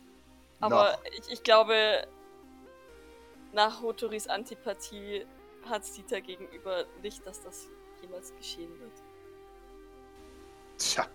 Aber 0.59 0.99
ich, 1.17 1.31
ich 1.31 1.43
glaube, 1.43 2.05
nach 3.53 3.81
Hotoris 3.81 4.27
Antipathie 4.27 5.25
hat 5.69 5.85
Sita 5.85 6.19
gegenüber 6.19 6.83
nicht, 7.01 7.25
dass 7.25 7.41
das 7.41 7.69
jemals 8.01 8.35
geschehen 8.35 8.77
wird. 8.77 8.91
Tja. 10.77 11.07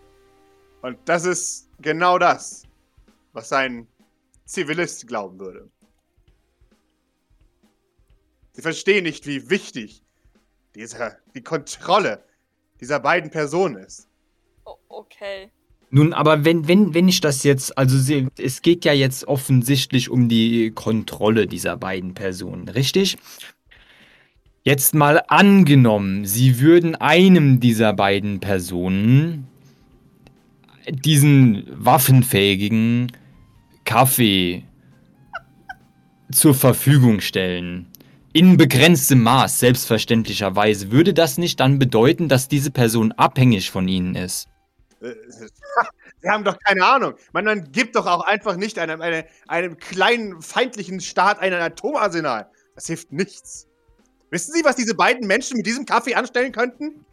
Und 0.81 0.99
das 1.05 1.27
ist 1.27 1.69
genau 1.79 2.19
das, 2.19 2.63
was 3.35 3.53
ein 3.53 3.87
Zivilist 4.47 5.07
glauben 5.07 5.39
würde. 5.39 5.71
Sie 8.53 8.63
verstehen 8.63 9.05
nicht, 9.05 9.27
wie 9.27 9.51
wichtig 9.51 10.03
dieser, 10.75 11.19
die 11.35 11.43
Kontrolle 11.43 12.25
dieser 12.81 12.99
beiden 12.99 13.31
Personen 13.31 13.77
ist. 13.77 14.09
Okay. 14.89 15.51
Nun, 15.91 16.13
aber 16.13 16.45
wenn, 16.45 16.67
wenn, 16.67 16.93
wenn 16.95 17.09
ich 17.09 17.21
das 17.21 17.45
jetzt, 17.45 17.79
also 17.79 17.97
sie, 17.97 18.27
es 18.37 18.63
geht 18.63 18.85
ja 18.85 18.93
jetzt 18.93 19.29
offensichtlich 19.29 20.11
um 20.11 20.29
die 20.29 20.73
Kontrolle 20.73 21.47
dieser 21.47 21.77
beiden 21.77 22.15
Personen, 22.15 22.69
richtig? 22.69 23.17
Jetzt 24.65 24.95
mal 24.95 25.23
angenommen, 25.29 26.25
sie 26.25 26.59
würden 26.59 26.97
einem 26.97 27.61
dieser 27.61 27.93
beiden 27.93 28.41
Personen 28.41 29.47
diesen 30.91 31.65
waffenfähigen 31.71 33.13
Kaffee 33.85 34.65
zur 36.33 36.55
Verfügung 36.55 37.21
stellen. 37.21 37.87
In 38.33 38.57
begrenztem 38.57 39.23
Maß, 39.23 39.61
selbstverständlicherweise. 39.61 40.91
Würde 40.91 41.15
das 41.15 41.39
nicht 41.39 41.61
dann 41.61 41.79
bedeuten, 41.79 42.29
dass 42.29 42.49
diese 42.49 42.73
Person 42.73 43.13
abhängig 43.13 43.71
von 43.71 43.87
ihnen 43.87 44.17
ist? 44.17 44.49
Äh, 45.05 45.15
Sie 46.23 46.29
haben 46.29 46.45
doch 46.45 46.59
keine 46.59 46.85
Ahnung. 46.85 47.15
Man, 47.33 47.45
man 47.45 47.73
gibt 47.73 47.97
doch 47.97 48.07
auch 48.07 48.25
einfach 48.25 48.57
nicht 48.57 48.79
einem, 48.79 49.01
eine, 49.01 49.27
einem 49.47 49.77
kleinen 49.79 50.41
feindlichen 50.41 51.01
Staat 51.01 51.39
ein 51.39 51.53
Atomarsenal. 51.53 52.49
Das 52.75 52.87
hilft 52.87 53.13
nichts. 53.13 53.69
Wissen 54.31 54.53
Sie, 54.55 54.65
was 54.65 54.77
diese 54.77 54.95
beiden 54.95 55.27
Menschen 55.27 55.57
mit 55.57 55.67
diesem 55.67 55.85
Kaffee 55.87 56.15
anstellen 56.15 56.53
könnten? 56.53 57.05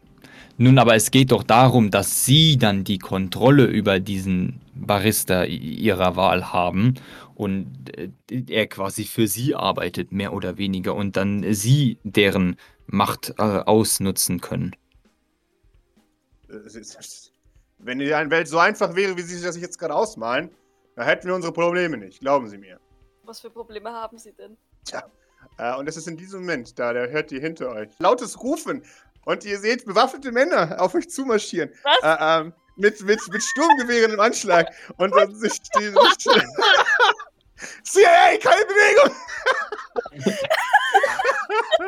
Nun, 0.58 0.78
aber 0.78 0.94
es 0.94 1.10
geht 1.10 1.32
doch 1.32 1.42
darum, 1.42 1.90
dass 1.90 2.24
Sie 2.24 2.58
dann 2.58 2.84
die 2.84 2.98
Kontrolle 2.98 3.64
über 3.64 4.00
diesen 4.00 4.60
Barista 4.74 5.44
Ihrer 5.44 6.16
Wahl 6.16 6.52
haben 6.52 6.94
und 7.34 7.96
äh, 7.96 8.10
er 8.48 8.66
quasi 8.66 9.04
für 9.04 9.26
Sie 9.26 9.54
arbeitet, 9.54 10.12
mehr 10.12 10.32
oder 10.32 10.58
weniger, 10.58 10.94
und 10.94 11.16
dann 11.16 11.44
Sie 11.54 11.98
deren 12.04 12.56
Macht 12.86 13.34
äh, 13.38 13.42
ausnutzen 13.42 14.40
können. 14.40 14.76
Wenn 17.82 17.98
die 17.98 18.10
Welt 18.10 18.48
so 18.48 18.58
einfach 18.58 18.94
wäre, 18.94 19.16
wie 19.16 19.22
Sie 19.22 19.34
sich 19.34 19.44
das 19.44 19.56
jetzt 19.58 19.78
gerade 19.78 19.94
ausmalen, 19.94 20.50
dann 20.94 21.04
hätten 21.04 21.26
wir 21.26 21.34
unsere 21.34 21.52
Probleme 21.52 21.96
nicht. 21.96 22.20
Glauben 22.20 22.48
Sie 22.48 22.58
mir. 22.58 22.78
Was 23.24 23.40
für 23.40 23.50
Probleme 23.50 23.90
haben 23.90 24.18
sie 24.18 24.32
denn? 24.32 24.56
Tja. 24.84 25.04
Äh, 25.58 25.76
und 25.76 25.88
es 25.88 25.96
ist 25.96 26.06
in 26.08 26.16
diesem 26.16 26.40
Moment, 26.40 26.78
da, 26.78 26.92
da 26.92 27.06
hört 27.06 27.32
ihr 27.32 27.40
hinter 27.40 27.70
euch 27.70 27.88
lautes 27.98 28.42
Rufen. 28.42 28.84
Und 29.24 29.44
ihr 29.44 29.58
seht 29.58 29.84
bewaffnete 29.84 30.32
Männer 30.32 30.80
auf 30.80 30.94
euch 30.94 31.08
zumarschieren. 31.08 31.70
Was? 31.84 31.98
Äh, 32.02 32.40
ähm, 32.40 32.52
mit, 32.76 33.00
mit, 33.02 33.20
mit 33.32 33.42
Sturmgewehren 33.42 34.14
im 34.14 34.20
Anschlag. 34.20 34.68
Und 34.96 35.14
dann 35.14 35.34
sich 35.34 35.60
die. 35.78 35.92
CIA, 37.84 38.38
keine 38.42 38.64
Bewegung! 38.66 39.16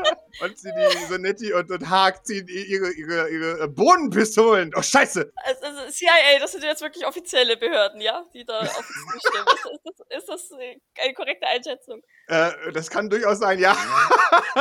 und 0.43 0.59
sie, 0.59 0.71
die 0.71 1.07
Sonetti 1.07 1.53
und, 1.53 1.71
und 1.71 1.89
Haag 1.89 2.25
ziehen 2.27 2.47
ihre, 2.49 2.91
ihre, 2.93 3.29
ihre 3.31 3.69
Bodenpistolen. 3.69 4.73
Oh, 4.77 4.83
Scheiße! 4.83 5.33
Es, 5.45 5.59
es, 5.89 5.97
CIA, 5.97 6.39
das 6.41 6.53
sind 6.53 6.65
jetzt 6.65 6.83
wirklich 6.83 7.07
offizielle 7.07 7.57
Behörden, 7.57 8.01
ja? 8.01 8.25
Die 8.35 8.45
da 8.45 8.61
auf 8.61 8.79
uns 8.79 9.23
zustimmen. 9.23 9.47
Ist, 9.47 9.67
ist, 9.67 10.01
das, 10.09 10.19
ist 10.19 10.51
das 10.51 10.59
äh, 10.59 10.81
eine 11.03 11.15
korrekte 11.15 11.47
Einschätzung? 11.47 12.03
Äh, 12.29 12.73
das 12.73 12.91
kann 12.91 13.11
durchaus 13.11 13.39
sein, 13.39 13.59
ja. 13.59 13.77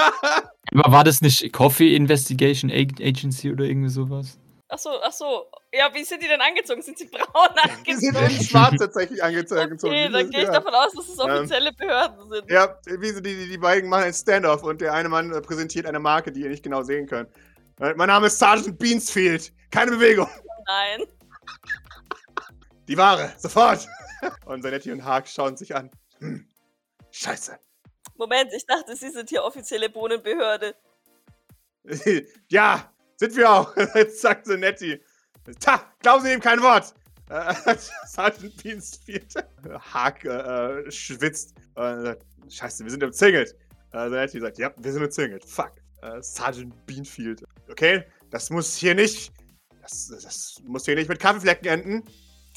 Aber 0.75 0.91
war 0.91 1.03
das 1.03 1.21
nicht 1.21 1.51
Coffee 1.53 1.95
Investigation 1.95 2.71
Agency 2.71 3.51
oder 3.51 3.65
irgendwie 3.65 3.89
sowas? 3.89 4.39
Ach 4.73 4.79
so, 4.79 4.89
ach 5.03 5.11
so. 5.13 5.51
Ja, 5.71 5.93
wie 5.93 6.03
sind 6.03 6.23
die 6.23 6.27
denn 6.27 6.41
angezogen? 6.41 6.81
Sind 6.81 6.97
sie 6.97 7.05
braun 7.05 7.49
Die 7.85 7.93
sind 7.93 8.15
angezogen? 8.15 8.39
in 8.39 8.43
schwarz 8.43 8.75
tatsächlich 8.79 9.23
angezogen. 9.23 9.73
Okay, 9.73 10.09
dann 10.11 10.31
gehe 10.31 10.39
ich 10.39 10.47
ja. 10.47 10.51
davon 10.51 10.73
aus, 10.73 10.93
dass 10.93 11.09
es 11.09 11.19
offizielle 11.19 11.71
Behörden 11.73 12.27
sind. 12.27 12.49
Ja, 12.49 12.79
wie 12.87 13.09
sie 13.09 13.21
die, 13.21 13.35
die, 13.35 13.49
die 13.49 13.57
beiden 13.59 13.87
machen 13.87 14.05
ein 14.05 14.13
Standoff 14.15 14.63
und 14.63 14.81
der 14.81 14.93
eine 14.93 15.09
Mann 15.09 15.31
äh, 15.31 15.41
präsentiert 15.41 15.85
eine 15.85 15.99
Marke, 15.99 16.31
die 16.31 16.41
ihr 16.41 16.49
nicht 16.49 16.63
genau 16.63 16.81
sehen 16.81 17.05
könnt. 17.05 17.29
Äh, 17.79 17.93
Mein 17.93 18.07
Name 18.07 18.25
ist 18.25 18.39
Sergeant 18.39 18.79
Beansfield. 18.79 19.53
Keine 19.69 19.91
Bewegung. 19.91 20.27
Nein. 20.65 21.07
Die 22.87 22.97
Ware, 22.97 23.31
sofort. 23.37 23.87
Und 24.45 24.63
Zanetti 24.63 24.91
und 24.91 25.05
Haag 25.05 25.27
schauen 25.27 25.55
sich 25.55 25.75
an. 25.75 25.91
Hm. 26.17 26.47
Scheiße. 27.11 27.59
Moment, 28.15 28.51
ich 28.55 28.65
dachte, 28.65 28.95
Sie 28.95 29.09
sind 29.09 29.29
hier 29.29 29.43
offizielle 29.43 29.89
Bohnenbehörde. 29.89 30.73
ja, 32.49 32.92
sind 33.23 33.37
wir 33.37 33.49
auch. 33.49 33.75
Jetzt 33.95 34.21
sagt 34.21 34.47
Zanetti. 34.47 35.01
Ta, 35.59 35.93
glauben 36.01 36.25
Sie 36.25 36.33
ihm 36.33 36.39
kein 36.39 36.61
Wort. 36.61 36.93
Sergeant 38.05 38.61
Beansfield. 38.61 39.33
Haag 39.93 40.23
äh, 40.25 40.91
schwitzt. 40.91 41.55
Äh, 41.75 42.15
Scheiße, 42.49 42.83
wir 42.83 42.91
sind 42.91 43.03
umzingelt. 43.03 43.55
Äh, 43.91 44.09
Zanetti 44.09 44.39
sagt, 44.39 44.57
ja, 44.57 44.71
wir 44.77 44.91
sind 44.91 45.03
umzingelt. 45.03 45.45
Fuck. 45.45 45.71
Äh, 46.01 46.21
Sergeant 46.21 46.85
Beanfield. 46.85 47.43
Okay, 47.71 48.03
das 48.29 48.49
muss 48.49 48.75
hier 48.75 48.93
nicht. 48.93 49.31
Das, 49.81 50.07
das 50.07 50.61
muss 50.65 50.85
hier 50.85 50.95
nicht 50.95 51.09
mit 51.09 51.19
Kaffeeflecken 51.19 51.67
enden. 51.67 52.03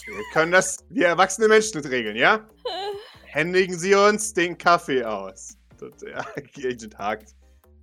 Wir 0.04 0.22
können 0.32 0.52
das 0.52 0.78
wie 0.90 1.02
erwachsene 1.02 1.48
Menschen 1.48 1.80
regeln, 1.80 2.16
ja? 2.16 2.48
Händigen 3.26 3.78
Sie 3.78 3.94
uns 3.94 4.32
den 4.32 4.58
Kaffee 4.58 5.04
aus. 5.04 5.56
Und 5.80 6.02
der 6.02 6.24
Agent 6.36 6.98
hakt. 6.98 7.34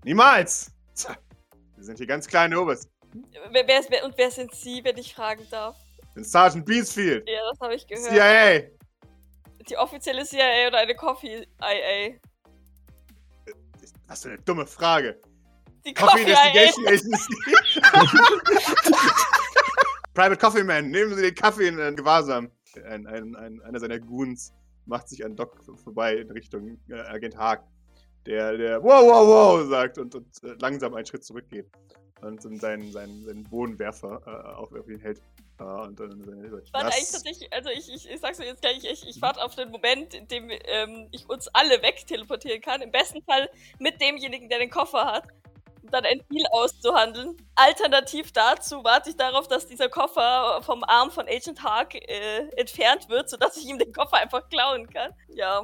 Niemals! 0.04 0.72
Wir 1.84 1.88
sind 1.88 1.98
hier 1.98 2.08
ganz 2.08 2.28
kleine 2.28 2.62
Oberst. 2.62 2.90
Wer, 3.52 3.68
wer 3.68 3.80
ist, 3.82 3.92
wer, 3.92 4.06
und 4.06 4.18
wer 4.18 4.32
sind 4.32 4.56
Sie, 4.56 4.82
wenn 4.86 4.98
ich 4.98 5.14
fragen 5.14 5.46
darf? 5.52 5.76
Bin 6.16 6.24
Sergeant 6.24 6.66
Beansfield. 6.66 7.28
Ja, 7.28 7.42
das 7.52 7.60
habe 7.60 7.76
ich 7.76 7.86
gehört. 7.86 8.10
CIA. 8.10 8.70
Die 9.68 9.76
offizielle 9.76 10.24
CIA 10.24 10.70
oder 10.70 10.78
eine 10.78 10.96
Coffee-IA? 10.96 12.14
Was 14.08 14.24
für 14.24 14.30
eine 14.30 14.38
dumme 14.44 14.66
Frage. 14.66 15.20
Die 15.86 15.94
Coffee 15.94 16.24
Coffee-IA. 16.24 16.54
Investigation 16.54 16.88
Agency. 16.88 17.36
Private 20.14 20.38
Coffee 20.38 20.64
Man, 20.64 20.90
nehmen 20.90 21.14
Sie 21.16 21.22
den 21.22 21.36
Kaffee 21.36 21.68
in 21.68 21.78
äh, 21.80 21.92
Gewahrsam. 21.92 22.50
Ein, 22.86 23.06
ein, 23.08 23.36
ein, 23.36 23.62
einer 23.62 23.82
seiner 23.82 24.00
Goons 24.00 24.54
macht 24.86 25.10
sich 25.10 25.26
an 25.26 25.36
Doc 25.36 25.62
vorbei 25.84 26.16
in 26.16 26.32
Richtung 26.32 26.80
äh, 26.88 26.94
Agent 26.94 27.36
Haag. 27.36 27.66
Der, 28.26 28.58
der 28.58 28.84
wow, 28.84 29.04
wow, 29.04 29.28
wow 29.28 29.70
sagt 29.70 29.98
und, 29.98 30.16
und 30.16 30.44
äh, 30.44 30.56
langsam 30.60 30.94
einen 30.94 31.06
Schritt 31.06 31.26
zurückgeht. 31.26 31.70
Und 32.22 32.44
dann 32.46 32.58
seinen, 32.58 32.92
seinen, 32.92 33.24
seinen 33.24 33.44
Bodenwerfer 33.44 34.22
äh, 34.26 34.56
auf, 34.56 34.72
ihn 34.88 35.00
hält. 35.00 35.22
Äh, 35.60 35.64
und 35.64 36.00
dann 36.00 36.22
äh, 36.22 36.62
Ich 36.64 36.74
warte 36.74 36.88
eigentlich 36.88 37.12
tatsächlich, 37.12 37.52
also 37.52 37.70
ich, 37.70 37.94
ich, 37.94 38.10
ich 38.10 38.20
sag's 38.22 38.38
dir 38.38 38.46
jetzt 38.46 38.62
gleich, 38.62 38.84
ich, 38.86 39.06
ich 39.08 39.22
warte 39.22 39.44
auf 39.44 39.56
den 39.56 39.72
Moment, 39.72 40.14
in 40.14 40.28
dem 40.30 40.50
ähm, 40.50 41.10
ich 41.12 41.30
uns 41.30 41.50
alle 41.50 41.82
wegteleportieren 41.82 42.62
kann. 42.62 42.82
Im 42.82 42.92
besten 42.92 43.22
Fall 43.24 43.50
mit 43.80 44.00
demjenigen, 44.00 44.48
der 44.48 44.60
den 44.60 44.70
Koffer 44.70 45.06
hat. 45.06 45.28
Um 45.82 45.92
dann 45.92 46.06
ein 46.06 46.22
Deal 46.32 46.46
auszuhandeln. 46.52 47.36
Alternativ 47.56 48.32
dazu 48.32 48.86
warte 48.86 49.10
ich 49.10 49.18
darauf, 49.18 49.50
dass 49.50 49.68
dieser 49.68 49.90
Koffer 49.90 50.62
vom 50.64 50.86
Arm 50.86 51.12
von 51.12 51.28
Agent 51.28 51.62
Hark 51.62 51.96
äh, 51.96 52.48
entfernt 52.56 53.10
wird, 53.10 53.30
sodass 53.30 53.58
ich 53.58 53.66
ihm 53.66 53.78
den 53.78 53.92
Koffer 53.92 54.16
einfach 54.16 54.48
klauen 54.48 54.90
kann. 54.90 55.12
Ja. 55.28 55.64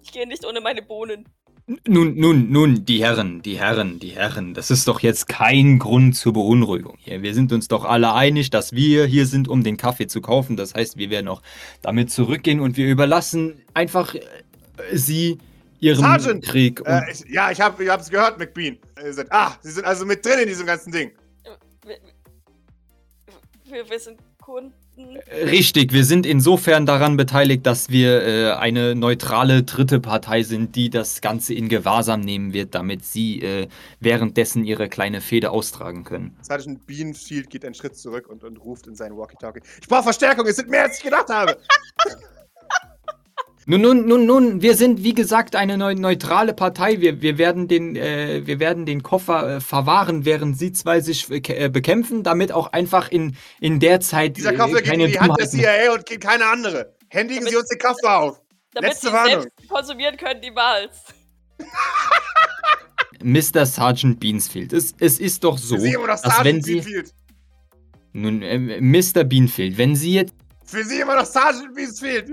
Ich 0.00 0.12
gehe 0.12 0.28
nicht 0.28 0.46
ohne 0.46 0.60
meine 0.60 0.82
Bohnen. 0.82 1.28
Nun, 1.66 2.16
nun, 2.18 2.50
nun, 2.50 2.84
die 2.84 3.02
Herren, 3.04 3.40
die 3.40 3.58
Herren, 3.58 4.00
die 4.00 4.10
Herren, 4.10 4.52
das 4.52 4.70
ist 4.72 4.88
doch 4.88 4.98
jetzt 5.00 5.28
kein 5.28 5.78
Grund 5.78 6.16
zur 6.16 6.32
Beunruhigung 6.32 6.96
hier. 6.98 7.22
Wir 7.22 7.34
sind 7.34 7.52
uns 7.52 7.68
doch 7.68 7.84
alle 7.84 8.14
einig, 8.14 8.50
dass 8.50 8.72
wir 8.72 9.06
hier 9.06 9.26
sind, 9.26 9.46
um 9.46 9.62
den 9.62 9.76
Kaffee 9.76 10.08
zu 10.08 10.20
kaufen. 10.20 10.56
Das 10.56 10.74
heißt, 10.74 10.96
wir 10.96 11.08
werden 11.10 11.28
auch 11.28 11.40
damit 11.80 12.10
zurückgehen 12.10 12.60
und 12.60 12.76
wir 12.76 12.88
überlassen 12.88 13.62
einfach 13.74 14.14
äh, 14.16 14.20
sie 14.92 15.38
ihrem 15.78 16.00
Sergeant! 16.00 16.44
Krieg. 16.44 16.80
Und 16.80 16.86
Äh, 16.86 17.12
ich, 17.12 17.24
ja, 17.28 17.52
ich 17.52 17.60
habe 17.60 17.84
es 17.84 18.10
gehört, 18.10 18.38
McBean. 18.38 18.78
Er 18.96 19.12
sagt, 19.12 19.30
ah, 19.30 19.56
Sie 19.62 19.70
sind 19.70 19.84
also 19.84 20.04
mit 20.04 20.24
drin 20.26 20.40
in 20.40 20.48
diesem 20.48 20.66
ganzen 20.66 20.90
Ding. 20.90 21.12
Wir, 21.84 21.98
wir, 23.66 23.88
wir 23.88 23.98
sind 24.00 24.18
Kunden. 24.40 24.74
Richtig, 24.96 25.92
wir 25.92 26.04
sind 26.04 26.26
insofern 26.26 26.84
daran 26.84 27.16
beteiligt, 27.16 27.64
dass 27.64 27.88
wir 27.88 28.22
äh, 28.22 28.52
eine 28.52 28.94
neutrale 28.94 29.62
dritte 29.62 30.00
Partei 30.00 30.42
sind, 30.42 30.76
die 30.76 30.90
das 30.90 31.22
Ganze 31.22 31.54
in 31.54 31.70
Gewahrsam 31.70 32.20
nehmen 32.20 32.52
wird, 32.52 32.74
damit 32.74 33.04
sie 33.04 33.40
äh, 33.40 33.68
währenddessen 34.00 34.64
ihre 34.64 34.90
kleine 34.90 35.22
Fehde 35.22 35.50
austragen 35.50 36.04
können. 36.04 36.36
Sergeant 36.42 36.86
Beanfield 36.86 37.48
geht 37.48 37.64
einen 37.64 37.74
Schritt 37.74 37.96
zurück 37.96 38.28
und, 38.28 38.44
und 38.44 38.58
ruft 38.58 38.86
in 38.86 38.94
seinen 38.94 39.16
Walkie-Talkie. 39.16 39.62
Ich 39.80 39.88
brauche 39.88 40.02
Verstärkung, 40.02 40.46
es 40.46 40.56
sind 40.56 40.68
mehr, 40.68 40.84
als 40.84 40.98
ich 40.98 41.04
gedacht 41.04 41.28
habe. 41.30 41.56
Nun, 43.64 43.80
nun, 43.80 44.06
nun, 44.08 44.26
nun, 44.26 44.60
wir 44.62 44.74
sind 44.76 45.04
wie 45.04 45.14
gesagt 45.14 45.54
eine 45.54 45.78
neu 45.78 45.94
neutrale 45.94 46.52
Partei. 46.52 47.00
Wir, 47.00 47.22
wir, 47.22 47.38
werden 47.38 47.68
den, 47.68 47.94
äh, 47.94 48.42
wir 48.44 48.58
werden 48.58 48.86
den 48.86 49.04
Koffer 49.04 49.56
äh, 49.56 49.60
verwahren, 49.60 50.24
während 50.24 50.58
sie 50.58 50.72
zwei 50.72 51.00
sich 51.00 51.30
äh, 51.30 51.68
bekämpfen, 51.68 52.24
damit 52.24 52.50
auch 52.50 52.72
einfach 52.72 53.08
in, 53.10 53.36
in 53.60 53.78
der 53.78 54.00
Zeit 54.00 54.36
Dieser 54.36 54.52
äh, 54.52 54.56
Koffer 54.56 54.76
geht 54.78 54.86
keine 54.86 55.04
in 55.04 55.12
die 55.12 55.20
Hand 55.20 55.38
der 55.38 55.48
CIA 55.48 55.92
und 55.94 56.06
geht 56.06 56.20
keine 56.22 56.46
andere. 56.46 56.96
Händigen 57.08 57.40
Damit- 57.40 57.52
Sie 57.52 57.56
uns 57.56 57.68
den 57.68 57.78
Koffer 57.78 58.18
auf. 58.20 58.40
Damit 58.74 58.90
Letzte 58.90 59.08
sie 59.08 59.12
Warnung. 59.12 59.42
selbst 59.42 59.68
konsumieren 59.68 60.16
können, 60.16 60.40
niemals. 60.40 60.98
Mr. 63.22 63.66
Sergeant 63.66 64.18
Beansfield, 64.18 64.72
es, 64.72 64.94
es 64.98 65.20
ist 65.20 65.44
doch 65.44 65.56
so, 65.58 65.76
Für 65.76 65.82
Sie 65.82 65.92
immer 65.92 66.08
noch 66.08 66.20
dass 66.20 66.44
wenn 66.44 66.60
Sergeant 66.60 66.64
Sie... 66.64 66.72
Beanfield. 66.80 67.14
Nun, 68.14 68.42
äh, 68.42 68.58
Mr. 68.80 69.22
Beanfield, 69.24 69.78
wenn 69.78 69.94
Sie 69.94 70.14
jetzt 70.14 70.34
Für 70.64 70.82
Sie 70.82 70.98
immer 71.00 71.14
noch 71.14 71.26
Sergeant 71.26 71.74
Beanfield. 71.74 72.30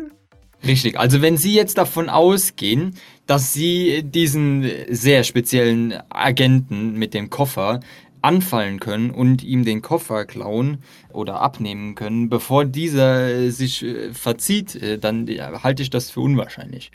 Richtig, 0.66 1.00
also 1.00 1.22
wenn 1.22 1.38
Sie 1.38 1.54
jetzt 1.54 1.78
davon 1.78 2.10
ausgehen, 2.10 2.96
dass 3.28 3.54
Sie 3.54 4.04
diesen 4.04 4.70
sehr 4.90 5.24
speziellen 5.24 5.94
Agenten 6.10 6.94
mit 6.94 7.14
dem 7.14 7.30
Koffer 7.30 7.80
anfallen 8.22 8.80
können 8.80 9.12
und 9.12 9.44
ihm 9.44 9.64
den 9.64 9.82
Koffer 9.82 10.26
klauen 10.26 10.84
oder 11.14 11.40
abnehmen 11.42 11.96
können, 11.96 12.30
bevor 12.30 12.66
dieser 12.66 13.30
äh, 13.30 13.50
sich 13.50 13.84
äh, 13.84 14.14
verzieht, 14.14 14.76
äh, 14.76 14.98
dann 14.98 15.28
halte 15.28 15.82
ich 15.82 15.90
das 15.90 16.10
für 16.10 16.20
unwahrscheinlich. 16.20 16.92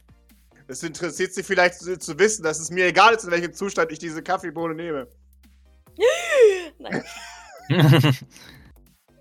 Es 0.67 0.83
interessiert 0.83 1.33
Sie 1.35 1.43
vielleicht 1.43 1.77
zu, 1.77 1.99
zu 1.99 2.19
wissen, 2.19 2.43
dass 2.43 2.59
es 2.59 2.71
mir 2.71 2.87
egal 2.87 3.15
ist, 3.15 3.25
in 3.25 3.31
welchem 3.31 3.53
Zustand 3.53 3.93
ich 3.93 3.99
diese 3.99 4.23
Kaffeebohne 4.23 4.75
nehme. 4.75 5.09
Nein. 6.79 7.05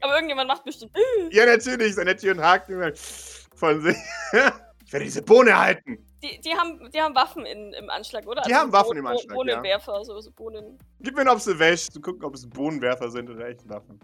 Aber 0.02 0.16
irgendjemand 0.16 0.50
macht 0.50 0.66
bestimmt. 0.66 0.91
Ja, 1.32 1.46
natürlich, 1.46 1.96
Sanetti 1.96 2.30
und 2.30 2.41
Haag 2.41 2.68
von 3.56 3.82
sich. 3.82 3.97
ich 4.86 4.93
werde 4.93 5.06
diese 5.06 5.22
Bohne 5.22 5.51
erhalten. 5.51 6.06
Die, 6.24 6.39
die, 6.39 6.56
haben, 6.56 6.89
die 6.91 7.01
haben 7.01 7.14
Waffen 7.16 7.45
in, 7.45 7.74
im 7.74 7.89
Anschlag, 7.89 8.26
oder? 8.26 8.39
Also 8.39 8.49
Die 8.49 8.56
haben 8.56 8.72
Waffen 8.72 8.93
Bo- 8.93 8.99
im 8.99 9.08
Anschlag, 9.08 9.30
ja. 9.30 9.36
Bohnenwerfer, 9.36 10.06
so, 10.06 10.20
so 10.22 10.32
Bohnen. 10.32 10.78
Gib 11.01 11.16
mir 11.16 11.22
ein 11.22 11.30
Observation, 11.30 11.93
zu 11.93 12.01
gucken, 12.01 12.24
ob 12.24 12.34
es 12.36 12.49
Bohnenwerfer 12.49 13.12
sind 13.12 13.30
oder 13.30 13.47
echte 13.47 13.68
Waffen. 13.70 13.99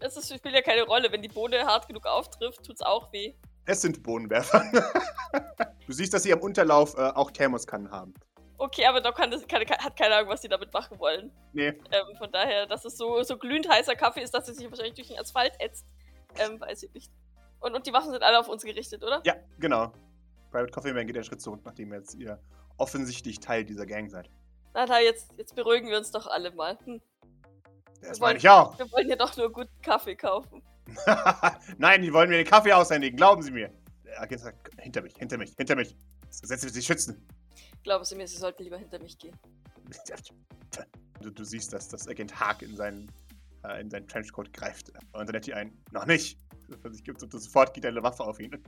Das 0.00 0.16
ist, 0.16 0.32
spielt 0.32 0.54
ja 0.54 0.62
keine 0.62 0.82
Rolle. 0.82 1.10
Wenn 1.10 1.22
die 1.22 1.28
Bohne 1.28 1.64
hart 1.64 1.88
genug 1.88 2.06
auftrifft, 2.06 2.64
tut's 2.64 2.82
auch 2.82 3.12
weh. 3.12 3.34
Es 3.64 3.82
sind 3.82 4.02
Bohnenwerfer. 4.02 4.64
du 5.86 5.92
siehst, 5.92 6.14
dass 6.14 6.22
sie 6.22 6.32
am 6.32 6.40
Unterlauf 6.40 6.96
äh, 6.96 7.10
auch 7.14 7.32
Thermoskannen 7.32 7.90
haben. 7.90 8.14
Okay, 8.58 8.86
aber 8.86 9.00
Doc 9.00 9.16
kann 9.16 9.30
das, 9.30 9.46
kann, 9.46 9.62
hat 9.62 9.96
keine 9.96 10.16
Ahnung, 10.16 10.30
was 10.30 10.40
die 10.40 10.48
damit 10.48 10.72
machen 10.72 10.98
wollen. 10.98 11.30
Nee. 11.52 11.68
Ähm, 11.68 12.16
von 12.16 12.30
daher, 12.32 12.66
dass 12.66 12.84
es 12.84 12.96
so, 12.96 13.22
so 13.22 13.36
glühend 13.36 13.68
heißer 13.68 13.94
Kaffee 13.94 14.20
ist, 14.20 14.32
dass 14.32 14.48
es 14.48 14.56
sich 14.56 14.68
wahrscheinlich 14.68 14.94
durch 14.94 15.08
den 15.08 15.18
Asphalt 15.18 15.52
ätzt. 15.60 15.86
Ähm, 16.38 16.60
weiß 16.60 16.84
ich 16.84 16.92
nicht. 16.92 17.12
Und, 17.60 17.74
und 17.74 17.86
die 17.86 17.92
Waffen 17.92 18.12
sind 18.12 18.22
alle 18.22 18.38
auf 18.38 18.48
uns 18.48 18.62
gerichtet, 18.62 19.02
oder? 19.02 19.20
Ja, 19.24 19.34
genau. 19.58 19.92
Private 20.50 20.72
Coffee 20.72 20.92
Man 20.92 21.06
geht 21.06 21.16
einen 21.16 21.24
Schritt 21.24 21.40
zurück, 21.40 21.60
nachdem 21.64 21.92
jetzt 21.92 22.14
ihr 22.14 22.40
offensichtlich 22.76 23.40
Teil 23.40 23.64
dieser 23.64 23.86
Gang 23.86 24.10
seid. 24.10 24.30
Na, 24.74 24.86
na, 24.86 25.00
jetzt, 25.00 25.32
jetzt 25.36 25.54
beruhigen 25.54 25.88
wir 25.88 25.98
uns 25.98 26.10
doch 26.10 26.26
alle 26.26 26.52
mal. 26.52 26.78
Hm. 26.84 27.00
Das 28.00 28.20
meine 28.20 28.38
ich 28.38 28.48
auch. 28.48 28.78
Wir 28.78 28.90
wollen 28.92 29.08
ja 29.08 29.16
doch 29.16 29.36
nur 29.36 29.52
guten 29.52 29.82
Kaffee 29.82 30.14
kaufen. 30.14 30.62
Nein, 31.78 32.02
die 32.02 32.12
wollen 32.12 32.30
mir 32.30 32.36
den 32.36 32.46
Kaffee 32.46 32.72
aushändigen, 32.72 33.16
glauben 33.16 33.42
Sie 33.42 33.50
mir. 33.50 33.72
Der 34.04 34.22
Agent 34.22 34.40
sagt, 34.40 34.70
hinter 34.80 35.02
mich, 35.02 35.14
hinter 35.16 35.36
mich, 35.36 35.54
hinter 35.56 35.76
mich. 35.76 35.96
Das 36.26 36.40
Gesetz 36.40 36.62
wird 36.62 36.74
Sie 36.74 36.82
schützen. 36.82 37.26
Glauben 37.82 38.04
Sie 38.04 38.14
mir, 38.14 38.26
Sie 38.26 38.36
sollten 38.36 38.62
lieber 38.62 38.78
hinter 38.78 38.98
mich 39.00 39.18
gehen. 39.18 39.36
Du, 41.20 41.30
du 41.30 41.42
siehst, 41.42 41.72
dass 41.72 41.88
das 41.88 42.06
Agent 42.06 42.38
Haag 42.38 42.62
in 42.62 42.76
seinen, 42.76 43.10
äh, 43.64 43.80
in 43.80 43.90
seinen 43.90 44.06
Trenchcoat 44.06 44.52
greift 44.52 44.90
und 44.90 45.00
dann 45.12 45.26
lädt 45.26 45.46
die 45.46 45.54
ein. 45.54 45.76
Noch 45.90 46.06
nicht. 46.06 46.38
Von 46.82 46.92
sich 46.92 47.04
gibt 47.04 47.22
und 47.22 47.32
sofort 47.32 47.74
geht 47.74 47.86
eine 47.86 48.02
Waffe 48.02 48.24
auf 48.24 48.40
ihn. 48.40 48.62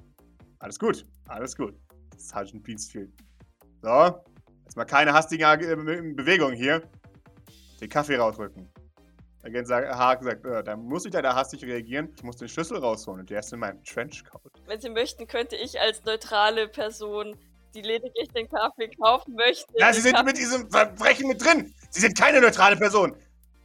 Alles 0.59 0.78
gut, 0.78 1.07
alles 1.28 1.57
gut. 1.57 1.74
Sergeant 2.16 2.62
Beansfield. 2.62 3.11
So, 3.82 4.22
jetzt 4.64 4.76
mal 4.76 4.84
keine 4.84 5.12
hastigen 5.12 5.44
äh, 5.44 6.12
Bewegungen 6.14 6.55
hier. 6.55 6.82
Den 7.80 7.88
Kaffee 7.88 8.16
rausrücken. 8.16 8.68
Agent 9.42 9.66
sagt, 9.66 9.88
Haag 9.88 10.22
sagt, 10.22 10.44
äh, 10.44 10.62
da 10.62 10.76
muss 10.76 11.07
ich 11.07 11.12
leider 11.14 11.34
hastig 11.34 11.64
reagieren. 11.64 12.12
Ich 12.14 12.22
muss 12.22 12.36
den 12.36 12.48
Schlüssel 12.48 12.76
rausholen 12.76 13.20
und 13.20 13.30
der 13.30 13.40
ist 13.40 13.53
in 13.55 13.61
meinem 13.61 13.82
Trenchcoat. 13.84 14.53
Wenn 14.66 14.80
Sie 14.80 14.90
möchten, 14.90 15.26
könnte 15.26 15.57
ich 15.57 15.80
als 15.80 16.05
neutrale 16.05 16.68
Person, 16.68 17.34
die 17.74 17.80
lediglich 17.80 18.28
den 18.28 18.51
Kaffee 18.51 18.90
kaufen 18.90 19.34
möchte. 19.34 19.72
Ja, 19.78 19.94
Sie 19.94 20.03
sind 20.03 20.12
Kaffee- 20.12 20.26
mit 20.26 20.36
diesem 20.36 20.70
Verbrechen 20.70 21.28
mit 21.28 21.42
drin. 21.42 21.72
Sie 21.88 22.01
sind 22.01 22.18
keine 22.18 22.42
neutrale 22.42 22.76
Person. 22.76 23.16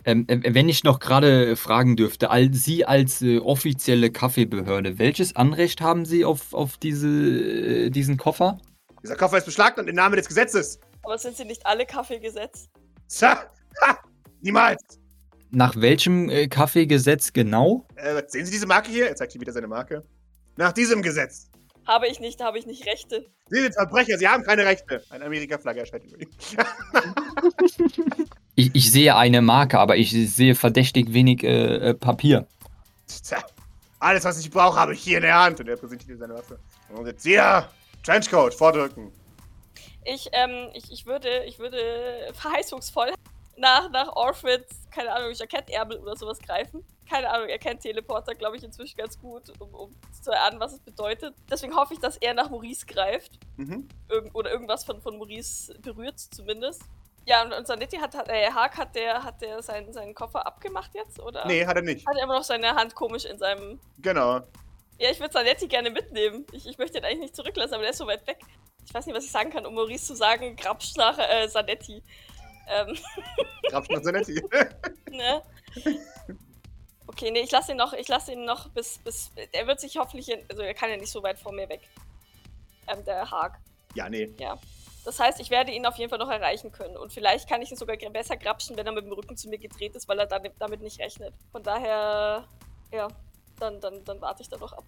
Ähm, 0.05 0.25
äh, 0.27 0.53
wenn 0.53 0.69
ich 0.69 0.83
noch 0.83 0.99
gerade 0.99 1.55
fragen 1.55 1.95
dürfte, 1.95 2.29
all, 2.29 2.53
Sie 2.53 2.85
als 2.85 3.21
äh, 3.21 3.39
offizielle 3.39 4.11
Kaffeebehörde, 4.11 4.99
welches 4.99 5.35
Anrecht 5.35 5.81
haben 5.81 6.05
Sie 6.05 6.23
auf, 6.23 6.53
auf 6.53 6.77
diese, 6.77 7.07
äh, 7.07 7.89
diesen 7.89 8.17
Koffer? 8.17 8.59
Dieser 9.03 9.15
Koffer 9.15 9.39
ist 9.39 9.45
beschlagnahmt 9.45 9.89
im 9.89 9.95
Namen 9.95 10.15
des 10.15 10.27
Gesetzes. 10.27 10.79
Aber 11.03 11.17
sind 11.17 11.35
Sie 11.35 11.45
nicht 11.45 11.65
alle 11.65 11.85
Kaffeegesetz? 11.85 12.69
Tja, 13.09 13.49
ha, 13.81 13.99
niemals. 14.41 14.81
Nach 15.49 15.75
welchem 15.75 16.29
äh, 16.29 16.47
Kaffeegesetz 16.47 17.33
genau? 17.33 17.87
Äh, 17.95 18.21
sehen 18.27 18.45
Sie 18.45 18.51
diese 18.51 18.67
Marke 18.67 18.91
hier? 18.91 19.07
Er 19.07 19.15
zeigt 19.15 19.31
hier 19.31 19.41
wieder 19.41 19.53
seine 19.53 19.67
Marke. 19.67 20.03
Nach 20.57 20.71
diesem 20.71 21.01
Gesetz. 21.01 21.49
Habe 21.87 22.07
ich 22.07 22.19
nicht, 22.19 22.41
habe 22.41 22.57
ich 22.57 22.65
nicht 22.65 22.85
Rechte. 22.85 23.25
Sie 23.49 23.61
sind 23.61 23.73
Verbrecher, 23.73 24.17
Sie 24.17 24.27
haben 24.27 24.43
keine 24.43 24.65
Rechte. 24.65 25.03
Eine 25.09 25.25
Amerika-Flagge 25.25 25.81
erscheint 25.81 26.05
über 26.05 26.19
ihm. 26.19 26.29
Ich, 28.55 28.71
ich 28.73 28.91
sehe 28.91 29.15
eine 29.15 29.41
Marke, 29.41 29.79
aber 29.79 29.97
ich 29.97 30.11
sehe 30.11 30.55
verdächtig 30.55 31.13
wenig 31.13 31.43
äh, 31.43 31.89
äh, 31.89 31.93
Papier. 31.93 32.47
Tja, 33.07 33.43
alles, 33.99 34.23
was 34.23 34.39
ich 34.39 34.49
brauche, 34.49 34.79
habe 34.79 34.93
ich 34.93 35.01
hier 35.01 35.17
in 35.17 35.23
der 35.23 35.37
Hand. 35.37 35.59
Und 35.59 35.67
er 35.67 35.75
präsentiert 35.75 36.19
seine 36.19 36.35
Waffe. 36.35 36.57
Und 36.89 37.05
jetzt 37.05 37.23
hier, 37.23 37.67
Trenchcoat, 38.03 38.53
vordrücken. 38.53 39.11
Ich, 40.05 40.29
ähm, 40.31 40.69
ich, 40.73 40.91
ich 40.91 41.05
würde, 41.05 41.43
ich 41.45 41.59
würde 41.59 41.77
verheißungsvoll 42.33 43.11
nach, 43.57 43.89
nach 43.91 44.15
Orphid, 44.15 44.65
keine 44.91 45.11
Ahnung, 45.13 45.31
Jackettärmel 45.33 45.97
oder 45.97 46.15
sowas 46.15 46.39
greifen. 46.39 46.83
Keine 47.09 47.29
Ahnung, 47.29 47.49
er 47.49 47.59
kennt 47.59 47.81
Teleporter, 47.81 48.33
glaube 48.35 48.57
ich, 48.57 48.63
inzwischen 48.63 48.97
ganz 48.97 49.19
gut, 49.19 49.43
um, 49.59 49.73
um 49.73 49.95
zu 50.21 50.31
erahnen, 50.31 50.59
was 50.59 50.73
es 50.73 50.79
bedeutet. 50.79 51.33
Deswegen 51.49 51.75
hoffe 51.75 51.93
ich, 51.93 51.99
dass 51.99 52.17
er 52.17 52.33
nach 52.33 52.49
Maurice 52.49 52.85
greift. 52.85 53.39
Mhm. 53.57 53.87
Irgend 54.09 54.33
oder 54.33 54.51
irgendwas 54.51 54.83
von, 54.83 55.01
von 55.01 55.17
Maurice 55.17 55.73
berührt 55.81 56.19
zumindest. 56.19 56.83
Ja, 57.27 57.41
und, 57.43 57.53
und 57.53 57.65
Zanetti 57.65 57.97
hat, 57.97 58.15
hat 58.15 58.29
äh, 58.29 58.51
Haag, 58.51 58.77
hat 58.77 58.95
der, 58.95 59.23
hat 59.23 59.41
der 59.41 59.61
seinen, 59.63 59.91
seinen 59.93 60.13
Koffer 60.13 60.45
abgemacht 60.45 60.91
jetzt? 60.93 61.19
Oder 61.19 61.45
Nee, 61.47 61.65
hat 61.65 61.75
er 61.75 61.81
nicht. 61.81 62.05
hat 62.07 62.15
er 62.15 62.23
immer 62.23 62.35
noch 62.35 62.43
seine 62.43 62.75
Hand 62.75 62.93
komisch 62.93 63.25
in 63.25 63.37
seinem. 63.39 63.79
Genau. 63.97 64.41
Ja, 64.99 65.09
ich 65.11 65.19
würde 65.19 65.31
Zanetti 65.33 65.67
gerne 65.67 65.89
mitnehmen. 65.89 66.45
Ich, 66.51 66.67
ich 66.67 66.77
möchte 66.77 66.99
ihn 66.99 67.03
eigentlich 67.03 67.19
nicht 67.19 67.35
zurücklassen, 67.35 67.73
aber 67.73 67.81
der 67.83 67.91
ist 67.91 67.97
so 67.97 68.07
weit 68.07 68.25
weg. 68.27 68.37
Ich 68.85 68.93
weiß 68.93 69.05
nicht, 69.07 69.15
was 69.15 69.25
ich 69.25 69.31
sagen 69.31 69.49
kann, 69.49 69.65
um 69.65 69.73
Maurice 69.73 70.05
zu 70.05 70.15
sagen, 70.15 70.55
grapsch 70.55 70.95
nach 70.97 71.17
äh, 71.17 71.49
Zanetti. 71.49 72.03
Ähm, 72.67 72.95
Grabsch 73.69 73.89
nach 73.89 74.01
Zanetti. 74.01 74.41
ne? 75.09 75.41
Okay, 77.07 77.31
nee, 77.31 77.41
ich 77.41 77.51
lasse 77.51 77.71
ihn 77.71 77.77
noch, 77.77 77.93
ich 77.93 78.07
lasse 78.07 78.33
ihn 78.33 78.45
noch 78.45 78.69
bis, 78.69 78.99
bis. 78.99 79.31
Er 79.51 79.67
wird 79.67 79.79
sich 79.79 79.97
hoffentlich. 79.97 80.31
Also 80.49 80.61
er 80.61 80.73
kann 80.73 80.89
ja 80.89 80.97
nicht 80.97 81.11
so 81.11 81.21
weit 81.23 81.37
vor 81.39 81.51
mir 81.51 81.67
weg. 81.69 81.81
Ähm, 82.87 83.03
der 83.05 83.29
Haag. 83.29 83.59
ja, 83.95 84.09
nee. 84.09 84.31
Ja. 84.39 84.57
Das 85.05 85.19
heißt, 85.19 85.39
ich 85.39 85.51
werde 85.51 85.71
ihn 85.71 85.85
auf 85.85 85.97
jeden 85.97 86.09
Fall 86.09 86.17
noch 86.17 86.31
erreichen 86.31 86.71
können. 86.71 86.97
Und 86.97 87.13
vielleicht 87.13 87.47
kann 87.47 87.61
ich 87.61 87.69
ihn 87.69 87.77
sogar 87.77 87.95
besser 88.11 88.37
grapschen, 88.37 88.75
wenn 88.75 88.87
er 88.87 88.91
mit 88.91 89.05
dem 89.05 89.13
Rücken 89.13 89.37
zu 89.37 89.47
mir 89.47 89.59
gedreht 89.59 89.95
ist, 89.95 90.07
weil 90.07 90.17
er 90.17 90.25
dann, 90.25 90.41
damit 90.57 90.81
nicht 90.81 90.99
rechnet. 90.99 91.33
Von 91.51 91.61
daher, 91.61 92.47
ja, 92.91 93.07
dann, 93.59 93.79
dann, 93.79 94.03
dann 94.03 94.19
warte 94.19 94.41
ich 94.41 94.49
da 94.49 94.57
noch 94.57 94.73
ab. 94.73 94.83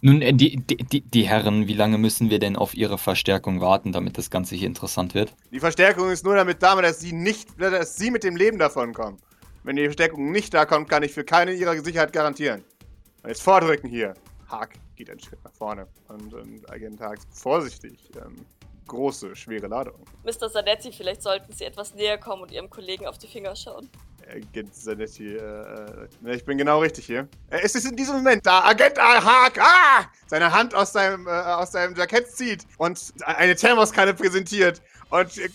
Nun, 0.00 0.22
äh, 0.22 0.32
die, 0.32 0.56
die, 0.56 0.76
die, 0.76 1.00
die 1.02 1.28
Herren, 1.28 1.66
wie 1.66 1.74
lange 1.74 1.98
müssen 1.98 2.30
wir 2.30 2.38
denn 2.38 2.56
auf 2.56 2.74
Ihre 2.74 2.96
Verstärkung 2.96 3.60
warten, 3.60 3.92
damit 3.92 4.16
das 4.16 4.30
Ganze 4.30 4.54
hier 4.54 4.66
interessant 4.66 5.14
wird? 5.14 5.34
Die 5.50 5.60
Verstärkung 5.60 6.10
ist 6.10 6.24
nur 6.24 6.34
damit 6.34 6.62
da, 6.62 6.80
dass 6.80 7.00
sie 7.00 7.12
nicht, 7.12 7.60
dass 7.60 7.96
sie 7.96 8.10
mit 8.10 8.24
dem 8.24 8.36
Leben 8.36 8.58
davon 8.58 8.94
kommen. 8.94 9.18
Wenn 9.62 9.76
die 9.76 9.84
Verstärkung 9.84 10.30
nicht 10.30 10.54
da 10.54 10.64
kommt, 10.64 10.88
kann 10.88 11.02
ich 11.02 11.12
für 11.12 11.24
keine 11.24 11.52
ihrer 11.52 11.78
Sicherheit 11.82 12.12
garantieren. 12.12 12.64
Und 13.22 13.28
jetzt 13.28 13.42
vordrücken 13.42 13.90
hier. 13.90 14.14
Haag 14.48 14.74
geht 14.96 15.10
einen 15.10 15.20
Schritt 15.20 15.44
nach 15.44 15.52
vorne. 15.52 15.86
Und, 16.08 16.32
und 16.32 16.70
Agent 16.70 17.00
Haag 17.00 17.18
vorsichtig. 17.30 17.98
Ähm, 18.16 18.36
große, 18.88 19.36
schwere 19.36 19.68
Ladung. 19.68 20.04
Mr. 20.24 20.50
Zanetti, 20.50 20.92
vielleicht 20.92 21.22
sollten 21.22 21.52
Sie 21.52 21.64
etwas 21.64 21.94
näher 21.94 22.18
kommen 22.18 22.42
und 22.42 22.52
Ihrem 22.52 22.68
Kollegen 22.68 23.06
auf 23.06 23.18
die 23.18 23.28
Finger 23.28 23.54
schauen. 23.54 23.88
Agent 24.28 24.74
Zanetti, 24.74 25.36
äh, 25.36 25.38
äh, 25.38 26.08
ne, 26.20 26.34
ich 26.34 26.44
bin 26.44 26.58
genau 26.58 26.80
richtig 26.80 27.06
hier. 27.06 27.28
Äh, 27.50 27.60
es 27.62 27.74
ist 27.74 27.86
in 27.86 27.96
diesem 27.96 28.16
Moment 28.16 28.44
da. 28.44 28.64
Agent 28.64 28.98
Haag, 28.98 29.58
ah! 29.60 30.04
Seine 30.26 30.52
Hand 30.52 30.74
aus 30.74 30.92
seinem, 30.92 31.26
äh, 31.26 31.30
aus 31.30 31.72
seinem 31.72 31.94
Jackett 31.96 32.30
zieht 32.30 32.66
und 32.76 33.12
eine 33.24 33.54
Thermoskanne 33.54 34.14
präsentiert. 34.14 34.82
Und 35.10 35.38
äh, 35.38 35.48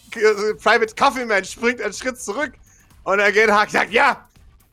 Private 0.55 0.95
Coffeeman 0.95 1.45
springt 1.45 1.81
einen 1.81 1.93
Schritt 1.93 2.19
zurück. 2.19 2.53
Und 3.03 3.19
Agent 3.19 3.51
Haag 3.51 3.69
sagt, 3.69 3.91
ja, 3.91 4.27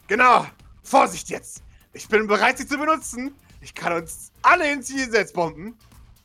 genau, 0.07 0.47
Vorsicht 0.83 1.29
jetzt. 1.29 1.63
Ich 1.93 2.09
bin 2.09 2.27
bereit, 2.27 2.59
sie 2.59 2.67
zu 2.67 2.79
benutzen. 2.79 3.35
Ich 3.61 3.75
kann 3.75 3.93
uns 3.93 4.33
alle 4.43 4.73
ins 4.73 4.89
setzen, 4.89 5.35
bomben. 5.35 5.79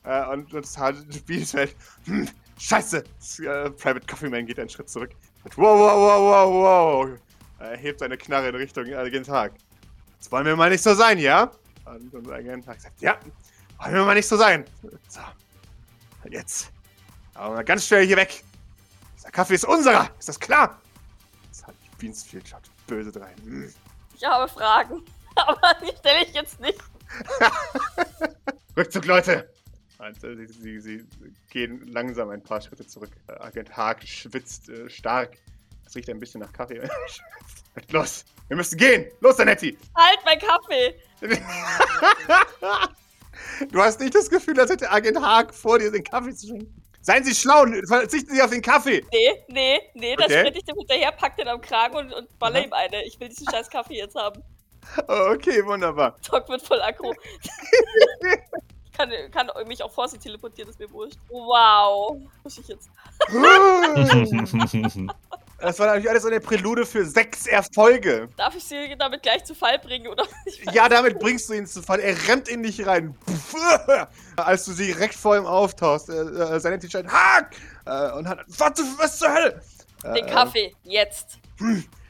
Äh, 0.05 0.25
und 0.27 0.53
und 0.53 0.67
Spielfeld, 1.13 1.75
hm, 2.05 2.27
scheiße. 2.57 2.97
Äh, 3.39 3.69
Private 3.71 4.05
Coffeeman 4.05 4.45
geht 4.45 4.59
einen 4.59 4.69
Schritt 4.69 4.89
zurück. 4.89 5.11
Und 5.43 5.57
wow, 5.57 5.79
wow, 5.79 5.97
wow, 5.97 6.53
wow, 6.53 7.09
wow. 7.09 7.19
Er 7.59 7.77
hebt 7.77 7.99
seine 7.99 8.17
Knarre 8.17 8.49
in 8.49 8.55
Richtung 8.55 8.85
Agent 8.93 9.27
Haag. 9.29 9.53
Jetzt 10.15 10.31
wollen 10.31 10.45
wir 10.45 10.55
mal 10.55 10.69
nicht 10.69 10.83
so 10.83 10.93
sein, 10.93 11.17
ja? 11.17 11.51
Und, 11.85 12.13
und 12.13 12.31
Agent 12.31 12.67
Haag 12.67 12.79
sagt, 12.79 13.01
ja, 13.01 13.17
wollen 13.79 13.93
wir 13.93 14.05
mal 14.05 14.15
nicht 14.15 14.27
so 14.27 14.37
sein. 14.37 14.65
So. 15.07 15.21
Und 16.23 16.33
jetzt. 16.33 16.71
Aber 17.33 17.55
mal 17.55 17.63
ganz 17.63 17.87
schnell 17.87 18.05
hier 18.05 18.17
weg. 18.17 18.43
Dieser 19.17 19.31
Kaffee 19.31 19.55
ist 19.55 19.65
unserer. 19.65 20.09
Ist 20.19 20.29
das 20.29 20.39
klar? 20.39 20.79
Das 21.49 21.65
hat 21.65 21.75
Beansfield 21.97 22.47
schaut 22.47 22.69
böse 22.87 23.11
drein. 23.11 23.35
Hm. 23.43 23.73
Ich 24.15 24.23
habe 24.23 24.47
Fragen, 24.47 25.03
aber 25.35 25.75
die 25.81 25.95
stelle 25.97 26.25
ich 26.25 26.33
jetzt 26.33 26.59
nicht. 26.59 26.79
Rückzug, 28.77 29.05
Leute! 29.05 29.54
Äh, 29.99 30.13
sie, 30.47 30.79
sie, 30.79 31.05
gehen 31.49 31.81
langsam 31.87 32.29
ein 32.29 32.43
paar 32.43 32.61
Schritte 32.61 32.85
zurück. 32.85 33.11
Äh, 33.27 33.33
Agent 33.33 33.75
Haag 33.75 34.07
schwitzt 34.07 34.69
äh, 34.69 34.89
stark. 34.89 35.37
Es 35.85 35.95
riecht 35.95 36.09
ein 36.09 36.19
bisschen 36.19 36.41
nach 36.41 36.51
Kaffee. 36.51 36.81
Los, 37.91 38.25
wir 38.47 38.57
müssen 38.57 38.77
gehen! 38.77 39.05
Los, 39.19 39.37
Zanetti! 39.37 39.77
Halt, 39.95 40.19
mein 40.25 40.39
Kaffee! 40.39 40.95
du 43.71 43.81
hast 43.81 43.99
nicht 43.99 44.15
das 44.15 44.29
Gefühl, 44.29 44.59
als 44.59 44.71
hätte 44.71 44.89
Agent 44.89 45.19
Haag 45.19 45.53
vor 45.53 45.79
dir 45.79 45.91
den 45.91 46.03
Kaffee 46.03 46.33
zu 46.33 46.47
trinken. 46.47 46.81
Seien 47.01 47.23
Sie 47.23 47.35
schlau, 47.35 47.65
verzichten 47.87 48.33
Sie 48.33 48.41
auf 48.41 48.49
den 48.49 48.61
Kaffee! 48.61 49.05
Nee, 49.11 49.43
nee, 49.49 49.79
nee, 49.93 50.15
da 50.15 50.23
Okay. 50.23 50.39
sprinte 50.39 50.59
ich 50.59 50.65
dem 50.65 50.77
hinterher, 50.77 51.11
pack 51.11 51.37
den 51.37 51.47
am 51.47 51.61
Kragen 51.61 51.95
und, 51.95 52.11
und 52.11 52.39
baller 52.39 52.59
Aha. 52.59 52.65
ihm 52.65 52.73
eine. 52.73 53.05
Ich 53.05 53.19
will 53.19 53.29
diesen 53.29 53.47
scheiß 53.49 53.69
Kaffee 53.69 53.97
jetzt 53.97 54.15
haben. 54.15 54.41
Oh, 55.07 55.31
okay, 55.33 55.65
wunderbar. 55.65 56.15
Doc 56.29 56.47
wird 56.49 56.61
voll 56.61 56.81
aggro. 56.81 57.13
ich 58.95 59.31
kann, 59.31 59.47
kann 59.47 59.67
mich 59.67 59.83
auch 59.83 59.91
vor 59.91 60.07
sie 60.07 60.17
teleportieren, 60.17 60.69
ist 60.69 60.79
mir 60.79 60.89
wurscht. 60.91 61.17
Wow. 61.29 62.17
Muss 62.43 62.57
ich 62.57 62.67
jetzt. 62.67 62.89
Das 65.57 65.79
war 65.79 65.87
natürlich 65.87 66.09
alles 66.09 66.25
eine 66.25 66.41
Prälude 66.41 66.85
für 66.85 67.05
sechs 67.05 67.47
Erfolge. 67.47 68.27
Darf 68.35 68.55
ich 68.55 68.63
sie 68.65 68.93
damit 68.99 69.23
gleich 69.23 69.45
zu 69.45 69.55
Fall 69.55 69.79
bringen, 69.79 70.07
oder? 70.07 70.25
Ja, 70.73 70.89
damit 70.89 71.17
bringst 71.17 71.49
du 71.49 71.53
ihn 71.53 71.65
zu 71.65 71.81
Fall. 71.81 72.01
Er 72.01 72.15
rennt 72.27 72.49
in 72.49 72.61
dich 72.61 72.85
rein. 72.85 73.17
Als 74.35 74.65
du 74.65 74.73
sie 74.73 74.87
direkt 74.87 75.15
vor 75.15 75.37
ihm 75.37 75.45
auftauchst, 75.45 76.09
äh, 76.09 76.13
äh, 76.13 76.59
seine 76.59 76.77
T-Shirt, 76.77 77.07
Hack! 77.07 77.55
Äh, 77.85 78.11
und 78.11 78.27
hat, 78.27 78.39
was, 78.47 78.73
zu- 78.73 78.83
was 78.97 79.17
zur 79.17 79.33
Hölle? 79.33 79.61
Den 80.03 80.27
Kaffee, 80.27 80.75
jetzt. 80.83 81.39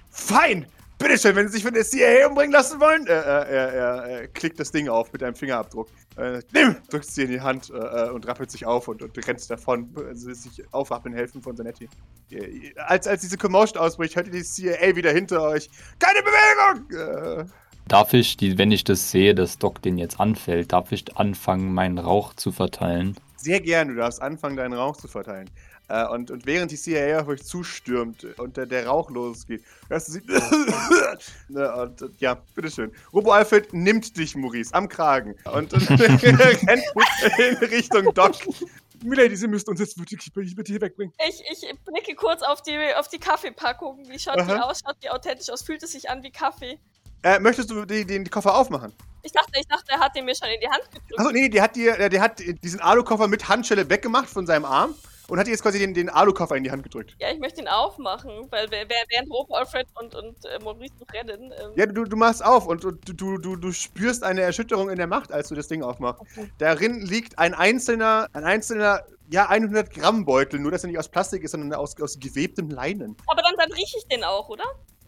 Fein! 0.09 0.65
Bitteschön, 0.97 1.35
wenn 1.35 1.47
Sie 1.47 1.53
sich 1.53 1.63
von 1.63 1.73
der 1.73 1.83
CIA 1.83 2.27
umbringen 2.27 2.53
lassen 2.53 2.79
wollen. 2.79 3.05
Äh, 3.07 3.11
er, 3.11 3.47
er, 3.47 4.03
er 4.05 4.27
klickt 4.29 4.59
das 4.59 4.71
Ding 4.71 4.87
auf 4.87 5.11
mit 5.11 5.21
einem 5.21 5.35
Fingerabdruck. 5.35 5.89
Äh, 6.17 6.41
nimm! 6.53 6.77
Drückt 6.89 7.05
sie 7.05 7.23
in 7.23 7.31
die 7.31 7.41
Hand 7.41 7.69
äh, 7.69 7.73
äh, 7.77 8.09
und 8.11 8.25
rappelt 8.27 8.49
sich 8.49 8.65
auf 8.65 8.87
und, 8.87 9.01
und 9.01 9.27
rennt 9.27 9.49
davon. 9.49 9.93
Also 9.97 10.33
sich 10.33 10.63
aufwachen 10.71 11.13
helfen 11.13 11.41
von 11.41 11.57
Zanetti. 11.57 11.89
Äh, 12.31 12.73
als, 12.77 13.07
als 13.07 13.21
diese 13.21 13.37
Commotion 13.37 13.81
ausbricht, 13.81 14.15
hört 14.15 14.27
ihr 14.27 14.33
die 14.33 14.43
CIA 14.43 14.95
wieder 14.95 15.11
hinter 15.11 15.41
euch. 15.41 15.69
Keine 15.99 16.21
Bewegung! 16.23 17.43
Äh, 17.43 17.45
Darf 17.87 18.13
ich, 18.13 18.35
die, 18.37 18.57
wenn 18.57 18.71
ich 18.71 18.83
das 18.83 19.11
sehe, 19.11 19.35
dass 19.35 19.59
Doc 19.59 19.81
den 19.81 19.99
jetzt 19.99 20.19
anfällt, 20.19 20.73
darf 20.73 20.91
ich 20.91 21.15
anfangen, 21.17 21.71
meinen 21.73 21.99
Rauch 21.99 22.33
zu 22.33 22.51
verteilen? 22.51 23.15
Sehr 23.35 23.61
gern, 23.61 23.89
du 23.89 23.95
darfst 23.95 24.21
anfangen, 24.23 24.57
deinen 24.57 24.73
Rauch 24.73 24.97
zu 24.97 25.07
verteilen. 25.07 25.51
Äh, 25.88 26.05
und, 26.07 26.31
und 26.31 26.45
während 26.45 26.71
die 26.71 26.77
CIA 26.77 27.21
auf 27.21 27.27
euch 27.27 27.43
zustürmt 27.43 28.23
und 28.39 28.57
der, 28.57 28.65
der 28.65 28.88
Rauch 28.88 29.09
losgeht, 29.11 29.63
hörst 29.89 30.07
du 30.07 30.11
sie. 30.13 30.21
Ne, 31.47 31.71
und, 31.75 32.01
und, 32.01 32.19
ja, 32.19 32.36
bitteschön. 32.55 32.91
Robo 33.13 33.31
Alfred 33.31 33.71
nimmt 33.73 34.17
dich, 34.17 34.36
Maurice, 34.36 34.73
am 34.73 34.89
Kragen 34.89 35.36
und, 35.53 35.73
und 35.73 35.89
rennt 35.99 36.23
in 36.23 36.36
Richtung 37.69 38.13
Doc. 38.13 38.36
Milady, 39.03 39.36
Sie 39.36 39.47
müssten 39.47 39.69
uns 39.69 39.79
jetzt 39.79 39.97
wirklich 39.97 40.55
bitte 40.55 40.71
hier 40.71 40.81
wegbringen. 40.81 41.13
Ich, 41.27 41.41
ich 41.49 41.75
blicke 41.86 42.15
kurz 42.15 42.41
auf 42.41 42.61
die, 42.63 42.77
auf 42.97 43.07
die 43.07 43.19
Kaffeepackung. 43.19 44.03
Wie 44.09 44.17
schaut 44.17 44.38
die 44.38 44.41
Aha. 44.41 44.61
aus? 44.61 44.81
Schaut 44.83 44.95
die 45.03 45.09
authentisch 45.09 45.49
aus? 45.49 45.61
Fühlt 45.61 45.83
es 45.83 45.91
sich 45.91 46.09
an 46.09 46.23
wie 46.23 46.31
Kaffee? 46.31 46.79
Äh, 47.21 47.39
möchtest 47.39 47.69
du 47.69 47.86
die, 47.86 48.05
den 48.05 48.29
Koffer 48.29 48.55
aufmachen? 48.55 48.93
Ich 49.23 49.31
dachte, 49.31 49.51
ich 49.59 49.67
dachte, 49.67 49.91
er 49.91 49.99
hat 49.99 50.15
den 50.15 50.25
mir 50.25 50.36
schon 50.36 50.49
in 50.49 50.59
die 50.59 50.67
Hand 50.67 50.83
gedrückt. 50.91 51.19
Achso, 51.19 51.31
nee, 51.31 51.49
der 51.49 51.63
hat, 51.63 51.75
dir, 51.75 51.95
der, 51.95 52.09
der 52.09 52.21
hat 52.21 52.39
diesen 52.63 52.79
Alukoffer 52.79 53.27
mit 53.27 53.47
Handschelle 53.47 53.89
weggemacht 53.89 54.29
von 54.29 54.45
seinem 54.45 54.65
Arm 54.65 54.95
und 55.28 55.39
hat 55.39 55.47
dir 55.47 55.51
jetzt 55.51 55.63
quasi 55.63 55.80
den, 55.80 55.93
den 55.93 56.09
Alukoffer 56.09 56.55
in 56.55 56.63
die 56.63 56.71
Hand 56.71 56.84
gedrückt. 56.84 57.15
Ja, 57.19 57.32
ich 57.32 57.39
möchte 57.39 57.61
ihn 57.61 57.67
aufmachen, 57.67 58.32
weil 58.51 58.69
während 58.71 59.32
Rob, 59.32 59.51
Alfred 59.51 59.88
und, 59.99 60.13
und 60.15 60.45
äh, 60.45 60.59
Maurice 60.63 60.93
noch 60.99 61.13
rennen. 61.13 61.51
Ähm, 61.57 61.71
Ja, 61.76 61.86
du, 61.86 62.03
du 62.03 62.15
machst 62.15 62.43
auf 62.43 62.67
und, 62.67 62.86
und 62.86 63.19
du, 63.19 63.38
du, 63.38 63.55
du 63.55 63.71
spürst 63.71 64.23
eine 64.23 64.41
Erschütterung 64.41 64.89
in 64.89 64.97
der 64.97 65.07
Macht, 65.07 65.32
als 65.32 65.49
du 65.49 65.55
das 65.55 65.67
Ding 65.67 65.84
aufmachst. 65.84 66.21
okay. 66.21 66.49
Darin 66.57 67.01
liegt 67.01 67.39
ein 67.39 67.53
einzelner, 67.53 68.28
ein 68.34 68.43
einzelner, 68.43 69.03
ja, 69.30 69.47
100 69.49 69.91
Gramm 69.91 70.26
Beutel, 70.26 70.59
nur 70.59 70.71
dass 70.71 70.84
er 70.84 70.89
nicht 70.89 70.99
aus 70.99 71.09
Plastik 71.09 71.43
ist, 71.43 71.51
sondern 71.51 71.73
aus, 71.73 71.99
aus 71.99 72.19
gewebtem 72.19 72.69
Leinen. 72.69 73.15
Aber 73.28 73.41
dann, 73.41 73.55
dann 73.57 73.71
rieche 73.71 73.97
ich 73.97 74.07
den 74.07 74.23
auch, 74.23 74.49
oder? 74.49 74.63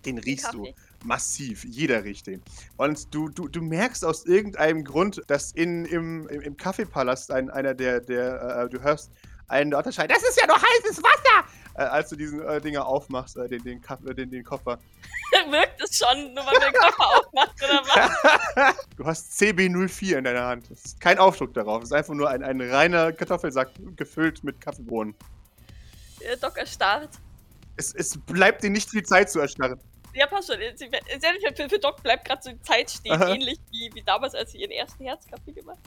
Den 0.05 0.15
Den 0.15 0.24
riechst 0.24 0.53
du. 0.53 0.65
Massiv, 1.03 1.63
jeder 1.65 2.03
riecht 2.03 2.28
den. 2.28 2.41
Und 2.78 3.13
du, 3.13 3.30
du, 3.30 3.47
du 3.47 3.61
merkst 3.61 4.03
aus 4.03 4.26
irgendeinem 4.26 4.84
Grund, 4.84 5.22
dass 5.28 5.51
in, 5.51 5.86
im, 5.86 6.28
im, 6.30 6.41
im 6.41 6.57
Kaffeepalast 6.57 7.32
ein, 7.32 7.49
einer 7.49 7.74
der, 7.74 7.99
der 7.99 8.63
äh, 8.65 8.70
du 8.70 8.82
hörst 8.82 9.11
einen 9.48 9.72
dort 9.72 9.93
schreien, 9.93 10.10
das 10.10 10.24
ist 10.24 10.39
ja 10.39 10.48
nur 10.48 10.58
heißes 10.58 11.02
Wasser! 11.02 11.48
Äh, 11.76 11.84
als 11.84 12.10
du 12.10 12.16
diesen 12.16 12.41
äh, 12.48 12.60
Dinger 12.60 12.86
aufmachst, 12.86 13.38
äh, 13.38 13.48
den, 13.48 13.64
den, 13.64 13.82
äh, 13.84 14.16
den, 14.16 14.32
den 14.32 14.43
Koffer. 14.43 14.80
Wirkt 15.50 15.82
es 15.82 15.98
schon, 15.98 16.34
nur 16.34 16.45
weil 16.45 16.54
man 16.54 16.72
den 16.72 16.74
Koffer 16.74 17.18
aufmacht, 17.18 17.64
oder 17.64 17.82
was? 17.84 18.76
Du 18.98 19.06
hast 19.06 19.39
CB04 19.39 20.18
in 20.18 20.24
deiner 20.24 20.48
Hand. 20.48 20.72
Es 20.72 20.86
ist 20.86 21.00
kein 21.00 21.20
Aufdruck 21.20 21.54
darauf. 21.54 21.84
Es 21.84 21.89
ist 21.89 21.93
einfach 21.93 22.16
nur 22.16 22.30
ein, 22.30 22.43
ein 22.43 22.60
reiner 22.62 23.12
Kartoffelsack 23.12 23.70
gefüllt 23.95 24.43
mit 24.43 24.60
Kaffeebohnen. 24.60 25.14
Der 26.22 26.38
Doc 26.38 26.58
erstarrt. 26.58 27.20
Es, 27.76 27.93
es 27.93 28.18
bleibt 28.18 28.64
dir 28.64 28.72
nicht 28.72 28.89
viel 28.89 29.04
Zeit 29.04 29.30
zu 29.30 29.39
erstarren. 29.39 29.80
Ja, 30.18 30.26
passt 30.28 30.47
schon. 30.51 30.59
Sie- 30.76 30.86
sie- 30.86 31.53
Für, 31.55 31.70
für 31.70 31.80
Doc 31.80 32.01
bleibt 32.01 32.26
gerade 32.26 32.41
so 32.41 32.49
die 32.49 32.61
Zeit 32.61 32.89
stehen, 32.89 33.11
Aha. 33.13 33.30
ähnlich 33.34 33.59
wie, 33.72 33.89
wie 33.93 34.01
damals, 34.01 34.34
als 34.34 34.51
sie 34.51 34.59
ihren 34.59 34.72
ersten 34.72 35.03
Herzkaffee 35.03 35.51
gemacht 35.51 35.78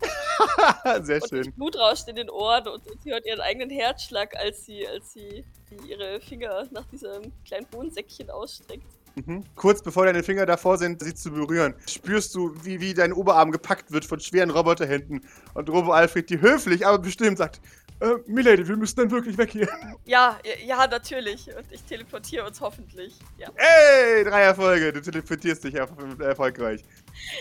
hat. 0.86 1.04
Sehr 1.06 1.20
Und 1.22 1.28
schön. 1.28 1.44
das 1.44 1.54
Blut 1.54 1.76
rauscht 1.76 2.06
in 2.08 2.16
den 2.16 2.30
Ohren 2.30 2.68
und, 2.68 2.86
und 2.88 3.02
sie 3.02 3.10
hört 3.12 3.26
ihren 3.26 3.40
eigenen 3.40 3.70
Herzschlag, 3.70 4.36
als 4.36 4.64
sie, 4.66 4.86
als 4.86 5.12
sie 5.12 5.44
ihre 5.88 6.20
Finger 6.20 6.66
nach 6.70 6.84
diesem 6.86 7.32
kleinen 7.44 7.66
Bohnensäckchen 7.66 8.30
ausstreckt. 8.30 8.86
Mhm. 9.16 9.44
Kurz 9.56 9.82
bevor 9.82 10.06
deine 10.06 10.22
Finger 10.22 10.46
davor 10.46 10.78
sind, 10.78 11.02
sie 11.02 11.14
zu 11.14 11.32
berühren, 11.32 11.74
spürst 11.88 12.32
du, 12.36 12.54
wie, 12.64 12.80
wie 12.80 12.94
dein 12.94 13.12
Oberarm 13.12 13.50
gepackt 13.50 13.90
wird 13.90 14.04
von 14.04 14.20
schweren 14.20 14.50
Roboterhänden. 14.50 15.26
Und 15.54 15.68
Robo 15.68 15.90
Alfred, 15.90 16.30
die 16.30 16.40
höflich, 16.40 16.86
aber 16.86 16.98
bestimmt 17.00 17.38
sagt, 17.38 17.60
Äh, 18.00 18.14
Milady, 18.26 18.66
wir 18.66 18.76
müssen 18.76 18.96
dann 18.96 19.10
wirklich 19.10 19.36
weg 19.36 19.50
hier. 19.50 19.68
Ja, 20.06 20.38
ja, 20.64 20.86
natürlich. 20.86 21.46
Und 21.54 21.70
ich 21.70 21.82
teleportiere 21.82 22.46
uns 22.46 22.58
hoffentlich. 22.60 23.14
Ja. 23.36 23.48
ey, 23.54 24.24
drei 24.24 24.42
Erfolge, 24.42 24.92
du 24.92 25.02
teleportierst 25.02 25.64
dich 25.64 25.74
erf 25.74 25.90
erfolgreich. 26.18 26.82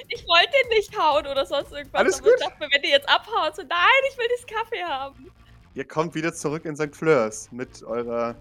Ich 0.09 0.25
wollte 0.27 0.75
nicht 0.75 0.97
hauen 0.99 1.25
oder 1.25 1.45
sonst 1.45 1.71
irgendwas. 1.71 2.01
Alles 2.01 2.21
gut. 2.21 2.31
ich 2.37 2.45
dachte 2.45 2.59
mir, 2.59 2.69
wenn 2.71 2.81
die 2.81 2.89
jetzt 2.89 3.07
abhauen, 3.07 3.51
so 3.55 3.61
nein, 3.61 4.01
ich 4.11 4.17
will 4.17 4.25
diesen 4.35 4.49
Kaffee 4.49 4.83
haben. 4.83 5.31
Ihr 5.75 5.87
kommt 5.87 6.13
wieder 6.13 6.33
zurück 6.33 6.65
in 6.65 6.75
St. 6.75 6.93
Fleurs 6.93 7.49
mit 7.53 7.81
eurer, 7.83 8.35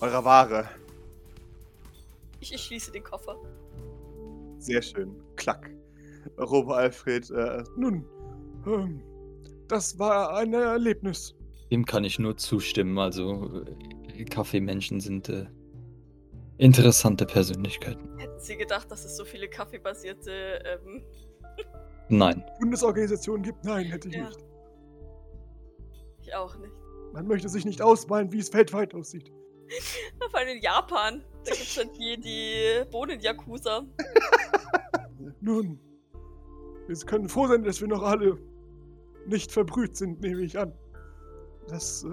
eurer 0.00 0.24
Ware. 0.24 0.68
Ich, 2.40 2.52
ich 2.52 2.62
schließe 2.62 2.92
den 2.92 3.02
Koffer. 3.02 3.36
Sehr 4.58 4.82
schön. 4.82 5.14
Klack. 5.36 5.70
Robo 6.38 6.72
Alfred, 6.72 7.30
äh, 7.30 7.64
Nun, 7.76 8.04
ähm, 8.66 9.02
das 9.68 9.98
war 9.98 10.36
ein 10.36 10.52
Erlebnis. 10.54 11.34
Dem 11.70 11.84
kann 11.84 12.04
ich 12.04 12.18
nur 12.18 12.36
zustimmen. 12.36 12.98
Also, 12.98 13.62
äh, 14.16 14.24
Kaffeemenschen 14.24 15.00
sind 15.00 15.28
äh, 15.28 15.46
interessante 16.58 17.26
Persönlichkeiten. 17.26 18.16
Hätten 18.18 18.38
Sie 18.40 18.56
gedacht, 18.56 18.90
dass 18.90 19.04
es 19.04 19.16
so 19.16 19.24
viele 19.24 19.48
kaffeebasierte 19.48 20.62
ähm, 20.64 21.02
Nein. 22.08 22.44
Bundesorganisationen 22.60 23.42
gibt? 23.42 23.64
Nein, 23.64 23.86
hätte 23.86 24.08
ich 24.08 24.14
Ja. 24.14 24.28
nicht. 24.28 24.38
Ich 26.22 26.34
auch 26.34 26.56
nicht. 26.58 26.72
Man 27.12 27.26
möchte 27.26 27.48
sich 27.48 27.64
nicht 27.64 27.82
ausmalen, 27.82 28.30
wie 28.32 28.38
es 28.38 28.52
weltweit 28.52 28.94
aussieht. 28.94 29.30
Vor 30.30 30.38
allem 30.40 30.56
in 30.56 30.62
Japan. 30.62 31.24
Da 31.44 31.52
gibt 31.52 31.62
es 31.66 31.74
dann 31.74 31.92
die, 31.94 32.20
die 32.20 32.90
Bohnen-Yakuza. 32.90 33.84
Nun, 35.40 35.78
wir 36.86 36.96
können 37.06 37.28
froh 37.28 37.46
sein, 37.48 37.62
dass 37.64 37.80
wir 37.80 37.88
noch 37.88 38.02
alle 38.02 38.38
nicht 39.28 39.52
verbrüht 39.52 39.96
sind, 39.96 40.20
nehme 40.20 40.42
ich 40.42 40.58
an. 40.58 40.72
Das 41.68 42.04
äh, 42.04 42.08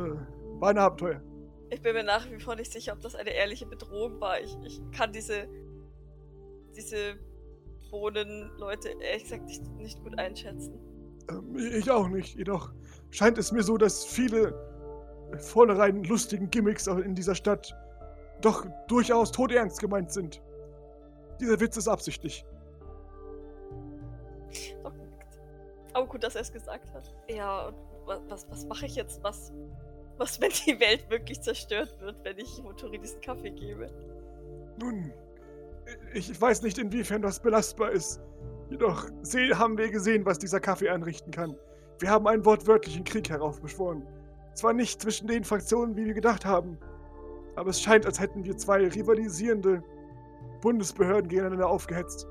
war 0.60 0.70
ein 0.70 0.78
Abenteuer. 0.78 1.22
Ich 1.70 1.82
bin 1.82 1.94
mir 1.94 2.04
nach 2.04 2.30
wie 2.30 2.40
vor 2.40 2.56
nicht 2.56 2.72
sicher, 2.72 2.94
ob 2.94 3.02
das 3.02 3.16
eine 3.16 3.32
ehrliche 3.32 3.66
Bedrohung 3.66 4.20
war. 4.20 4.40
Ich, 4.40 4.56
ich 4.64 4.82
kann 4.92 5.12
diese, 5.12 5.48
diese 6.76 7.16
Bohnen-Leute 7.90 8.90
ehrlich 9.02 9.24
gesagt 9.24 9.46
nicht, 9.46 9.68
nicht 9.78 10.04
gut 10.04 10.18
einschätzen. 10.20 10.80
Ähm, 11.30 11.56
ich 11.58 11.90
auch 11.90 12.08
nicht. 12.08 12.36
Jedoch 12.36 12.72
scheint 13.12 13.38
es 13.38 13.52
mir 13.52 13.64
so, 13.64 13.78
dass 13.78 14.06
viele 14.06 14.54
vornherein 15.40 16.04
lustigen 16.04 16.50
Gimmicks 16.50 16.88
in 16.88 17.16
dieser 17.16 17.36
Stadt 17.36 17.76
doch 18.42 18.66
durchaus 18.88 19.32
todernst 19.32 19.80
gemeint 19.80 20.12
sind. 20.12 20.42
Dieser 21.40 21.60
Witz 21.60 21.78
ist 21.78 21.88
absichtlich. 21.88 22.46
Aber 25.94 26.08
gut, 26.08 26.24
dass 26.24 26.36
er 26.36 26.42
es 26.42 26.52
gesagt 26.52 26.92
hat. 26.94 27.16
Ja, 27.30 27.68
und 27.68 27.76
wa- 28.06 28.22
was, 28.28 28.50
was 28.50 28.66
mache 28.66 28.86
ich 28.86 28.96
jetzt? 28.96 29.24
Was, 29.24 29.54
was, 30.18 30.40
wenn 30.42 30.52
die 30.66 30.80
Welt 30.80 31.10
wirklich 31.10 31.42
zerstört 31.42 31.96
wird, 32.02 32.16
wenn 32.24 32.38
ich 32.38 32.62
Motori 32.64 32.98
diesen 33.00 33.22
Kaffee 33.22 33.52
gebe? 33.52 33.90
Nun, 34.80 35.14
ich 36.14 36.40
weiß 36.40 36.62
nicht, 36.64 36.78
inwiefern 36.78 37.22
das 37.22 37.40
belastbar 37.40 37.92
ist. 37.92 38.22
Jedoch 38.70 39.06
haben 39.54 39.78
wir 39.78 39.90
gesehen, 39.92 40.26
was 40.26 40.40
dieser 40.40 40.60
Kaffee 40.60 40.90
anrichten 40.90 41.32
kann. 41.32 41.56
Wir 42.00 42.10
haben 42.10 42.28
einen 42.28 42.44
wortwörtlichen 42.44 43.04
Krieg 43.04 43.30
heraufbeschworen. 43.30 44.08
Zwar 44.56 44.74
nicht 44.74 45.02
zwischen 45.02 45.28
den 45.28 45.44
Fraktionen, 45.44 45.96
wie 45.96 46.06
wir 46.06 46.14
gedacht 46.14 46.46
haben, 46.46 46.78
aber 47.56 47.70
es 47.70 47.82
scheint, 47.82 48.06
als 48.06 48.20
hätten 48.20 48.44
wir 48.44 48.58
zwei 48.58 48.88
rivalisierende 48.88 49.84
Bundesbehörden 50.62 51.28
gegeneinander 51.30 51.68
aufgehetzt. 51.68 52.28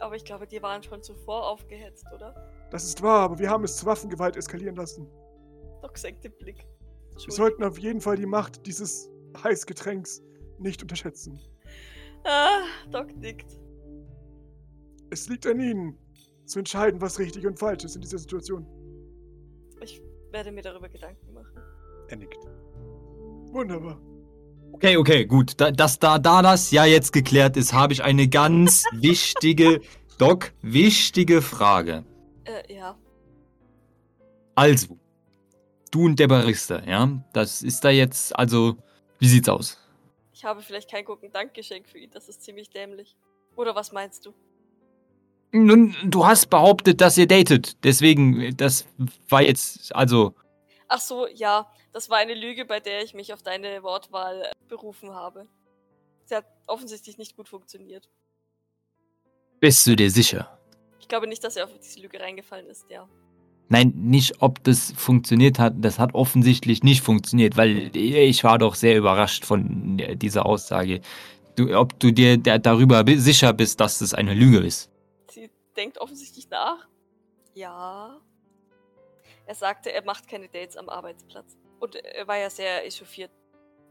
Aber 0.00 0.14
ich 0.16 0.24
glaube, 0.24 0.46
die 0.46 0.62
waren 0.62 0.82
schon 0.82 1.02
zuvor 1.02 1.48
aufgehetzt, 1.48 2.06
oder? 2.14 2.34
Das 2.70 2.84
ist 2.84 3.02
wahr, 3.02 3.20
aber 3.22 3.38
wir 3.38 3.50
haben 3.50 3.64
es 3.64 3.76
zu 3.76 3.86
Waffengewalt 3.86 4.36
eskalieren 4.36 4.76
lassen. 4.76 5.08
Doc 5.82 5.96
senkt 5.98 6.24
den 6.24 6.32
Blick. 6.38 6.66
Wir 7.24 7.32
sollten 7.32 7.64
auf 7.64 7.78
jeden 7.78 8.00
Fall 8.00 8.16
die 8.16 8.26
Macht 8.26 8.64
dieses 8.66 9.10
Heißgetränks 9.42 10.22
nicht 10.58 10.82
unterschätzen. 10.82 11.40
Ah, 12.24 12.60
Doc 12.90 13.14
nickt. 13.16 13.58
Es 15.10 15.28
liegt 15.28 15.46
an 15.46 15.58
Ihnen, 15.60 15.98
zu 16.44 16.58
entscheiden, 16.58 17.00
was 17.00 17.18
richtig 17.18 17.46
und 17.46 17.58
falsch 17.58 17.84
ist 17.84 17.94
in 17.96 18.02
dieser 18.02 18.18
Situation. 18.18 18.66
Ich 19.80 20.02
werde 20.30 20.52
mir 20.52 20.62
darüber 20.62 20.88
Gedanken 20.88 21.32
machen. 21.32 21.58
er 22.08 22.16
nickt. 22.16 22.44
Wunderbar. 23.52 24.00
Okay, 24.72 24.96
okay, 24.96 25.24
gut. 25.26 25.60
Da, 25.60 25.70
dass 25.70 25.98
da, 25.98 26.18
da 26.18 26.42
das 26.42 26.70
ja 26.70 26.84
jetzt 26.84 27.12
geklärt 27.12 27.56
ist, 27.56 27.72
habe 27.72 27.92
ich 27.92 28.02
eine 28.02 28.28
ganz 28.28 28.84
wichtige, 28.92 29.80
Doc, 30.18 30.52
wichtige 30.62 31.42
Frage. 31.42 32.04
Äh, 32.44 32.74
ja. 32.74 32.96
Also, 34.54 34.98
du 35.90 36.04
und 36.04 36.18
der 36.18 36.28
Barista, 36.28 36.82
ja? 36.84 37.08
Das 37.32 37.62
ist 37.62 37.84
da 37.84 37.90
jetzt, 37.90 38.36
also, 38.36 38.76
wie 39.18 39.28
sieht's 39.28 39.48
aus? 39.48 39.78
Ich 40.32 40.44
habe 40.44 40.62
vielleicht 40.62 40.90
kein 40.90 41.04
guten 41.04 41.32
Dankgeschenk 41.32 41.88
für 41.88 41.98
ihn. 41.98 42.10
Das 42.12 42.28
ist 42.28 42.42
ziemlich 42.42 42.70
dämlich. 42.70 43.16
Oder 43.56 43.74
was 43.74 43.92
meinst 43.92 44.26
du? 44.26 44.34
Nun, 45.50 45.96
du 46.04 46.26
hast 46.26 46.50
behauptet, 46.50 47.00
dass 47.00 47.18
ihr 47.18 47.26
datet. 47.26 47.82
Deswegen, 47.82 48.56
das 48.56 48.86
war 49.28 49.42
jetzt, 49.42 49.94
also, 49.96 50.34
Ach 50.88 51.00
so, 51.00 51.26
ja. 51.26 51.66
Das 51.98 52.08
war 52.10 52.18
eine 52.18 52.34
Lüge, 52.34 52.64
bei 52.64 52.78
der 52.78 53.02
ich 53.02 53.12
mich 53.12 53.32
auf 53.32 53.42
deine 53.42 53.82
Wortwahl 53.82 54.42
äh, 54.42 54.52
berufen 54.68 55.12
habe. 55.16 55.48
Sie 56.26 56.36
hat 56.36 56.44
offensichtlich 56.68 57.18
nicht 57.18 57.34
gut 57.36 57.48
funktioniert. 57.48 58.08
bist 59.58 59.84
du 59.84 59.96
dir 59.96 60.08
sicher? 60.08 60.60
Ich 61.00 61.08
glaube 61.08 61.26
nicht, 61.26 61.42
dass 61.42 61.56
er 61.56 61.64
auf 61.64 61.72
diese 61.76 61.98
Lüge 61.98 62.20
reingefallen 62.20 62.68
ist, 62.68 62.88
ja. 62.88 63.08
Nein, 63.68 63.92
nicht, 63.96 64.40
ob 64.40 64.62
das 64.62 64.92
funktioniert 64.92 65.58
hat. 65.58 65.74
Das 65.80 65.98
hat 65.98 66.14
offensichtlich 66.14 66.84
nicht 66.84 67.02
funktioniert, 67.02 67.56
weil 67.56 67.90
ich 67.96 68.44
war 68.44 68.58
doch 68.58 68.76
sehr 68.76 68.96
überrascht 68.96 69.44
von 69.44 69.98
dieser 70.14 70.46
Aussage. 70.46 71.00
Du, 71.56 71.76
ob 71.76 71.98
du 71.98 72.12
dir 72.12 72.36
da- 72.38 72.58
darüber 72.58 73.02
sicher 73.16 73.52
bist, 73.52 73.80
dass 73.80 73.98
das 73.98 74.14
eine 74.14 74.34
Lüge 74.34 74.58
ist. 74.58 74.88
Sie 75.32 75.50
denkt 75.76 75.98
offensichtlich 75.98 76.48
nach. 76.48 76.86
Ja. 77.54 78.20
Er 79.46 79.54
sagte, 79.56 79.90
er 79.90 80.04
macht 80.04 80.28
keine 80.28 80.46
Dates 80.48 80.76
am 80.76 80.88
Arbeitsplatz. 80.88 81.56
Und 81.80 81.94
er 81.96 82.26
war 82.26 82.36
ja 82.36 82.50
sehr 82.50 82.84
echauffiert 82.86 83.30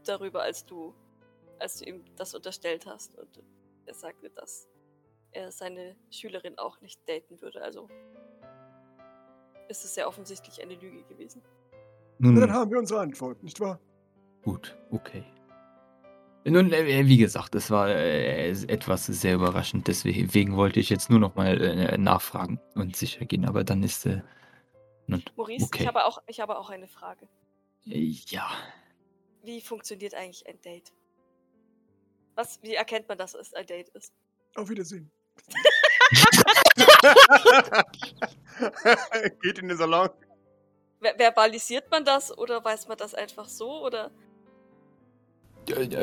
darüber, 0.04 0.42
als 0.42 0.64
du, 0.64 0.94
als 1.58 1.78
du 1.78 1.84
ihm 1.86 2.04
das 2.16 2.34
unterstellt 2.34 2.86
hast. 2.86 3.16
Und 3.16 3.42
er 3.86 3.94
sagte, 3.94 4.30
dass 4.30 4.68
er 5.32 5.50
seine 5.52 5.96
Schülerin 6.10 6.58
auch 6.58 6.80
nicht 6.80 7.00
daten 7.08 7.40
würde. 7.40 7.62
Also 7.62 7.88
ist 9.68 9.84
es 9.84 9.94
sehr 9.94 10.08
offensichtlich 10.08 10.62
eine 10.62 10.74
Lüge 10.74 11.02
gewesen. 11.04 11.42
Na, 12.18 12.28
dann 12.30 12.40
Nun, 12.40 12.52
haben 12.52 12.70
wir 12.70 12.78
unsere 12.78 13.00
Antwort, 13.00 13.42
nicht 13.42 13.60
wahr? 13.60 13.78
gut, 14.42 14.76
okay. 14.90 15.24
Nun, 16.44 16.72
äh, 16.72 17.06
wie 17.06 17.18
gesagt, 17.18 17.54
es 17.54 17.70
war 17.70 17.90
äh, 17.90 18.50
etwas 18.50 19.06
sehr 19.06 19.34
überraschend. 19.34 19.86
Deswegen 19.88 20.56
wollte 20.56 20.80
ich 20.80 20.88
jetzt 20.88 21.10
nur 21.10 21.18
noch 21.20 21.34
mal 21.34 21.60
äh, 21.60 21.98
nachfragen 21.98 22.58
und 22.74 22.96
sicher 22.96 23.26
gehen. 23.26 23.44
Aber 23.44 23.64
dann 23.64 23.82
ist, 23.82 24.06
äh, 24.06 24.22
Nun, 25.06 25.22
Maurice, 25.36 25.66
okay. 25.66 25.82
ich, 25.82 25.86
habe 25.86 26.06
auch, 26.06 26.22
ich 26.26 26.40
habe 26.40 26.58
auch 26.58 26.70
eine 26.70 26.88
Frage. 26.88 27.28
Ja. 27.84 28.50
Wie 29.42 29.60
funktioniert 29.60 30.14
eigentlich 30.14 30.46
ein 30.46 30.60
Date? 30.60 30.92
Was, 32.34 32.62
wie 32.62 32.74
erkennt 32.74 33.08
man, 33.08 33.18
dass 33.18 33.34
es 33.34 33.54
ein 33.54 33.66
Date 33.66 33.88
ist? 33.90 34.12
Auf 34.54 34.68
Wiedersehen. 34.68 35.10
Geht 39.42 39.58
in 39.58 39.68
den 39.68 39.76
Salon. 39.76 40.08
Ver 41.00 41.14
verbalisiert 41.16 41.90
man 41.90 42.04
das 42.04 42.36
oder 42.36 42.64
weiß 42.64 42.88
man 42.88 42.96
das 42.96 43.14
einfach 43.14 43.48
so? 43.48 43.84
Oder 43.84 44.10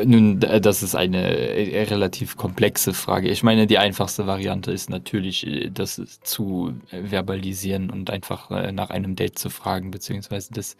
Nun, 0.05 0.39
das 0.39 0.83
ist 0.83 0.95
eine 0.95 1.37
äh, 1.37 1.83
relativ 1.83 2.37
komplexe 2.37 2.93
Frage. 2.93 3.29
Ich 3.29 3.43
meine, 3.43 3.67
die 3.67 3.77
einfachste 3.77 4.27
Variante 4.27 4.71
ist 4.71 4.89
natürlich, 4.89 5.45
äh, 5.45 5.69
das 5.69 6.01
zu 6.21 6.73
äh, 6.91 7.03
verbalisieren 7.03 7.89
und 7.89 8.09
einfach 8.09 8.49
nach 8.71 8.89
einem 8.89 9.15
Date 9.15 9.39
zu 9.39 9.49
fragen, 9.49 9.91
beziehungsweise 9.91 10.53
das 10.53 10.77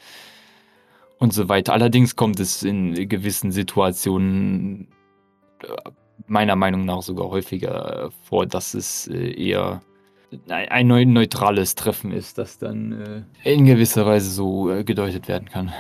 und 1.20 1.34
so 1.34 1.50
weiter. 1.50 1.74
Allerdings 1.74 2.16
kommt 2.16 2.40
es 2.40 2.64
in 2.64 2.94
gewissen 3.10 3.52
Situationen 3.52 4.88
äh, 5.64 5.68
meiner 6.28 6.56
Meinung 6.56 6.86
nach 6.86 7.02
sogar 7.02 7.30
häufiger 7.30 8.12
vor, 8.24 8.46
dass 8.46 8.74
es 8.74 9.08
äh, 9.08 9.32
eher 9.34 9.82
ein 10.50 10.70
ein 10.70 10.88
neu- 10.88 11.06
neutrales 11.06 11.76
Treffen 11.76 12.12
ist, 12.12 12.38
das 12.38 12.58
dann 12.58 13.28
äh, 13.44 13.54
in 13.54 13.66
gewisser 13.66 14.06
Weise 14.06 14.30
so 14.30 14.70
äh, 14.72 14.84
gedeutet 14.84 15.28
werden 15.28 15.50
kann. 15.50 15.74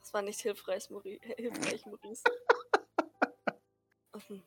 das 0.00 0.14
war 0.14 0.22
nicht 0.22 0.40
hilfreich, 0.40 0.88
Maurice? 0.90 1.20
hilfreich, 1.36 1.84
Maurice. 1.86 2.22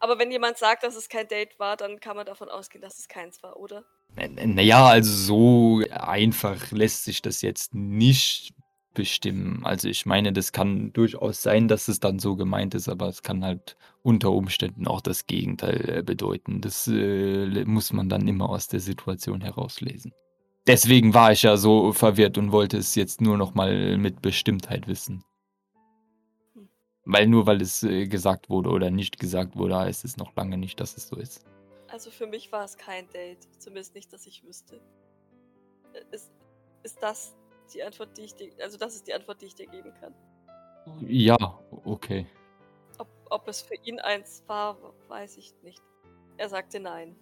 Aber 0.00 0.18
wenn 0.18 0.30
jemand 0.30 0.58
sagt, 0.58 0.82
dass 0.82 0.96
es 0.96 1.08
kein 1.08 1.28
Date 1.28 1.58
war, 1.58 1.76
dann 1.76 2.00
kann 2.00 2.16
man 2.16 2.26
davon 2.26 2.48
ausgehen, 2.48 2.82
dass 2.82 2.98
es 2.98 3.08
keins 3.08 3.42
war, 3.42 3.56
oder? 3.58 3.84
Naja, 4.16 4.86
also 4.86 5.12
so 5.12 5.82
einfach 5.90 6.70
lässt 6.70 7.04
sich 7.04 7.20
das 7.22 7.42
jetzt 7.42 7.74
nicht 7.74 8.54
bestimmen. 8.94 9.60
Also 9.64 9.88
ich 9.88 10.06
meine, 10.06 10.32
das 10.32 10.52
kann 10.52 10.92
durchaus 10.92 11.42
sein, 11.42 11.68
dass 11.68 11.86
es 11.86 12.00
dann 12.00 12.18
so 12.18 12.34
gemeint 12.34 12.74
ist, 12.74 12.88
aber 12.88 13.08
es 13.08 13.22
kann 13.22 13.44
halt 13.44 13.76
unter 14.02 14.32
Umständen 14.32 14.88
auch 14.88 15.02
das 15.02 15.26
Gegenteil 15.26 15.98
äh, 15.98 16.02
bedeuten. 16.02 16.60
Das 16.62 16.88
äh, 16.88 17.64
muss 17.66 17.92
man 17.92 18.08
dann 18.08 18.26
immer 18.26 18.48
aus 18.48 18.68
der 18.68 18.80
Situation 18.80 19.42
herauslesen. 19.42 20.12
Deswegen 20.66 21.14
war 21.14 21.30
ich 21.30 21.42
ja 21.42 21.56
so 21.56 21.92
verwirrt 21.92 22.38
und 22.38 22.50
wollte 22.50 22.78
es 22.78 22.94
jetzt 22.96 23.20
nur 23.20 23.36
noch 23.36 23.54
mal 23.54 23.98
mit 23.98 24.22
Bestimmtheit 24.22 24.88
wissen. 24.88 25.22
Weil 27.04 27.28
nur 27.28 27.46
weil 27.46 27.60
es 27.60 27.84
äh, 27.84 28.06
gesagt 28.08 28.48
wurde 28.48 28.70
oder 28.70 28.90
nicht 28.90 29.20
gesagt 29.20 29.56
wurde, 29.56 29.76
heißt 29.76 30.04
es 30.04 30.16
noch 30.16 30.34
lange 30.34 30.58
nicht, 30.58 30.80
dass 30.80 30.96
es 30.96 31.06
so 31.06 31.16
ist. 31.16 31.44
Also 31.96 32.10
für 32.10 32.26
mich 32.26 32.52
war 32.52 32.62
es 32.62 32.76
kein 32.76 33.08
Date. 33.08 33.48
Zumindest 33.58 33.94
nicht, 33.94 34.12
dass 34.12 34.26
ich 34.26 34.44
wüsste. 34.44 34.82
Äh, 35.94 36.04
Ist, 36.14 36.30
ist 36.82 37.02
das 37.02 37.34
die 37.72 37.82
Antwort, 37.82 38.18
die 38.18 38.24
ich 38.24 38.34
dir. 38.34 38.52
Also 38.60 38.76
das 38.76 38.96
ist 38.96 39.06
die 39.06 39.14
Antwort, 39.14 39.40
die 39.40 39.46
ich 39.46 39.54
dir 39.54 39.66
geben 39.66 39.94
kann. 39.94 40.14
Ja, 41.00 41.38
okay. 41.86 42.26
Ob, 42.98 43.08
ob 43.30 43.48
es 43.48 43.62
für 43.62 43.76
ihn 43.76 43.98
eins 43.98 44.44
war, 44.46 44.76
weiß 45.08 45.38
ich 45.38 45.54
nicht. 45.62 45.82
Er 46.36 46.50
sagte 46.50 46.80
nein. 46.80 47.16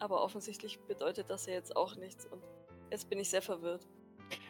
Aber 0.00 0.24
offensichtlich 0.24 0.80
bedeutet 0.80 1.30
das 1.30 1.46
ja 1.46 1.52
jetzt 1.52 1.76
auch 1.76 1.94
nichts 1.94 2.26
und 2.26 2.42
jetzt 2.90 3.08
bin 3.08 3.20
ich 3.20 3.30
sehr 3.30 3.40
verwirrt. 3.40 3.86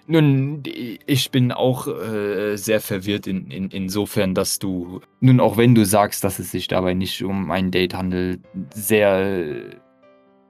Nun, 0.06 0.62
ich 0.64 1.30
bin 1.30 1.52
auch 1.52 1.86
äh, 1.86 2.56
sehr 2.56 2.80
verwirrt 2.80 3.26
in, 3.26 3.50
in, 3.50 3.70
insofern, 3.70 4.34
dass 4.34 4.58
du, 4.58 5.00
nun 5.20 5.38
auch 5.38 5.56
wenn 5.56 5.74
du 5.74 5.84
sagst, 5.84 6.24
dass 6.24 6.38
es 6.38 6.50
sich 6.50 6.66
dabei 6.66 6.94
nicht 6.94 7.22
um 7.22 7.50
ein 7.50 7.70
Date 7.70 7.94
handelt, 7.94 8.40
sehr 8.74 9.20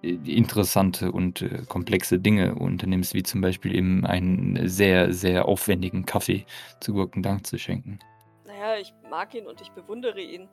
äh, 0.03 0.09
interessante 0.25 1.13
und 1.13 1.43
äh, 1.43 1.63
komplexe 1.69 2.19
Dinge 2.19 2.55
unternimmst, 2.55 3.13
wie 3.15 3.23
zum 3.23 3.43
Beispiel 3.43 3.75
eben 3.75 4.07
einen 4.07 4.69
sehr, 4.69 5.13
sehr 5.13 5.47
aufwendigen 5.47 6.07
Kaffee 6.07 6.47
zu 6.81 6.95
Gurkendank 6.95 7.47
zu 7.47 7.59
schenken. 7.59 7.99
Naja, 8.47 8.81
ich 8.81 8.95
mag 9.11 9.35
ihn 9.35 9.47
und 9.47 9.61
ich 9.61 9.71
bewundere 9.71 10.21
ihn. 10.21 10.49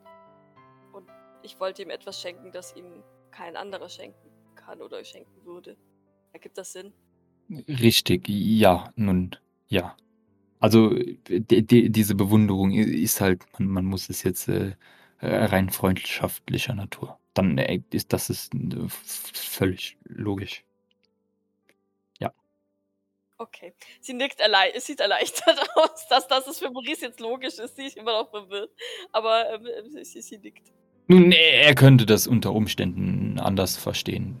Und 0.92 1.06
ich 1.42 1.58
wollte 1.58 1.82
ihm 1.82 1.90
etwas 1.90 2.20
schenken, 2.20 2.52
das 2.52 2.76
ihm 2.76 3.02
kein 3.30 3.56
anderer 3.56 3.88
schenken 3.88 4.30
kann 4.56 4.82
oder 4.82 5.02
schenken 5.04 5.44
würde. 5.44 5.76
Ergibt 6.32 6.58
das 6.58 6.72
Sinn? 6.72 6.92
Richtig, 7.68 8.28
ja, 8.28 8.92
nun, 8.96 9.36
ja. 9.68 9.96
Also 10.60 10.94
die, 10.94 11.66
die, 11.66 11.90
diese 11.90 12.14
Bewunderung 12.14 12.72
ist 12.72 13.20
halt, 13.20 13.44
man, 13.58 13.68
man 13.68 13.84
muss 13.86 14.10
es 14.10 14.22
jetzt 14.22 14.48
äh, 14.48 14.74
rein 15.20 15.70
freundschaftlicher 15.70 16.74
Natur. 16.74 17.18
Dann 17.34 17.58
äh, 17.58 17.80
ist 17.90 18.12
das 18.12 18.30
ist 18.30 18.54
äh, 18.54 18.88
völlig 18.88 19.96
logisch. 20.04 20.64
Okay. 23.40 23.72
Sie 24.02 24.12
nickt 24.12 24.38
erlei 24.38 24.70
es 24.74 24.84
sieht 24.84 25.00
erleichtert 25.00 25.58
aus, 25.74 26.06
dass, 26.10 26.28
dass 26.28 26.46
es 26.46 26.58
für 26.58 26.70
Maurice 26.70 27.06
jetzt 27.06 27.20
logisch 27.20 27.58
ist. 27.58 27.74
Sie 27.74 27.86
ist 27.86 27.96
immer 27.96 28.12
noch 28.12 28.28
verwirrt. 28.28 28.70
Aber 29.12 29.50
ähm, 29.54 30.04
sie, 30.04 30.20
sie, 30.20 30.36
nickt. 30.36 30.70
Nun, 31.08 31.32
er 31.32 31.74
könnte 31.74 32.04
das 32.04 32.26
unter 32.26 32.52
Umständen 32.52 33.40
anders 33.40 33.78
verstehen. 33.78 34.38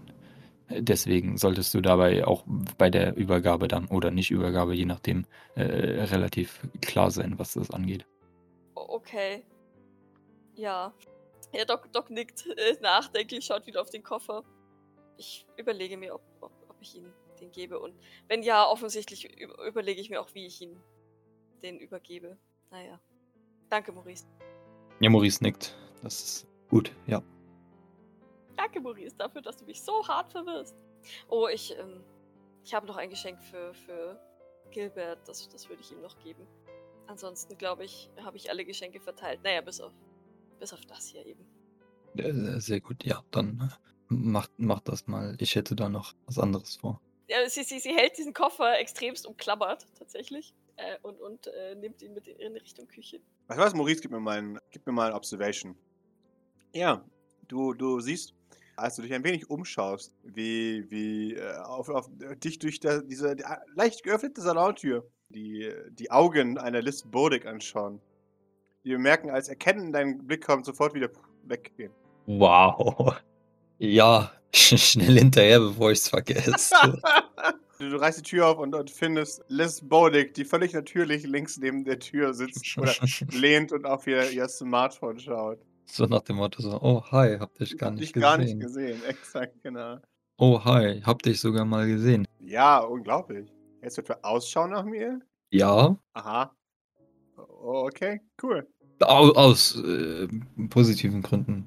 Deswegen 0.70 1.36
solltest 1.36 1.74
du 1.74 1.80
dabei 1.80 2.26
auch 2.26 2.44
bei 2.78 2.90
der 2.90 3.16
Übergabe 3.16 3.66
dann 3.66 3.86
oder 3.86 4.10
nicht 4.10 4.30
Übergabe, 4.30 4.74
je 4.74 4.84
nachdem, 4.84 5.26
äh, 5.56 5.62
relativ 5.62 6.60
klar 6.80 7.10
sein, 7.10 7.38
was 7.38 7.54
das 7.54 7.70
angeht. 7.70 8.06
Okay. 8.74 9.44
Ja. 10.54 10.94
Ja, 11.52 11.64
Doc, 11.64 11.92
Doc 11.92 12.10
nickt 12.10 12.46
äh, 12.46 12.76
nachdenklich, 12.80 13.44
schaut 13.44 13.66
wieder 13.66 13.80
auf 13.80 13.90
den 13.90 14.02
Koffer. 14.04 14.44
Ich 15.16 15.46
überlege 15.56 15.96
mir, 15.96 16.14
ob, 16.14 16.22
ob, 16.40 16.52
ob 16.68 16.76
ich 16.80 16.96
ihn 16.96 17.12
den 17.40 17.50
gebe. 17.50 17.80
Und 17.80 17.94
wenn 18.28 18.42
ja, 18.42 18.66
offensichtlich 18.66 19.28
überlege 19.66 20.00
ich 20.00 20.10
mir 20.10 20.20
auch, 20.20 20.32
wie 20.34 20.46
ich 20.46 20.60
ihn 20.60 20.78
den 21.62 21.78
übergebe. 21.78 22.36
Naja. 22.70 23.00
Danke, 23.68 23.92
Maurice. 23.92 24.26
Ja, 25.00 25.10
Maurice 25.10 25.42
nickt. 25.42 25.74
Das 26.02 26.22
ist 26.22 26.46
gut, 26.68 26.92
ja. 27.06 27.22
Danke, 28.60 28.78
Maurice, 28.82 29.16
dafür, 29.16 29.40
dass 29.40 29.56
du 29.56 29.64
mich 29.64 29.80
so 29.80 30.06
hart 30.06 30.30
verwirrst. 30.30 30.84
Oh, 31.28 31.48
ich, 31.48 31.74
ähm, 31.78 32.04
ich 32.62 32.74
habe 32.74 32.86
noch 32.86 32.98
ein 32.98 33.08
Geschenk 33.08 33.42
für, 33.42 33.72
für 33.72 34.20
Gilbert. 34.70 35.26
Das, 35.26 35.48
das 35.48 35.66
würde 35.70 35.80
ich 35.80 35.90
ihm 35.92 36.02
noch 36.02 36.18
geben. 36.18 36.46
Ansonsten, 37.06 37.56
glaube 37.56 37.86
ich, 37.86 38.10
habe 38.22 38.36
ich 38.36 38.50
alle 38.50 38.66
Geschenke 38.66 39.00
verteilt. 39.00 39.40
Naja, 39.42 39.62
bis 39.62 39.80
auf, 39.80 39.94
bis 40.58 40.74
auf 40.74 40.84
das 40.84 41.06
hier 41.06 41.24
eben. 41.24 41.46
Äh, 42.16 42.60
Sehr 42.60 42.82
gut, 42.82 43.02
ja. 43.02 43.24
Dann 43.30 43.60
äh, 43.60 43.74
mach, 44.08 44.48
mach 44.58 44.80
das 44.80 45.06
mal. 45.06 45.38
Ich 45.40 45.54
hätte 45.54 45.74
da 45.74 45.88
noch 45.88 46.14
was 46.26 46.38
anderes 46.38 46.76
vor. 46.76 47.00
Ja, 47.28 47.48
sie, 47.48 47.62
sie, 47.62 47.78
sie 47.78 47.94
hält 47.94 48.18
diesen 48.18 48.34
Koffer 48.34 48.78
extremst 48.78 49.26
umklammert, 49.26 49.86
tatsächlich. 49.98 50.52
Äh, 50.76 50.98
und 51.00 51.18
und 51.18 51.46
äh, 51.46 51.76
nimmt 51.76 52.02
ihn 52.02 52.12
mit 52.12 52.28
in 52.28 52.52
Richtung 52.58 52.86
Küche. 52.88 53.20
Was 53.46 53.56
weiß, 53.56 53.72
Maurice, 53.72 54.02
gib 54.02 54.10
mir 54.10 54.20
mal 54.20 54.36
ein, 54.36 54.58
gib 54.70 54.86
mir 54.86 54.92
mal 54.92 55.08
ein 55.08 55.16
Observation. 55.16 55.78
Ja, 56.74 57.02
du, 57.48 57.72
du 57.72 58.00
siehst, 58.00 58.34
als 58.80 58.96
du 58.96 59.02
dich 59.02 59.12
ein 59.12 59.24
wenig 59.24 59.50
umschaust, 59.50 60.12
wie, 60.24 60.90
wie 60.90 61.34
äh, 61.34 61.56
auf, 61.58 61.88
auf 61.88 62.08
dich 62.42 62.58
durch 62.58 62.80
der, 62.80 63.02
diese 63.02 63.36
die, 63.36 63.42
äh, 63.42 63.56
leicht 63.74 64.02
geöffnete 64.02 64.40
Salontür 64.40 65.06
die, 65.30 65.70
die 65.90 66.10
Augen 66.10 66.58
einer 66.58 66.82
Liz 66.82 67.02
Burdick 67.02 67.46
anschauen. 67.46 68.00
Die 68.84 68.92
bemerken, 68.92 69.30
als 69.30 69.48
Erkennen 69.48 69.86
in 69.86 69.92
deinen 69.92 70.26
Blick 70.26 70.44
kommt, 70.44 70.64
sofort 70.64 70.94
wieder 70.94 71.10
weggehen. 71.44 71.92
Wow. 72.26 73.16
Ja, 73.82 74.30
schnell 74.54 75.16
hinterher, 75.16 75.58
bevor 75.58 75.90
ich 75.90 76.00
es 76.00 76.08
vergesse. 76.10 76.52
du, 77.78 77.88
du 77.88 77.96
reißt 77.96 78.18
die 78.18 78.22
Tür 78.22 78.48
auf 78.48 78.58
und, 78.58 78.74
und 78.74 78.90
findest 78.90 79.42
Liz 79.48 79.80
Burdick, 79.80 80.34
die 80.34 80.44
völlig 80.44 80.74
natürlich 80.74 81.22
links 81.24 81.56
neben 81.56 81.82
der 81.86 81.98
Tür 81.98 82.34
sitzt 82.34 82.76
oder 82.76 82.92
lehnt 83.30 83.72
und 83.72 83.86
auf 83.86 84.06
ihr, 84.06 84.30
ihr 84.32 84.46
Smartphone 84.48 85.18
schaut. 85.18 85.60
So 85.94 86.06
nach 86.06 86.22
dem 86.22 86.36
Motto 86.36 86.62
so, 86.62 86.80
oh 86.80 87.02
hi, 87.10 87.36
hab 87.38 87.54
dich 87.54 87.76
gar 87.78 87.90
Dich 87.92 88.00
nicht 88.00 88.14
gar 88.14 88.38
gesehen. 88.38 88.58
nicht 88.58 88.66
gesehen, 88.66 89.02
exakt, 89.08 89.62
genau. 89.62 89.98
Oh 90.38 90.62
hi, 90.64 91.00
hab 91.02 91.22
dich 91.22 91.40
sogar 91.40 91.64
mal 91.64 91.86
gesehen. 91.86 92.26
Ja, 92.40 92.78
unglaublich. 92.78 93.52
Jetzt 93.82 93.96
wird 93.96 94.06
für 94.08 94.24
Ausschau 94.24 94.66
nach 94.66 94.84
mir? 94.84 95.20
Ja, 95.50 95.96
Aha. 96.14 96.54
Okay, 97.36 98.20
cool. 98.42 98.66
au, 99.00 99.30
aus 99.32 99.76
äh, 99.82 100.28
positiven 100.68 101.22
Gründen. 101.22 101.66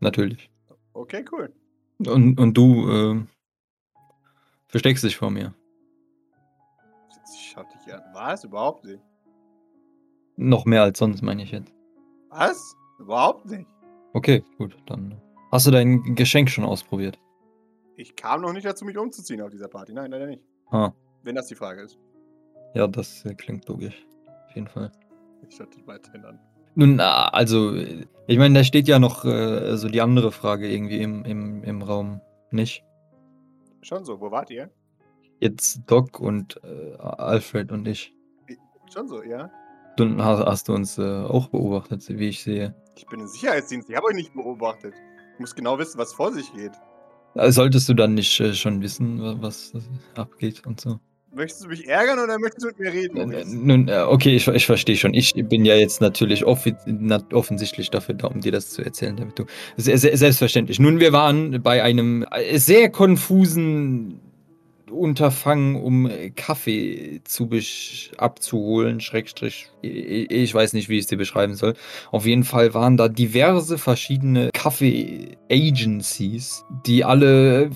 Natürlich. 0.00 0.50
Okay, 0.92 1.24
cool. 1.32 1.52
Und, 2.06 2.38
und 2.38 2.54
du 2.56 2.90
äh, 2.90 3.26
versteckst 4.66 5.04
dich 5.04 5.16
vor 5.16 5.30
mir. 5.30 5.54
Ich 7.34 7.50
schau 7.52 7.62
dich 7.64 7.92
an. 7.94 8.02
Was? 8.12 8.44
Überhaupt 8.44 8.84
nicht. 8.84 9.02
Noch 10.36 10.64
mehr 10.64 10.82
als 10.82 10.98
sonst, 10.98 11.22
meine 11.22 11.42
ich 11.44 11.52
jetzt. 11.52 11.72
Was? 12.30 12.74
Überhaupt 13.02 13.46
nicht. 13.46 13.66
Okay, 14.14 14.44
gut, 14.58 14.76
dann 14.86 15.20
hast 15.50 15.66
du 15.66 15.70
dein 15.70 16.14
Geschenk 16.14 16.50
schon 16.50 16.64
ausprobiert. 16.64 17.18
Ich 17.96 18.14
kam 18.16 18.40
noch 18.42 18.52
nicht 18.52 18.64
dazu, 18.66 18.84
mich 18.84 18.96
umzuziehen 18.96 19.40
auf 19.42 19.50
dieser 19.50 19.68
Party. 19.68 19.92
Nein, 19.92 20.10
leider 20.10 20.26
nicht. 20.26 20.42
Ah, 20.70 20.92
Wenn 21.22 21.34
das 21.34 21.46
die 21.48 21.54
Frage 21.54 21.82
ist. 21.82 21.98
ja, 22.74 22.86
das 22.86 23.24
äh, 23.24 23.34
klingt 23.34 23.68
logisch. 23.68 24.06
Auf 24.48 24.54
jeden 24.54 24.68
Fall. 24.68 24.90
Ich 25.48 25.56
schau 25.56 25.64
dich 25.64 25.86
weiterhin 25.86 26.24
an. 26.24 26.38
Nun, 26.74 26.98
äh, 26.98 27.02
also, 27.02 27.74
ich 27.74 28.38
meine, 28.38 28.54
da 28.58 28.64
steht 28.64 28.88
ja 28.88 28.98
noch 28.98 29.24
äh, 29.24 29.76
so 29.76 29.88
die 29.88 30.00
andere 30.00 30.32
Frage 30.32 30.70
irgendwie 30.70 31.00
im, 31.02 31.24
im, 31.24 31.62
im 31.64 31.82
Raum, 31.82 32.20
nicht? 32.50 32.84
Schon 33.82 34.04
so, 34.04 34.20
wo 34.20 34.30
wart 34.30 34.50
ihr? 34.50 34.70
Jetzt 35.40 35.80
Doc 35.86 36.20
und 36.20 36.60
äh, 36.64 36.96
Alfred 36.98 37.72
und 37.72 37.86
ich. 37.88 38.14
Schon 38.92 39.08
so, 39.08 39.22
ja. 39.22 39.50
Du 39.96 40.16
hast, 40.22 40.46
hast 40.46 40.68
du 40.68 40.74
uns 40.74 40.96
äh, 40.98 41.02
auch 41.24 41.48
beobachtet, 41.48 42.08
wie 42.08 42.28
ich 42.28 42.42
sehe. 42.42 42.74
Ich 42.96 43.06
bin 43.06 43.20
im 43.20 43.26
Sicherheitsdienst, 43.26 43.88
ich 43.90 43.96
habe 43.96 44.06
euch 44.06 44.14
nicht 44.14 44.34
beobachtet. 44.34 44.94
Ich 45.34 45.40
muss 45.40 45.54
genau 45.54 45.78
wissen, 45.78 45.98
was 45.98 46.12
vor 46.12 46.32
sich 46.32 46.52
geht. 46.52 46.72
Äh, 47.34 47.50
Solltest 47.50 47.88
du 47.88 47.94
dann 47.94 48.14
nicht 48.14 48.38
äh, 48.40 48.52
schon 48.54 48.82
wissen, 48.82 49.20
wa- 49.22 49.36
was 49.40 49.72
abgeht 50.14 50.66
und 50.66 50.80
so? 50.80 50.98
Möchtest 51.34 51.64
du 51.64 51.68
mich 51.68 51.88
ärgern 51.88 52.18
oder 52.18 52.38
möchtest 52.38 52.62
du 52.64 52.66
mit 52.68 52.78
mir 52.78 52.92
reden? 52.92 53.66
Nun, 53.66 53.88
äh, 53.88 54.00
okay, 54.06 54.36
ich, 54.36 54.46
ich 54.48 54.66
verstehe 54.66 54.96
schon. 54.98 55.14
Ich 55.14 55.32
bin 55.34 55.64
ja 55.64 55.74
jetzt 55.74 56.02
natürlich 56.02 56.44
offensichtlich 56.44 57.88
dafür 57.88 58.14
da, 58.16 58.26
um 58.26 58.42
dir 58.42 58.52
das 58.52 58.68
zu 58.68 58.82
erzählen, 58.82 59.16
damit 59.16 59.38
du. 59.38 59.46
Selbstverständlich. 59.78 60.78
Nun, 60.78 61.00
wir 61.00 61.14
waren 61.14 61.62
bei 61.62 61.82
einem 61.82 62.26
sehr 62.56 62.90
konfusen 62.90 64.20
Unterfangen, 64.92 65.76
um 65.76 66.06
äh, 66.06 66.30
Kaffee 66.30 67.20
zu 67.24 67.50
abzuholen, 68.16 69.00
Schrägstrich. 69.00 69.70
Ich, 69.82 70.54
weiß 70.54 70.72
nicht, 70.74 70.88
wie 70.88 70.96
ich 70.96 71.02
es 71.02 71.06
dir 71.08 71.18
beschreiben 71.18 71.54
soll. 71.54 71.74
Auf 72.10 72.26
jeden 72.26 72.44
Fall 72.44 72.74
waren 72.74 72.96
da 72.96 73.08
diverse 73.08 73.78
verschiedene 73.78 74.50
Kaffee-Agencies, 74.52 76.64
die 76.86 77.04
alle 77.04 77.70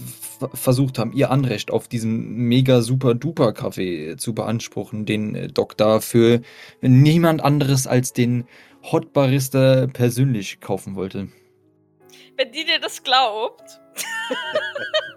versucht 0.54 0.98
haben, 0.98 1.12
ihr 1.12 1.30
Anrecht 1.30 1.70
auf 1.70 1.88
diesen 1.88 2.36
mega 2.36 2.82
super 2.82 3.14
duper 3.14 3.52
Kaffee 3.52 4.16
zu 4.16 4.34
beanspruchen, 4.34 5.06
den 5.06 5.34
äh, 5.34 5.48
Doc 5.48 5.76
da 5.76 6.00
für 6.00 6.40
niemand 6.80 7.42
anderes 7.42 7.86
als 7.86 8.12
den 8.12 8.44
Hot 8.92 9.12
Barista 9.12 9.88
persönlich 9.92 10.60
kaufen 10.60 10.94
wollte. 10.94 11.28
Wenn 12.36 12.52
die 12.52 12.64
dir 12.64 12.78
das 12.80 13.02
glaubt, 13.02 13.80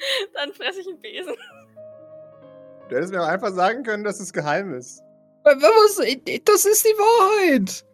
dann 0.34 0.52
fresse 0.52 0.80
ich 0.80 0.88
einen 0.88 1.00
Besen. 1.00 1.34
Du 2.88 2.96
hättest 2.96 3.12
mir 3.12 3.22
auch 3.22 3.28
einfach 3.28 3.52
sagen 3.54 3.82
können, 3.84 4.02
dass 4.04 4.18
es 4.20 4.32
geheim 4.32 4.74
ist. 4.74 5.02
Das 5.44 6.64
ist 6.64 6.84
die 6.84 6.98
Wahrheit! 6.98 7.84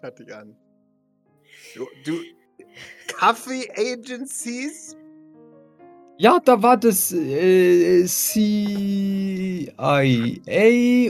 Schau 0.00 0.10
dich 0.10 0.34
an. 0.34 0.56
Du, 1.74 1.86
du 2.04 2.20
Kaffee 3.08 3.70
Agencies? 3.76 4.96
Ja, 6.16 6.38
da 6.44 6.62
war 6.62 6.76
das 6.76 7.12
äh, 7.12 8.04
CIA 8.06 9.82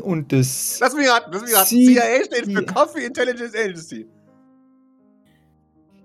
und 0.03 0.33
das. 0.33 0.79
Lass 0.81 0.95
mich 0.95 1.09
raten, 1.09 1.31
lass 1.33 1.43
mich 1.43 1.55
raten. 1.55 1.69
CIA 1.69 2.25
steht 2.25 2.45
für 2.47 2.61
die- 2.63 2.67
Coffee 2.67 3.05
Intelligence 3.05 3.55
Agency. 3.55 4.09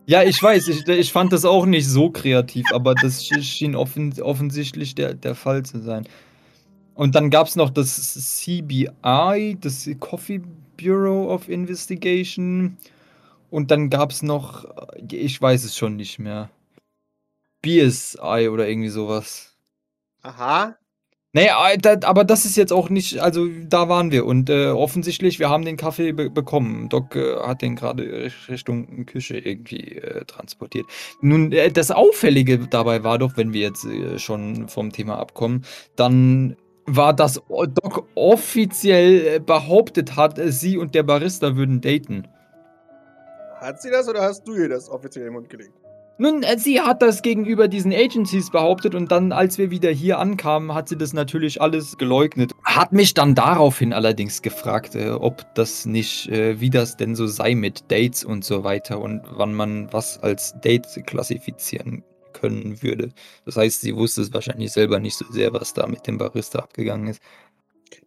Ja, 0.09 0.23
ich 0.23 0.41
weiß, 0.41 0.69
ich, 0.69 0.87
ich 0.87 1.11
fand 1.11 1.31
das 1.33 1.45
auch 1.45 1.67
nicht 1.67 1.87
so 1.87 2.09
kreativ, 2.09 2.65
aber 2.73 2.95
das 2.95 3.23
schien- 3.23 3.75
offen, 3.75 4.19
offensichtlich 4.19 4.95
der, 4.95 5.13
der 5.13 5.35
Fall 5.35 5.61
zu 5.63 5.79
sein. 5.79 6.07
Und 6.95 7.13
dann 7.13 7.29
gab 7.29 7.45
es 7.45 7.55
noch 7.55 7.69
das 7.69 7.95
CBI, 8.41 9.55
das 9.61 9.87
Coffee 9.99 10.41
Bureau 10.81 11.31
of 11.31 11.47
Investigation. 11.47 12.75
Und 13.51 13.69
dann 13.69 13.91
gab 13.91 14.09
es 14.09 14.23
noch, 14.23 14.65
ich 15.11 15.39
weiß 15.39 15.63
es 15.63 15.77
schon 15.77 15.95
nicht 15.95 16.17
mehr, 16.17 16.49
BSI 17.61 18.49
oder 18.49 18.67
irgendwie 18.67 18.89
sowas. 18.89 19.55
Aha. 20.23 20.75
Naja, 21.31 21.77
da, 21.79 21.95
aber 22.07 22.23
das 22.23 22.45
ist 22.45 22.55
jetzt 22.55 22.73
auch 22.73 22.89
nicht, 22.89 23.19
also 23.19 23.47
da 23.67 23.87
waren 23.87 24.11
wir 24.11 24.25
und 24.25 24.49
äh, 24.49 24.69
offensichtlich, 24.69 25.37
wir 25.37 25.47
haben 25.49 25.63
den 25.63 25.77
Kaffee 25.77 26.11
be 26.11 26.31
bekommen. 26.31 26.89
Doc 26.89 27.15
äh, 27.15 27.35
hat 27.35 27.61
den 27.61 27.75
gerade 27.75 28.01
Richt- 28.03 28.49
Richtung 28.49 29.05
Küche 29.05 29.37
irgendwie 29.37 29.97
äh, 29.97 30.25
transportiert. 30.25 30.87
Nun, 31.21 31.51
äh, 31.51 31.71
das 31.71 31.91
Auffällige 31.91 32.57
dabei 32.57 33.03
war 33.03 33.19
doch, 33.19 33.37
wenn 33.37 33.53
wir 33.53 33.61
jetzt 33.61 33.85
äh, 33.85 34.17
schon 34.17 34.67
vom 34.69 34.91
Thema 34.91 35.19
abkommen, 35.19 35.65
dann 35.95 36.55
war, 36.87 37.13
dass 37.13 37.35
Doc 37.35 38.07
offiziell 38.15 39.35
äh, 39.35 39.39
behauptet 39.39 40.15
hat, 40.15 40.39
äh, 40.39 40.51
sie 40.51 40.77
und 40.77 40.95
der 40.95 41.03
Barista 41.03 41.55
würden 41.55 41.79
daten. 41.79 42.27
Hat 43.59 43.79
sie 43.83 43.91
das 43.91 44.09
oder 44.09 44.23
hast 44.23 44.47
du 44.47 44.55
ihr 44.55 44.69
das 44.69 44.89
offiziell 44.89 45.27
im 45.27 45.33
Mund 45.33 45.47
gelegt? 45.47 45.73
Nun, 46.21 46.43
äh, 46.43 46.59
sie 46.59 46.81
hat 46.81 47.01
das 47.01 47.21
gegenüber 47.21 47.69
diesen 47.69 47.93
Agencies 47.93 48.51
behauptet 48.51 48.93
und 48.93 49.09
dann, 49.09 49.31
als 49.31 49.57
wir 49.57 49.71
wieder 49.71 49.89
hier 49.89 50.19
ankamen, 50.19 50.73
hat 50.73 50.89
sie 50.89 50.97
das 50.97 51.13
natürlich 51.13 51.61
alles 51.61 51.97
geleugnet. 51.97 52.51
Hat 52.65 52.91
mich 52.91 53.13
dann 53.13 53.35
daraufhin 53.35 53.93
allerdings 53.93 54.41
gefragt, 54.41 54.95
äh, 54.95 55.11
ob 55.11 55.45
das 55.55 55.85
nicht, 55.85 56.27
äh, 56.27 56.59
wie 56.59 56.69
das 56.69 56.97
denn 56.97 57.15
so 57.15 57.25
sei 57.25 57.55
mit 57.55 57.89
Dates 57.89 58.25
und 58.25 58.43
so 58.43 58.65
weiter 58.65 58.99
und 58.99 59.21
wann 59.29 59.53
man 59.53 59.93
was 59.93 60.21
als 60.21 60.59
Date 60.59 60.87
klassifizieren 61.07 62.03
können 62.33 62.83
würde. 62.83 63.13
Das 63.45 63.55
heißt, 63.55 63.79
sie 63.79 63.95
wusste 63.95 64.21
es 64.21 64.33
wahrscheinlich 64.33 64.73
selber 64.73 64.99
nicht 64.99 65.17
so 65.17 65.25
sehr, 65.31 65.53
was 65.53 65.73
da 65.73 65.87
mit 65.87 66.05
dem 66.05 66.17
Barista 66.17 66.59
abgegangen 66.59 67.07
ist. 67.07 67.21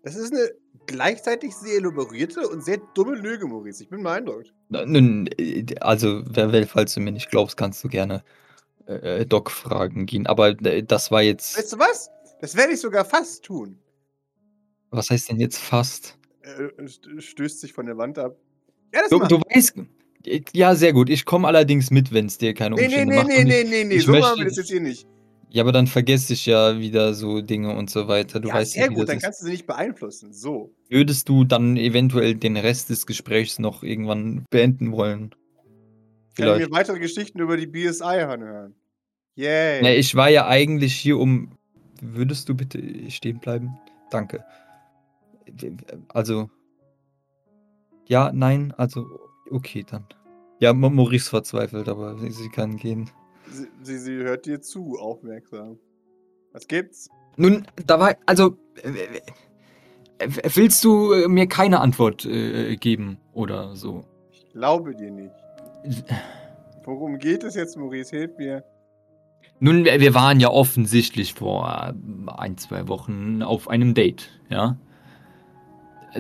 Das 0.03 0.17
ist 0.17 0.33
eine 0.33 0.51
gleichzeitig 0.87 1.55
sehr 1.55 1.77
elaborierte 1.77 2.49
und 2.49 2.65
sehr 2.65 2.79
dumme 2.95 3.15
Lüge, 3.17 3.47
Maurice. 3.47 3.83
Ich 3.83 3.89
bin 3.89 4.03
beeindruckt. 4.03 4.53
Nun, 4.69 5.29
äh, 5.39 5.65
also, 5.81 6.23
falls 6.67 6.95
du 6.95 7.01
mir 7.01 7.13
nicht 7.13 7.31
glaubst, 7.31 7.57
kannst 7.57 7.83
du 7.85 7.89
gerne 7.89 8.23
äh, 8.87 9.25
Doc 9.27 9.51
fragen 9.51 10.07
gehen. 10.07 10.27
Aber 10.27 10.49
äh, 10.65 10.83
das 10.83 11.11
war 11.11 11.23
jetzt. 11.23 11.57
Weißt 11.57 11.73
du 11.73 11.79
was? 11.79 12.11
Das 12.41 12.57
werde 12.57 12.73
ich 12.73 12.81
sogar 12.81 13.05
fast 13.05 13.45
tun. 13.45 13.79
Was 14.91 15.11
heißt 15.11 15.31
denn 15.31 15.41
jetzt 15.41 15.59
fast? 15.59 16.19
Er 16.43 16.71
st- 16.85 17.21
stößt 17.21 17.61
sich 17.61 17.73
von 17.73 17.87
der 17.87 17.97
Wand 17.97 18.19
ab. 18.19 18.37
Ja, 18.93 19.01
das 19.03 19.11
Du, 19.11 19.19
du 19.21 19.41
weißt. 19.55 19.75
Ja, 20.53 20.75
sehr 20.75 20.93
gut. 20.93 21.09
Ich 21.09 21.25
komme 21.25 21.49
allerdings 21.49 21.91
mit, 21.91 22.13
wenn 22.13 22.27
es 22.27 22.39
dir 22.39 22.53
keine 22.55 22.75
Nee, 22.77 22.83
nee, 22.83 22.87
Umstände 22.87 23.15
nee, 23.15 23.17
macht. 23.23 23.29
nee, 23.29 23.39
und 23.41 23.49
nee, 23.49 23.61
ich, 23.63 23.71
nee, 23.71 23.85
nee, 23.85 23.95
ich 23.97 24.05
so 24.05 24.13
machen 24.13 24.39
wir 24.39 24.45
das 24.47 24.57
jetzt 24.57 24.71
hier 24.71 24.81
nicht. 24.81 25.07
Ja, 25.53 25.63
aber 25.65 25.73
dann 25.73 25.87
vergesse 25.87 26.33
ich 26.33 26.47
ja 26.47 26.79
wieder 26.79 27.13
so 27.13 27.43
Dinge 27.43 27.77
und 27.77 27.91
so 27.91 28.09
weiter. 28.09 28.41
Du 28.41 28.49
ja, 28.49 28.55
weißt 28.55 28.73
sehr 28.73 28.85
ja, 28.85 28.91
wie 28.91 28.95
gut, 28.95 29.09
dann 29.11 29.19
ist. 29.19 29.23
kannst 29.23 29.43
du 29.43 29.45
sie 29.45 29.51
nicht 29.51 29.67
beeinflussen. 29.67 30.33
So. 30.33 30.75
Würdest 30.89 31.29
du 31.29 31.45
dann 31.45 31.77
eventuell 31.77 32.35
den 32.35 32.57
Rest 32.57 32.89
des 32.89 33.07
Gesprächs 33.07 33.59
noch 33.59 33.83
irgendwann 33.83 34.47
beenden 34.49 34.93
wollen? 34.93 35.35
Vielleicht. 36.33 36.71
mir 36.71 36.75
weitere 36.75 36.99
Geschichten 36.99 37.39
über 37.39 37.59
die 37.59 37.67
BSI 37.67 38.03
anhören. 38.03 38.75
Yay. 39.35 39.83
Nee, 39.83 39.97
ich 39.97 40.15
war 40.15 40.31
ja 40.31 40.47
eigentlich 40.47 40.95
hier, 40.95 41.19
um. 41.19 41.59
Würdest 42.01 42.49
du 42.49 42.55
bitte 42.55 42.81
stehen 43.11 43.39
bleiben? 43.39 43.77
Danke. 44.11 44.43
Also. 46.09 46.49
Ja, 48.09 48.33
nein, 48.33 48.73
also. 48.79 49.07
Okay, 49.51 49.85
dann. 49.89 50.07
Ja, 50.61 50.73
Maurice 50.73 51.29
verzweifelt, 51.29 51.91
aber 51.91 52.17
sie 52.31 52.49
kann 52.49 52.79
gehen. 52.79 53.11
Sie, 53.51 53.69
sie, 53.83 53.99
sie 53.99 54.17
hört 54.17 54.47
dir 54.47 54.61
zu, 54.61 54.99
aufmerksam. 54.99 55.79
Was 56.53 56.67
gibt's? 56.69 57.09
Nun, 57.37 57.67
da 57.87 57.99
war, 57.99 58.17
also, 58.27 58.57
willst 60.55 60.85
du 60.85 61.13
äh, 61.13 61.29
mir 61.29 61.47
keine 61.47 61.81
Antwort 61.81 62.25
äh, 62.25 62.77
geben 62.77 63.19
oder 63.33 63.75
so? 63.75 64.05
Ich 64.31 64.49
glaube 64.51 64.95
dir 64.95 65.11
nicht. 65.11 65.35
Worum 66.85 67.19
geht 67.19 67.45
es 67.45 67.55
jetzt, 67.55 67.77
Maurice? 67.77 68.17
Hilf 68.17 68.37
mir. 68.39 68.65
Nun, 69.61 69.85
wir 69.85 70.15
waren 70.15 70.41
ja 70.41 70.51
offensichtlich 70.51 71.35
vor 71.35 71.95
äh, 71.95 72.31
ein, 72.33 72.59
zwei 72.59 72.89
Wochen 72.89 73.43
auf 73.43 73.69
einem 73.69 73.95
Date, 73.95 74.29
ja? 74.49 74.77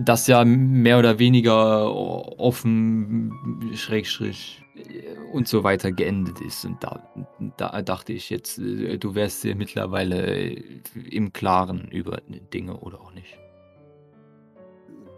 Das 0.00 0.26
ja 0.26 0.42
mehr 0.44 0.98
oder 0.98 1.18
weniger 1.18 1.94
offen, 1.94 3.34
Schrägstrich 3.74 4.61
und 5.32 5.48
so 5.48 5.64
weiter 5.64 5.92
geendet 5.92 6.40
ist. 6.40 6.64
Und 6.64 6.82
da, 6.82 7.02
da 7.56 7.82
dachte 7.82 8.12
ich 8.12 8.30
jetzt, 8.30 8.58
äh, 8.58 8.98
du 8.98 9.14
wärst 9.14 9.44
dir 9.44 9.54
mittlerweile 9.54 10.26
äh, 10.26 10.74
im 11.10 11.32
Klaren 11.32 11.88
über 11.90 12.20
Dinge 12.52 12.76
oder 12.78 13.00
auch 13.00 13.12
nicht. 13.12 13.38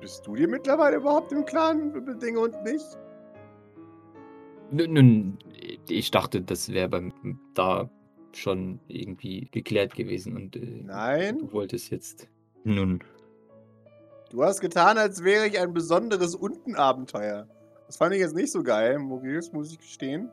Bist 0.01 0.27
du 0.27 0.37
dir 0.37 0.49
mittlerweile 0.49 0.97
überhaupt 0.97 1.33
im 1.33 1.45
Klaren 1.45 1.95
über 1.95 2.15
Dinge 2.15 2.41
und 2.41 2.63
nicht? 2.65 2.85
Nun, 4.71 4.93
nun, 4.93 5.39
ich 5.89 6.11
dachte, 6.11 6.43
das 6.43 6.73
wäre 6.73 6.89
beim 6.89 7.13
da 7.55 7.89
schon 8.33 8.81
irgendwie 8.89 9.49
geklärt 9.53 9.95
gewesen 9.95 10.37
und 10.37 10.57
äh, 10.57 10.83
Nein. 10.85 11.39
du 11.39 11.53
wolltest 11.53 11.91
jetzt. 11.91 12.29
Nun, 12.65 13.01
Du 14.35 14.43
hast 14.43 14.61
getan, 14.61 14.99
als 14.99 15.23
wäre 15.23 15.47
ich 15.47 15.61
ein 15.61 15.73
besonderes 15.73 16.35
Untenabenteuer. 16.35 17.47
Das 17.87 17.97
fand 17.97 18.15
ich 18.15 18.21
jetzt 18.21 18.35
nicht 18.35 18.51
so 18.51 18.63
geil, 18.63 18.99
Maurice, 18.99 19.53
muss 19.53 19.71
ich 19.73 19.79
gestehen. 19.79 20.31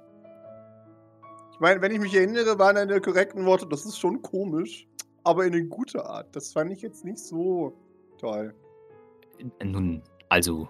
Ich 1.54 1.60
meine, 1.60 1.82
wenn 1.82 1.91
ich 1.91 1.99
mich 1.99 2.16
erinnere, 2.16 2.58
waren 2.58 2.76
deine 2.76 2.99
korrekten 3.02 3.45
Worte, 3.45 3.68
das 3.68 3.86
ist 3.86 3.97
schon 3.99 4.22
komisch, 4.22 4.88
aber 5.24 5.45
in 5.45 5.54
eine 5.54 5.66
gute 5.66 6.04
Art. 6.06 6.36
Das 6.36 6.54
fand 6.54 6.72
ich 6.72 6.82
jetzt 6.82 7.06
nicht 7.06 7.20
so 7.20 7.78
toll. 8.18 8.54
nun, 9.64 10.02
also. 10.30 10.70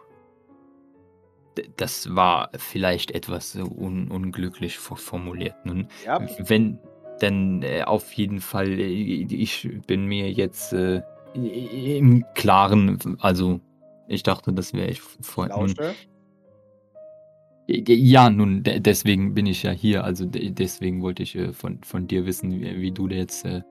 Das 1.75 2.15
war 2.15 2.49
vielleicht 2.57 3.11
etwas 3.11 3.55
un 3.57 4.09
unglücklich 4.09 4.77
for- 4.79 4.95
formuliert. 4.95 5.55
Nun, 5.65 5.87
Ja, 6.05 6.25
wenn, 6.47 6.79
denn 7.21 7.61
äh, 7.61 7.83
auf 7.83 8.13
jeden 8.13 8.39
Fall, 8.39 8.69
äh, 8.79 8.85
ich 8.85 9.69
bin 9.85 10.05
mir 10.05 10.31
jetzt 10.31 10.71
äh, 10.71 11.01
im 11.33 12.23
Klaren, 12.35 13.17
also 13.19 13.59
ich 14.07 14.23
dachte, 14.23 14.53
das 14.53 14.73
wäre 14.73 14.89
ich 14.89 15.01
vorher. 15.01 15.57
Nun, 15.57 15.67
Lausche. 15.75 15.93
Ja, 17.71 18.29
nun, 18.29 18.63
de 18.63 18.79
deswegen 18.79 19.33
bin 19.33 19.45
ich 19.45 19.63
ja 19.63 19.71
hier. 19.71 20.03
Also 20.03 20.25
de 20.25 20.49
deswegen 20.51 21.01
wollte 21.01 21.23
ich 21.23 21.35
äh, 21.35 21.53
von, 21.53 21.79
von 21.83 22.07
dir 22.07 22.25
wissen, 22.25 22.51
wie, 22.51 22.81
wie 22.81 22.91
du 22.91 23.07
jetzt 23.07 23.45
äh, 23.45 23.61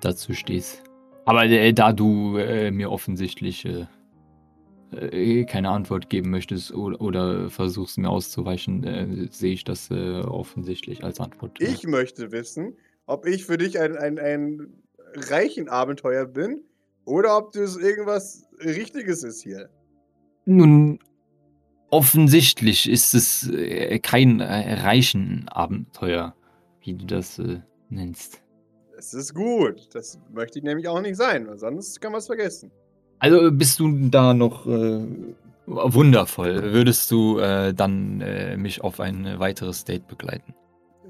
dazu 0.00 0.32
stehst. 0.32 0.82
Aber 1.24 1.44
äh, 1.44 1.72
da 1.72 1.92
du 1.92 2.36
äh, 2.38 2.70
mir 2.70 2.90
offensichtlich 2.90 3.66
keine 5.48 5.70
Antwort 5.70 6.08
geben 6.08 6.30
möchtest 6.30 6.72
oder, 6.72 7.00
oder 7.00 7.50
versuchst 7.50 7.98
mir 7.98 8.08
auszuweichen, 8.08 9.28
sehe 9.32 9.52
ich 9.52 9.64
das 9.64 9.90
offensichtlich 9.90 11.02
als 11.02 11.18
Antwort. 11.18 11.58
Ich 11.60 11.86
möchte 11.86 12.30
wissen, 12.30 12.76
ob 13.06 13.26
ich 13.26 13.44
für 13.44 13.58
dich 13.58 13.80
ein, 13.80 13.96
ein, 13.96 14.18
ein 14.20 14.68
reichen 15.14 15.68
Abenteuer 15.68 16.24
bin 16.24 16.62
oder 17.04 17.36
ob 17.36 17.52
das 17.52 17.76
irgendwas 17.76 18.46
Richtiges 18.60 19.24
ist 19.24 19.42
hier. 19.42 19.68
Nun, 20.44 21.00
offensichtlich 21.90 22.88
ist 22.88 23.14
es 23.14 23.48
äh, 23.50 23.98
kein 23.98 24.40
äh, 24.40 24.74
reichen 24.80 25.48
Abenteuer, 25.48 26.34
wie 26.80 26.94
du 26.94 27.06
das 27.06 27.38
äh, 27.38 27.60
nennst. 27.88 28.42
Das 28.94 29.12
ist 29.12 29.34
gut. 29.34 29.94
Das 29.94 30.18
möchte 30.32 30.58
ich 30.58 30.64
nämlich 30.64 30.88
auch 30.88 31.00
nicht 31.00 31.16
sein, 31.16 31.48
sonst 31.56 32.00
kann 32.00 32.12
man 32.12 32.18
es 32.18 32.26
vergessen. 32.26 32.70
Also 33.18 33.50
bist 33.50 33.78
du 33.78 34.08
da 34.08 34.34
noch 34.34 34.66
äh, 34.66 35.06
wundervoll. 35.66 36.72
Würdest 36.72 37.10
du 37.10 37.38
äh, 37.38 37.72
dann 37.72 38.20
äh, 38.20 38.56
mich 38.56 38.82
auf 38.82 39.00
ein 39.00 39.38
weiteres 39.38 39.84
Date 39.84 40.06
begleiten? 40.06 40.54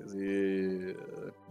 Sie, 0.05 0.95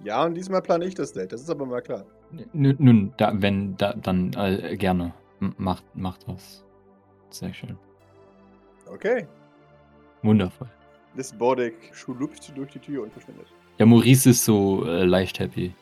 ja, 0.04 0.24
und 0.24 0.36
diesmal 0.36 0.62
plane 0.62 0.86
ich 0.86 0.96
das 0.96 1.14
Date, 1.14 1.34
das 1.34 1.42
ist 1.42 1.50
aber 1.50 1.66
mal 1.66 1.82
klar. 1.82 2.06
N 2.54 2.76
nun, 2.80 3.14
da, 3.18 3.34
wenn, 3.36 3.76
da, 3.78 3.94
dann 3.94 4.32
gerne. 4.78 5.14
M 5.42 5.54
macht, 5.58 5.84
macht 5.96 6.28
was. 6.28 6.64
Sehr 7.30 7.54
schön. 7.54 7.78
Okay. 8.92 9.26
Wundervoll. 10.22 10.68
Liz 11.16 11.32
Bordek 11.32 11.76
schulupft 11.94 12.56
durch 12.56 12.72
die 12.72 12.80
Tür 12.80 13.04
und 13.04 13.14
verschwindet. 13.14 13.48
Ja, 13.78 13.86
Maurice 13.86 14.30
ist 14.30 14.46
so 14.46 14.86
äh, 14.86 15.04
leicht 15.04 15.40
happy. 15.40 15.74